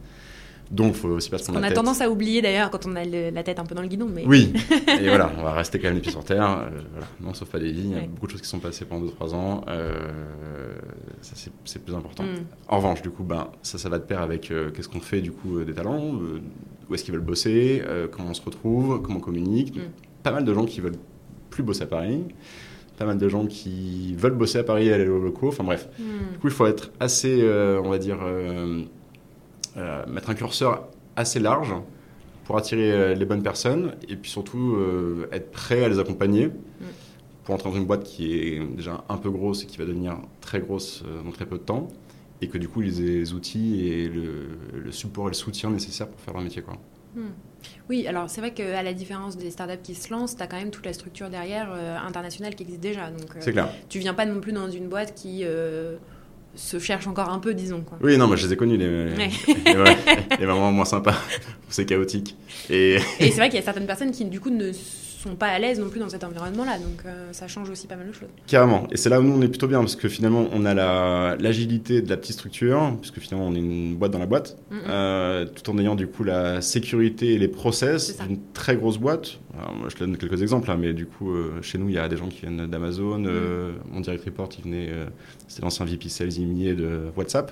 Donc, 0.71 0.93
il 0.95 0.99
faut 0.99 1.07
aussi 1.09 1.29
pas 1.29 1.37
se 1.37 1.43
On 1.43 1.45
prendre 1.53 1.59
a 1.59 1.61
la 1.61 1.67
tête. 1.69 1.75
tendance 1.77 2.01
à 2.01 2.09
oublier 2.09 2.41
d'ailleurs 2.41 2.69
quand 2.69 2.85
on 2.85 2.95
a 2.95 3.05
le- 3.05 3.29
la 3.29 3.43
tête 3.43 3.59
un 3.59 3.63
peu 3.65 3.73
dans 3.75 3.81
le 3.81 3.87
guidon. 3.87 4.07
Mais... 4.13 4.23
Oui, 4.25 4.51
et 5.01 5.07
voilà, 5.07 5.31
on 5.39 5.43
va 5.43 5.53
rester 5.53 5.79
quand 5.79 5.87
même 5.87 5.95
les 5.95 6.01
pieds 6.01 6.11
sur 6.11 6.23
terre. 6.25 6.43
Euh, 6.61 6.69
voilà. 6.91 7.07
Non, 7.21 7.33
sauf 7.33 7.49
pas 7.49 7.59
des 7.59 7.71
vies. 7.71 7.83
Il 7.85 7.91
y 7.91 7.99
a 7.99 8.07
beaucoup 8.07 8.27
de 8.27 8.31
choses 8.31 8.41
qui 8.41 8.49
sont 8.49 8.59
passées 8.59 8.85
pendant 8.85 9.05
2-3 9.05 9.33
ans. 9.33 9.63
Euh, 9.67 10.75
ça, 11.21 11.33
c'est- 11.35 11.79
plus 11.83 11.95
important. 11.95 12.23
Mm. 12.23 12.45
En 12.67 12.77
revanche, 12.77 13.01
du 13.01 13.09
coup, 13.11 13.23
ben, 13.23 13.47
ça, 13.61 13.77
ça 13.77 13.87
va 13.89 13.97
de 13.99 14.03
pair 14.03 14.21
avec 14.21 14.51
euh, 14.51 14.71
qu'est-ce 14.71 14.89
qu'on 14.89 14.99
fait 14.99 15.21
du 15.21 15.31
coup 15.31 15.63
des 15.63 15.73
talents, 15.73 16.11
où 16.89 16.93
est-ce 16.95 17.03
qu'ils 17.03 17.13
veulent 17.13 17.23
bosser, 17.23 17.81
comment 18.11 18.29
on 18.29 18.33
se 18.33 18.41
retrouve, 18.41 19.01
comment 19.01 19.19
on 19.19 19.21
communique. 19.21 19.73
Donc, 19.73 19.83
Mm. 19.83 19.91
Pas 20.23 20.31
mal 20.31 20.43
de 20.43 20.53
gens 20.53 20.65
qui 20.65 20.81
veulent 20.81 20.97
plus 21.49 21.63
bosser 21.63 21.83
à 21.83 21.87
Paris, 21.87 22.19
pas 22.97 23.05
mal 23.05 23.17
de 23.17 23.29
gens 23.29 23.45
qui 23.45 24.13
veulent 24.17 24.33
bosser 24.35 24.57
à 24.57 24.63
Paris 24.63 24.87
et 24.87 24.93
aller 24.93 25.07
aux 25.07 25.21
locaux. 25.21 25.47
Enfin 25.49 25.63
bref, 25.63 25.87
Mm. 25.97 26.03
du 26.33 26.37
coup, 26.39 26.47
il 26.47 26.53
faut 26.53 26.65
être 26.65 26.91
assez, 26.99 27.39
euh, 27.41 27.79
on 27.81 27.89
va 27.89 27.97
dire, 27.99 28.17
euh, 28.23 28.81
mettre 30.07 30.29
un 30.29 30.33
curseur 30.33 30.87
assez 31.15 31.39
large 31.39 31.73
pour 32.47 32.57
attirer 32.57 32.91
euh, 32.91 33.13
les 33.13 33.25
bonnes 33.25 33.43
personnes 33.43 33.93
et 34.07 34.15
puis 34.15 34.31
surtout 34.31 34.75
euh, 34.77 35.27
être 35.33 35.51
prêt 35.51 35.83
à 35.83 35.89
les 35.89 35.99
accompagner 35.99 36.49
pour 37.43 37.55
entrer 37.55 37.69
dans 37.69 37.75
une 37.75 37.85
boîte 37.85 38.03
qui 38.03 38.33
est 38.33 38.65
déjà 38.75 39.03
un 39.09 39.17
peu 39.17 39.29
grosse 39.29 39.63
et 39.63 39.67
qui 39.67 39.77
va 39.77 39.85
devenir 39.85 40.17
très 40.39 40.61
grosse 40.61 41.03
euh, 41.05 41.23
dans 41.23 41.31
très 41.31 41.45
peu 41.45 41.57
de 41.57 41.63
temps 41.63 41.89
et 42.41 42.47
que 42.47 42.57
du 42.57 42.69
coup, 42.69 42.81
ils 42.81 43.01
aient 43.01 43.19
les 43.19 43.33
outils 43.33 43.87
et 43.87 44.07
le, 44.07 44.91
support 44.91 45.27
et 45.27 45.31
le 45.31 45.35
soutien 45.35 45.69
nécessaires 45.69 46.07
pour 46.07 46.19
faire 46.19 46.33
leur 46.33 46.43
métier. 46.43 46.61
Quoi. 46.61 46.75
Hmm. 47.15 47.29
Oui, 47.89 48.05
alors 48.05 48.29
c'est 48.29 48.41
vrai 48.41 48.53
qu'à 48.53 48.83
la 48.83 48.93
différence 48.93 49.37
des 49.37 49.49
startups 49.49 49.81
qui 49.81 49.95
se 49.95 50.11
lancent, 50.11 50.37
tu 50.37 50.43
as 50.43 50.47
quand 50.47 50.57
même 50.57 50.69
toute 50.69 50.85
la 50.85 50.93
structure 50.93 51.29
derrière 51.29 51.69
euh, 51.71 51.97
internationale 51.97 52.55
qui 52.55 52.63
existe 52.63 52.81
déjà. 52.81 53.09
Donc, 53.09 53.29
c'est 53.39 53.53
clair. 53.53 53.69
Tu 53.89 53.99
viens 53.99 54.13
pas 54.13 54.25
non 54.25 54.39
plus 54.39 54.53
dans 54.53 54.69
une 54.69 54.87
boîte 54.87 55.15
qui 55.15 55.43
se 56.57 56.79
cherche 56.79 57.07
encore 57.07 57.29
un 57.29 57.39
peu, 57.39 57.53
disons. 57.53 57.81
Quoi. 57.81 57.97
Oui, 58.01 58.17
non, 58.17 58.27
moi 58.27 58.35
je 58.35 58.45
les 58.45 58.53
ai 58.53 58.57
connus, 58.57 58.77
les, 58.77 58.87
ouais. 58.87 59.29
les, 60.39 60.45
moments 60.45 60.71
moins 60.71 60.85
sympas, 60.85 61.15
c'est 61.69 61.85
chaotique. 61.85 62.35
Et, 62.69 62.95
et 63.19 63.31
c'est 63.31 63.37
vrai 63.37 63.49
qu'il 63.49 63.59
y 63.59 63.61
a 63.61 63.65
certaines 63.65 63.87
personnes 63.87 64.11
qui, 64.11 64.25
du 64.25 64.39
coup, 64.39 64.49
ne 64.49 64.71
sont 65.17 65.35
pas 65.35 65.47
à 65.47 65.59
l'aise 65.59 65.79
non 65.79 65.89
plus 65.89 65.99
dans 65.99 66.09
cet 66.09 66.23
environnement-là. 66.23 66.77
Donc 66.77 67.03
euh, 67.05 67.31
ça 67.31 67.47
change 67.47 67.69
aussi 67.69 67.87
pas 67.87 67.95
mal 67.95 68.07
de 68.07 68.13
choses. 68.13 68.29
Carrément. 68.45 68.87
Et 68.91 68.97
c'est 68.97 69.09
là 69.09 69.19
où 69.19 69.23
nous 69.23 69.33
on 69.33 69.41
est 69.41 69.47
plutôt 69.47 69.67
bien 69.67 69.79
parce 69.79 69.95
que 69.95 70.07
finalement 70.07 70.47
on 70.51 70.65
a 70.65 71.35
l'agilité 71.37 72.01
de 72.01 72.09
la 72.09 72.17
petite 72.17 72.35
structure, 72.35 72.95
puisque 73.01 73.19
finalement 73.19 73.47
on 73.47 73.55
est 73.55 73.59
une 73.59 73.95
boîte 73.95 74.11
dans 74.11 74.19
la 74.19 74.25
boîte, 74.25 74.57
euh, 74.71 75.45
tout 75.45 75.69
en 75.69 75.77
ayant 75.77 75.95
du 75.95 76.07
coup 76.07 76.23
la 76.23 76.61
sécurité 76.61 77.33
et 77.33 77.37
les 77.37 77.47
process 77.47 78.17
d'une 78.19 78.39
très 78.53 78.75
grosse 78.75 78.97
boîte. 78.97 79.39
moi, 79.53 79.89
je 79.89 79.95
te 79.95 79.99
donne 79.99 80.17
quelques 80.17 80.41
exemples, 80.41 80.69
hein, 80.71 80.77
mais 80.79 80.93
du 80.93 81.05
coup 81.05 81.31
euh, 81.31 81.61
chez 81.61 81.77
nous 81.77 81.89
il 81.89 81.95
y 81.95 81.99
a 81.99 82.07
des 82.07 82.17
gens 82.17 82.27
qui 82.27 82.41
viennent 82.41 82.67
d'Amazon. 82.67 83.19
Mm. 83.19 83.73
mon 83.91 83.99
direct 84.01 84.23
report 84.25 84.49
il 84.57 84.63
venait, 84.63 84.89
c'était 85.47 85.63
l'ancien 85.63 85.85
VP 85.85 86.09
Sales 86.09 86.33
immigré 86.33 86.73
de 86.73 87.09
WhatsApp. 87.15 87.51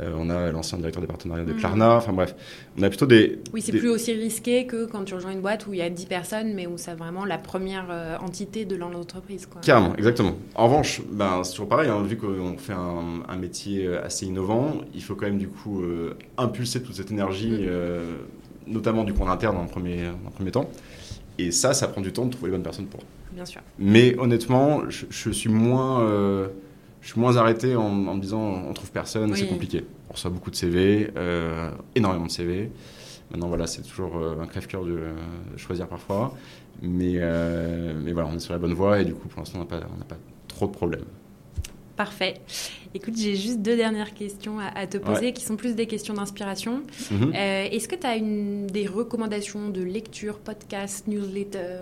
Euh, 0.00 0.12
on 0.18 0.28
a 0.28 0.50
l'ancien 0.50 0.78
directeur 0.78 1.00
des 1.00 1.06
partenariats 1.06 1.44
de 1.44 1.52
mm. 1.52 1.56
Klarna. 1.56 1.96
Enfin 1.96 2.12
bref, 2.12 2.34
on 2.78 2.82
a 2.82 2.88
plutôt 2.88 3.06
des. 3.06 3.38
Oui, 3.52 3.62
c'est 3.62 3.72
plus 3.72 3.88
aussi 3.88 4.12
risqué 4.12 4.66
que 4.66 4.86
quand 4.86 5.04
tu 5.04 5.14
rejoins 5.14 5.32
une 5.32 5.40
boîte 5.40 5.66
où 5.66 5.72
il 5.72 5.78
y 5.78 5.82
a 5.82 5.90
10 5.90 6.06
personnes, 6.06 6.54
mais 6.54 6.66
où 6.66 6.76
c'est 6.76 6.94
vraiment 6.94 7.24
la 7.24 7.38
première 7.38 7.86
euh, 7.90 8.16
entité 8.18 8.64
de 8.64 8.76
l'entreprise. 8.76 9.48
Carrément, 9.62 9.94
exactement. 9.96 10.34
En 10.54 10.64
revanche, 10.64 11.00
ben, 11.10 11.42
c'est 11.44 11.52
toujours 11.52 11.68
pareil, 11.68 11.88
hein, 11.88 12.02
vu 12.02 12.16
qu'on 12.16 12.56
fait 12.58 12.72
un, 12.72 13.36
métier 13.36 13.86
euh, 13.86 14.04
assez 14.04 14.26
innovant, 14.26 14.72
il 14.94 15.02
faut 15.02 15.14
quand 15.14 15.26
même 15.26 15.38
du 15.38 15.48
coup 15.48 15.82
impulser 16.38 16.82
toute 16.82 16.94
cette 16.94 17.10
énergie, 17.10 17.66
mm. 17.66 18.72
notamment 18.72 19.04
du 19.04 19.12
coup 19.12 19.22
en 19.22 19.28
interne 19.28 19.56
en 19.56 19.66
premier, 19.66 20.08
en 20.26 20.30
premier 20.30 20.50
temps. 20.50 20.68
Et 21.38 21.50
ça, 21.50 21.74
ça 21.74 21.88
prend 21.88 22.00
du 22.00 22.12
temps 22.12 22.26
de 22.26 22.30
trouver 22.30 22.50
les 22.50 22.56
bonnes 22.56 22.62
personnes 22.62 22.86
pour. 22.86 23.00
Bien 23.32 23.44
sûr. 23.44 23.60
Mais 23.78 24.16
honnêtement, 24.18 24.82
je 24.88 25.30
suis 25.30 25.50
moins 25.50 26.48
je 27.04 27.10
suis 27.10 27.20
moins 27.20 27.36
arrêté 27.36 27.76
en, 27.76 27.90
me 27.90 28.20
disant 28.20 28.40
on 28.40 28.72
trouve 28.72 28.90
personne, 28.90 29.36
c'est 29.36 29.46
compliqué. 29.46 29.84
On 30.08 30.14
reçoit 30.14 30.30
beaucoup 30.30 30.50
de 30.50 30.56
CV, 30.56 31.10
euh, 31.16 31.70
énormément 31.94 32.24
de 32.24 32.30
CV. 32.30 32.70
Maintenant, 33.30 33.48
voilà, 33.48 33.66
c'est 33.66 33.82
toujours 33.82 34.16
euh, 34.16 34.40
un 34.40 34.46
crève-cœur 34.46 34.84
de, 34.84 35.00
choisir 35.58 35.86
parfois. 35.86 36.34
Mais, 36.80 37.16
euh, 37.16 37.92
mais 38.02 38.12
voilà, 38.12 38.30
on 38.32 38.36
est 38.36 38.40
sur 38.40 38.54
la 38.54 38.58
bonne 38.58 38.72
voie 38.72 39.00
et 39.00 39.04
du 39.04 39.12
coup, 39.12 39.28
pour 39.28 39.40
l'instant, 39.40 39.58
on 39.58 39.74
n'a 39.74 39.80
pas, 39.80 39.86
pas 40.08 40.16
trop 40.48 40.66
de 40.66 40.72
problèmes. 40.72 41.04
Parfait. 41.94 42.40
Écoute, 42.94 43.14
j'ai 43.18 43.36
juste 43.36 43.60
deux 43.60 43.76
dernières 43.76 44.14
questions 44.14 44.58
à, 44.58 44.86
te 44.86 44.96
poser 44.96 45.34
qui 45.34 45.44
sont 45.44 45.56
plus 45.56 45.74
des 45.74 45.86
questions 45.86 46.14
d'inspiration. 46.14 46.84
Mhm. 47.10 47.34
Est-ce 47.34 47.86
que 47.86 47.96
tu 47.96 48.06
as 48.06 48.16
une, 48.16 48.66
des 48.66 48.86
recommandations 48.86 49.68
de 49.68 49.82
lecture, 49.82 50.38
podcast, 50.38 51.06
newsletter, 51.06 51.80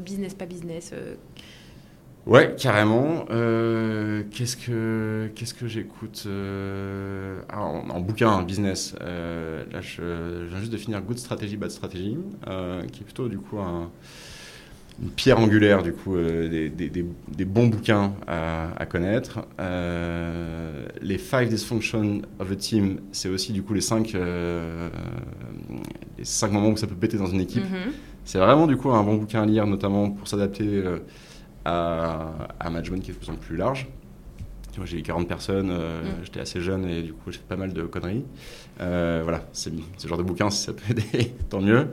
business, 0.00 0.32
pas 0.32 0.46
business 0.46 0.92
Ouais, 2.26 2.54
carrément. 2.58 3.26
Euh, 3.30 4.22
qu'est-ce 4.30 4.56
que 4.56 5.28
qu'est-ce 5.34 5.52
que 5.52 5.68
j'écoute 5.68 6.24
euh, 6.26 7.42
ah, 7.50 7.62
en, 7.62 8.00
bouquin, 8.00 8.30
en 8.30 8.42
business. 8.42 8.96
Euh, 9.02 9.64
là, 9.70 9.82
je, 9.82 10.46
viens 10.48 10.60
juste 10.60 10.72
de 10.72 10.78
finir 10.78 11.02
Good 11.02 11.18
Strategy, 11.18 11.56
Bad 11.56 11.70
Strategy, 11.70 12.16
qui 12.92 13.00
est 13.00 13.04
plutôt 13.04 13.28
du 13.28 13.38
coup 13.38 13.58
une 13.58 15.10
pierre 15.10 15.38
angulaire 15.40 15.82
du 15.82 15.92
coup 15.92 16.16
des, 16.16 16.70
des, 16.70 16.88
des, 16.88 17.44
bons 17.44 17.66
bouquins 17.66 18.14
à, 18.26 18.70
à 18.74 18.86
connaître. 18.86 19.40
les 21.02 21.18
Five 21.18 21.48
Dysfunctions 21.48 22.22
of 22.38 22.50
a 22.50 22.56
Team, 22.56 23.00
c'est 23.12 23.28
aussi 23.28 23.52
du 23.52 23.62
coup 23.62 23.74
les 23.74 23.82
cinq 23.82 24.14
les 26.16 26.24
cinq 26.24 26.52
moments 26.52 26.70
où 26.70 26.76
ça 26.78 26.86
peut 26.86 26.94
péter 26.94 27.18
dans 27.18 27.26
une 27.26 27.40
équipe. 27.42 27.64
Mm-hmm. 27.64 27.92
C'est 28.24 28.38
vraiment 28.38 28.66
du 28.66 28.78
coup 28.78 28.90
un 28.90 29.02
bon 29.02 29.16
bouquin 29.16 29.42
à 29.42 29.46
lire, 29.46 29.66
notamment 29.66 30.10
pour 30.10 30.26
s'adapter 30.26 30.82
à, 31.64 32.32
un 32.60 32.70
management 32.70 33.02
qui 33.02 33.10
est 33.10 33.14
de 33.14 33.18
plus 33.18 33.30
en 33.30 33.36
plus 33.36 33.56
large. 33.56 33.88
J'ai 34.84 34.98
eu 34.98 35.02
40 35.02 35.28
personnes, 35.28 35.70
euh, 35.70 36.02
mm. 36.02 36.24
j'étais 36.24 36.40
assez 36.40 36.60
jeune 36.60 36.88
et 36.88 37.02
du 37.02 37.12
coup 37.12 37.30
j'ai 37.30 37.38
fait 37.38 37.46
pas 37.48 37.56
mal 37.56 37.72
de 37.72 37.82
conneries. 37.82 38.24
Euh, 38.80 39.20
voilà, 39.22 39.44
c'est 39.52 39.72
ce 39.96 40.08
genre 40.08 40.18
de 40.18 40.24
bouquin, 40.24 40.50
si 40.50 40.64
ça 40.64 40.72
peut 40.72 40.90
aider, 40.90 41.32
tant 41.48 41.60
mieux. 41.60 41.90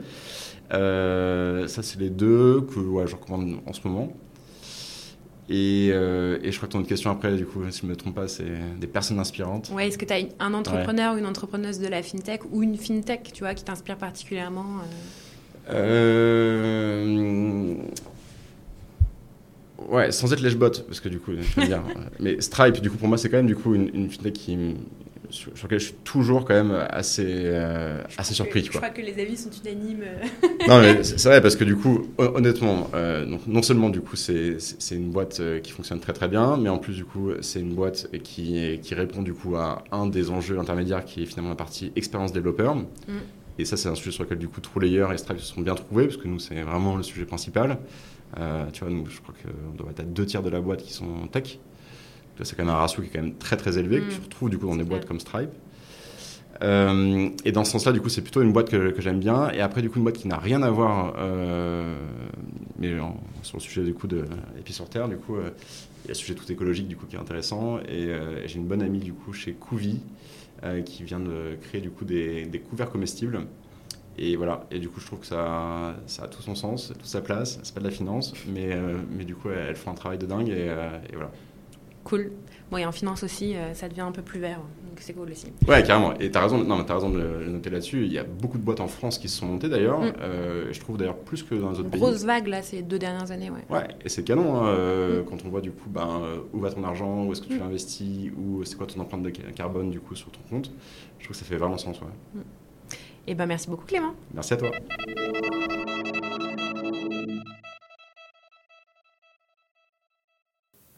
Euh, 0.72 1.68
ça, 1.68 1.82
c'est 1.82 2.00
les 2.00 2.10
deux 2.10 2.62
que 2.62 2.80
ouais, 2.80 3.06
je 3.06 3.14
recommande 3.14 3.58
en 3.66 3.72
ce 3.72 3.86
moment. 3.86 4.12
Et, 5.48 5.88
et, 5.88 6.50
je 6.50 6.56
crois 6.56 6.66
que 6.66 6.72
ton 6.72 6.78
autre 6.78 6.88
question 6.88 7.10
après, 7.10 7.36
du 7.36 7.44
coup, 7.44 7.60
si 7.70 7.80
je 7.80 7.86
ne 7.86 7.90
me 7.90 7.96
trompe 7.96 8.14
pas, 8.14 8.26
c'est 8.26 8.78
des 8.80 8.86
personnes 8.86 9.18
inspirantes. 9.18 9.70
Ouais, 9.70 9.88
est-ce 9.88 9.98
que 9.98 10.06
tu 10.06 10.14
as 10.14 10.20
un 10.40 10.54
entrepreneur 10.54 11.14
ou 11.14 11.18
une 11.18 11.26
entrepreneuse 11.26 11.78
de 11.78 11.88
la 11.88 12.02
fintech 12.02 12.40
ou 12.50 12.62
une 12.62 12.78
fintech, 12.78 13.32
tu 13.34 13.44
vois, 13.44 13.52
qui 13.52 13.62
t'inspire 13.62 13.98
particulièrement. 13.98 14.64
Ouais, 19.88 20.12
sans 20.12 20.32
être 20.32 20.40
lèche-bot, 20.40 20.70
parce 20.86 21.00
que 21.00 21.08
du 21.08 21.18
coup, 21.18 21.32
je 21.32 21.60
veux 21.60 21.66
dire, 21.66 21.82
mais 22.20 22.40
Stripe, 22.40 22.80
du 22.80 22.90
coup, 22.90 22.96
pour 22.96 23.08
moi, 23.08 23.18
c'est 23.18 23.28
quand 23.28 23.38
même 23.38 23.46
du 23.46 23.56
coup 23.56 23.74
une, 23.74 23.90
une 23.94 24.10
fintech 24.10 24.34
qui, 24.34 24.56
sur, 25.32 25.50
laquelle 25.62 25.80
je 25.80 25.86
suis 25.86 25.94
toujours 26.04 26.44
quand 26.44 26.54
même 26.54 26.86
assez, 26.90 27.24
euh, 27.26 28.02
assez 28.16 28.34
surpris. 28.34 28.64
je 28.64 28.70
crois 28.70 28.90
que 28.90 29.00
les 29.00 29.20
avis 29.20 29.36
sont 29.36 29.50
unanimes. 29.64 30.04
non, 30.68 30.80
mais 30.80 31.02
c'est 31.02 31.28
vrai, 31.28 31.40
parce 31.40 31.56
que 31.56 31.64
du 31.64 31.76
coup, 31.76 32.06
honnêtement, 32.18 32.90
euh, 32.94 33.24
donc, 33.24 33.46
non 33.46 33.62
seulement 33.62 33.88
du 33.88 34.00
coup, 34.00 34.16
c'est 34.16 34.58
une 34.90 35.10
boîte 35.10 35.40
euh, 35.40 35.60
qui 35.60 35.72
fonctionne 35.72 36.00
très 36.00 36.12
très 36.12 36.28
bien, 36.28 36.56
mais 36.56 36.68
en 36.68 36.78
plus, 36.78 36.94
du 36.94 37.04
coup, 37.04 37.30
c'est 37.40 37.60
une 37.60 37.74
boîte 37.74 38.08
qui, 38.22 38.78
qui 38.82 38.94
répond 38.94 39.22
du 39.22 39.32
coup 39.32 39.56
à 39.56 39.82
un 39.90 40.06
des 40.06 40.30
enjeux 40.30 40.58
intermédiaires 40.58 41.04
qui 41.04 41.22
est 41.22 41.26
finalement 41.26 41.50
la 41.50 41.56
partie 41.56 41.92
expérience 41.96 42.32
développeur. 42.32 42.76
Mm. 42.76 42.84
Et 43.58 43.64
ça, 43.64 43.76
c'est 43.76 43.88
un 43.88 43.94
sujet 43.94 44.10
sur 44.10 44.24
lequel 44.24 44.38
du 44.38 44.48
coup, 44.48 44.60
Troulayer 44.60 45.06
et 45.12 45.18
Stripe 45.18 45.38
se 45.38 45.46
sont 45.46 45.60
bien 45.60 45.74
trouvés, 45.74 46.06
parce 46.06 46.16
que 46.16 46.28
nous, 46.28 46.38
c'est 46.38 46.60
vraiment 46.62 46.96
le 46.96 47.02
sujet 47.02 47.24
principal. 47.24 47.78
Euh, 48.38 48.70
tu 48.72 48.84
vois, 48.84 48.92
nous, 48.92 49.06
je 49.06 49.20
crois 49.20 49.34
qu'on 49.34 49.76
doit 49.76 49.90
être 49.90 50.00
à 50.00 50.04
deux 50.04 50.26
tiers 50.26 50.42
de 50.42 50.50
la 50.50 50.60
boîte 50.60 50.82
qui 50.82 50.92
sont 50.92 51.26
tech. 51.30 51.58
C'est 52.42 52.56
quand 52.56 52.64
même 52.64 52.74
un 52.74 52.78
ratio 52.78 53.02
qui 53.02 53.08
est 53.08 53.12
quand 53.12 53.22
même 53.22 53.36
très 53.36 53.56
très 53.56 53.78
élevé, 53.78 54.00
que 54.00 54.10
tu 54.10 54.18
mm. 54.18 54.24
retrouves 54.24 54.50
du 54.50 54.58
coup 54.58 54.66
dans 54.66 54.74
des 54.74 54.84
boîtes 54.84 55.06
comme 55.06 55.20
Stripe. 55.20 55.50
Euh, 56.62 57.28
et 57.44 57.52
dans 57.52 57.64
ce 57.64 57.72
sens-là, 57.72 57.92
du 57.92 58.00
coup, 58.00 58.08
c'est 58.08 58.22
plutôt 58.22 58.42
une 58.42 58.52
boîte 58.52 58.68
que, 58.68 58.90
que 58.90 59.00
j'aime 59.00 59.20
bien. 59.20 59.50
Et 59.50 59.60
après, 59.60 59.80
du 59.80 59.90
coup, 59.90 59.98
une 59.98 60.04
boîte 60.04 60.16
qui 60.16 60.28
n'a 60.28 60.38
rien 60.38 60.62
à 60.62 60.70
voir, 60.70 61.14
euh, 61.18 61.96
mais 62.78 62.96
sur 63.42 63.58
le 63.58 63.62
sujet 63.62 63.84
du 63.84 63.94
coup 63.94 64.06
de 64.06 64.24
Épices 64.58 64.76
sur 64.76 64.88
Terre, 64.88 65.08
du 65.08 65.16
coup, 65.16 65.36
il 65.36 65.42
y 65.42 66.08
a 66.08 66.08
le 66.08 66.14
sujet 66.14 66.34
tout 66.34 66.50
écologique 66.50 66.88
du 66.88 66.96
coup 66.96 67.06
qui 67.06 67.16
est 67.16 67.20
intéressant. 67.20 67.78
Et, 67.88 68.12
j'ai 68.46 68.56
une 68.56 68.66
bonne 68.66 68.82
amie 68.82 69.00
du 69.00 69.12
coup 69.12 69.32
chez 69.32 69.52
Couvi 69.52 70.00
qui 70.84 71.04
vient 71.04 71.20
de 71.20 71.56
créer 71.60 71.80
du 71.80 71.90
coup 71.90 72.04
des, 72.04 72.44
des 72.46 72.60
couverts 72.60 72.90
comestibles 72.90 73.46
et 74.18 74.36
voilà, 74.36 74.66
et 74.70 74.78
du 74.78 74.88
coup, 74.88 75.00
je 75.00 75.06
trouve 75.06 75.20
que 75.20 75.26
ça, 75.26 75.94
ça 76.06 76.24
a 76.24 76.28
tout 76.28 76.42
son 76.42 76.54
sens, 76.54 76.88
toute 76.88 77.06
sa 77.06 77.20
place. 77.20 77.58
C'est 77.62 77.74
pas 77.74 77.80
de 77.80 77.86
la 77.86 77.90
finance, 77.90 78.34
mais, 78.46 78.72
euh, 78.72 78.98
mais 79.10 79.24
du 79.24 79.34
coup, 79.34 79.48
elles 79.50 79.76
font 79.76 79.90
un 79.90 79.94
travail 79.94 80.18
de 80.18 80.26
dingue 80.26 80.48
et, 80.48 80.68
euh, 80.68 80.98
et 81.10 81.14
voilà. 81.14 81.30
Cool. 82.04 82.32
Bon, 82.70 82.78
et 82.78 82.86
en 82.86 82.92
finance 82.92 83.22
aussi, 83.22 83.54
euh, 83.54 83.74
ça 83.74 83.88
devient 83.88 84.00
un 84.00 84.12
peu 84.12 84.22
plus 84.22 84.40
vert, 84.40 84.58
donc 84.58 84.98
c'est 84.98 85.12
cool 85.12 85.30
aussi. 85.30 85.46
Ouais, 85.68 85.82
carrément. 85.82 86.14
Et 86.18 86.30
tu 86.30 86.38
as 86.38 86.42
raison, 86.42 86.58
non, 86.58 86.80
as 86.80 86.94
raison 86.94 87.10
de 87.10 87.18
le 87.18 87.48
noter 87.48 87.70
là-dessus. 87.70 88.04
Il 88.06 88.12
y 88.12 88.18
a 88.18 88.24
beaucoup 88.24 88.58
de 88.58 88.62
boîtes 88.62 88.80
en 88.80 88.88
France 88.88 89.18
qui 89.18 89.28
se 89.28 89.38
sont 89.38 89.46
montées 89.46 89.68
d'ailleurs. 89.68 90.00
Mm. 90.00 90.12
je 90.72 90.80
trouve 90.80 90.96
d'ailleurs 90.96 91.18
plus 91.18 91.42
que 91.42 91.54
dans 91.54 91.70
les 91.70 91.78
autres 91.78 91.90
pays. 91.90 92.00
Grosse 92.00 92.24
vague 92.24 92.48
là, 92.48 92.62
ces 92.62 92.82
deux 92.82 92.98
dernières 92.98 93.30
années, 93.30 93.50
ouais. 93.50 93.64
Ouais, 93.70 93.88
et 94.04 94.08
c'est 94.08 94.24
canon 94.24 94.56
hein, 94.56 94.72
mm. 94.72 95.24
quand 95.28 95.44
on 95.44 95.48
voit 95.48 95.60
du 95.60 95.70
coup 95.70 95.88
ben, 95.90 96.22
où 96.52 96.60
va 96.60 96.70
ton 96.70 96.82
argent, 96.82 97.24
où 97.24 97.32
est-ce 97.32 97.42
que 97.42 97.48
tu 97.48 97.60
mm. 97.60 97.62
investis, 97.62 98.30
ou 98.36 98.64
c'est 98.64 98.76
quoi 98.76 98.86
ton 98.86 99.00
empreinte 99.00 99.22
de 99.22 99.30
carbone 99.30 99.90
du 99.90 100.00
coup 100.00 100.16
sur 100.16 100.30
ton 100.30 100.40
compte. 100.50 100.72
Je 101.18 101.24
trouve 101.24 101.36
que 101.36 101.42
ça 101.42 101.48
fait 101.48 101.58
vraiment 101.58 101.78
sens, 101.78 102.00
ouais. 102.00 102.42
Eh 103.26 103.34
ben, 103.34 103.46
merci 103.46 103.68
beaucoup 103.68 103.86
Clément. 103.86 104.14
Merci 104.34 104.54
à 104.54 104.56
toi. 104.56 104.70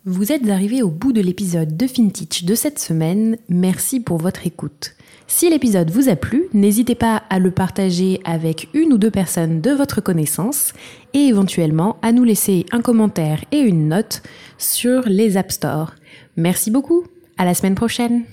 Vous 0.06 0.32
êtes 0.32 0.46
arrivé 0.50 0.82
au 0.82 0.90
bout 0.90 1.14
de 1.14 1.22
l'épisode 1.22 1.78
de 1.78 1.86
FinTech 1.86 2.44
de 2.44 2.54
cette 2.54 2.78
semaine. 2.78 3.38
Merci 3.48 4.00
pour 4.00 4.18
votre 4.18 4.46
écoute. 4.46 4.94
Si 5.26 5.48
l'épisode 5.48 5.90
vous 5.90 6.10
a 6.10 6.16
plu, 6.16 6.44
n'hésitez 6.52 6.94
pas 6.94 7.22
à 7.30 7.38
le 7.38 7.50
partager 7.50 8.20
avec 8.24 8.68
une 8.74 8.92
ou 8.92 8.98
deux 8.98 9.10
personnes 9.10 9.62
de 9.62 9.70
votre 9.70 10.02
connaissance 10.02 10.74
et 11.14 11.20
éventuellement 11.20 11.96
à 12.02 12.12
nous 12.12 12.24
laisser 12.24 12.66
un 12.70 12.82
commentaire 12.82 13.42
et 13.50 13.60
une 13.60 13.88
note 13.88 14.22
sur 14.58 15.02
les 15.06 15.38
App 15.38 15.50
Store. 15.50 15.94
Merci 16.36 16.70
beaucoup. 16.70 17.04
À 17.38 17.46
la 17.46 17.54
semaine 17.54 17.74
prochaine. 17.74 18.24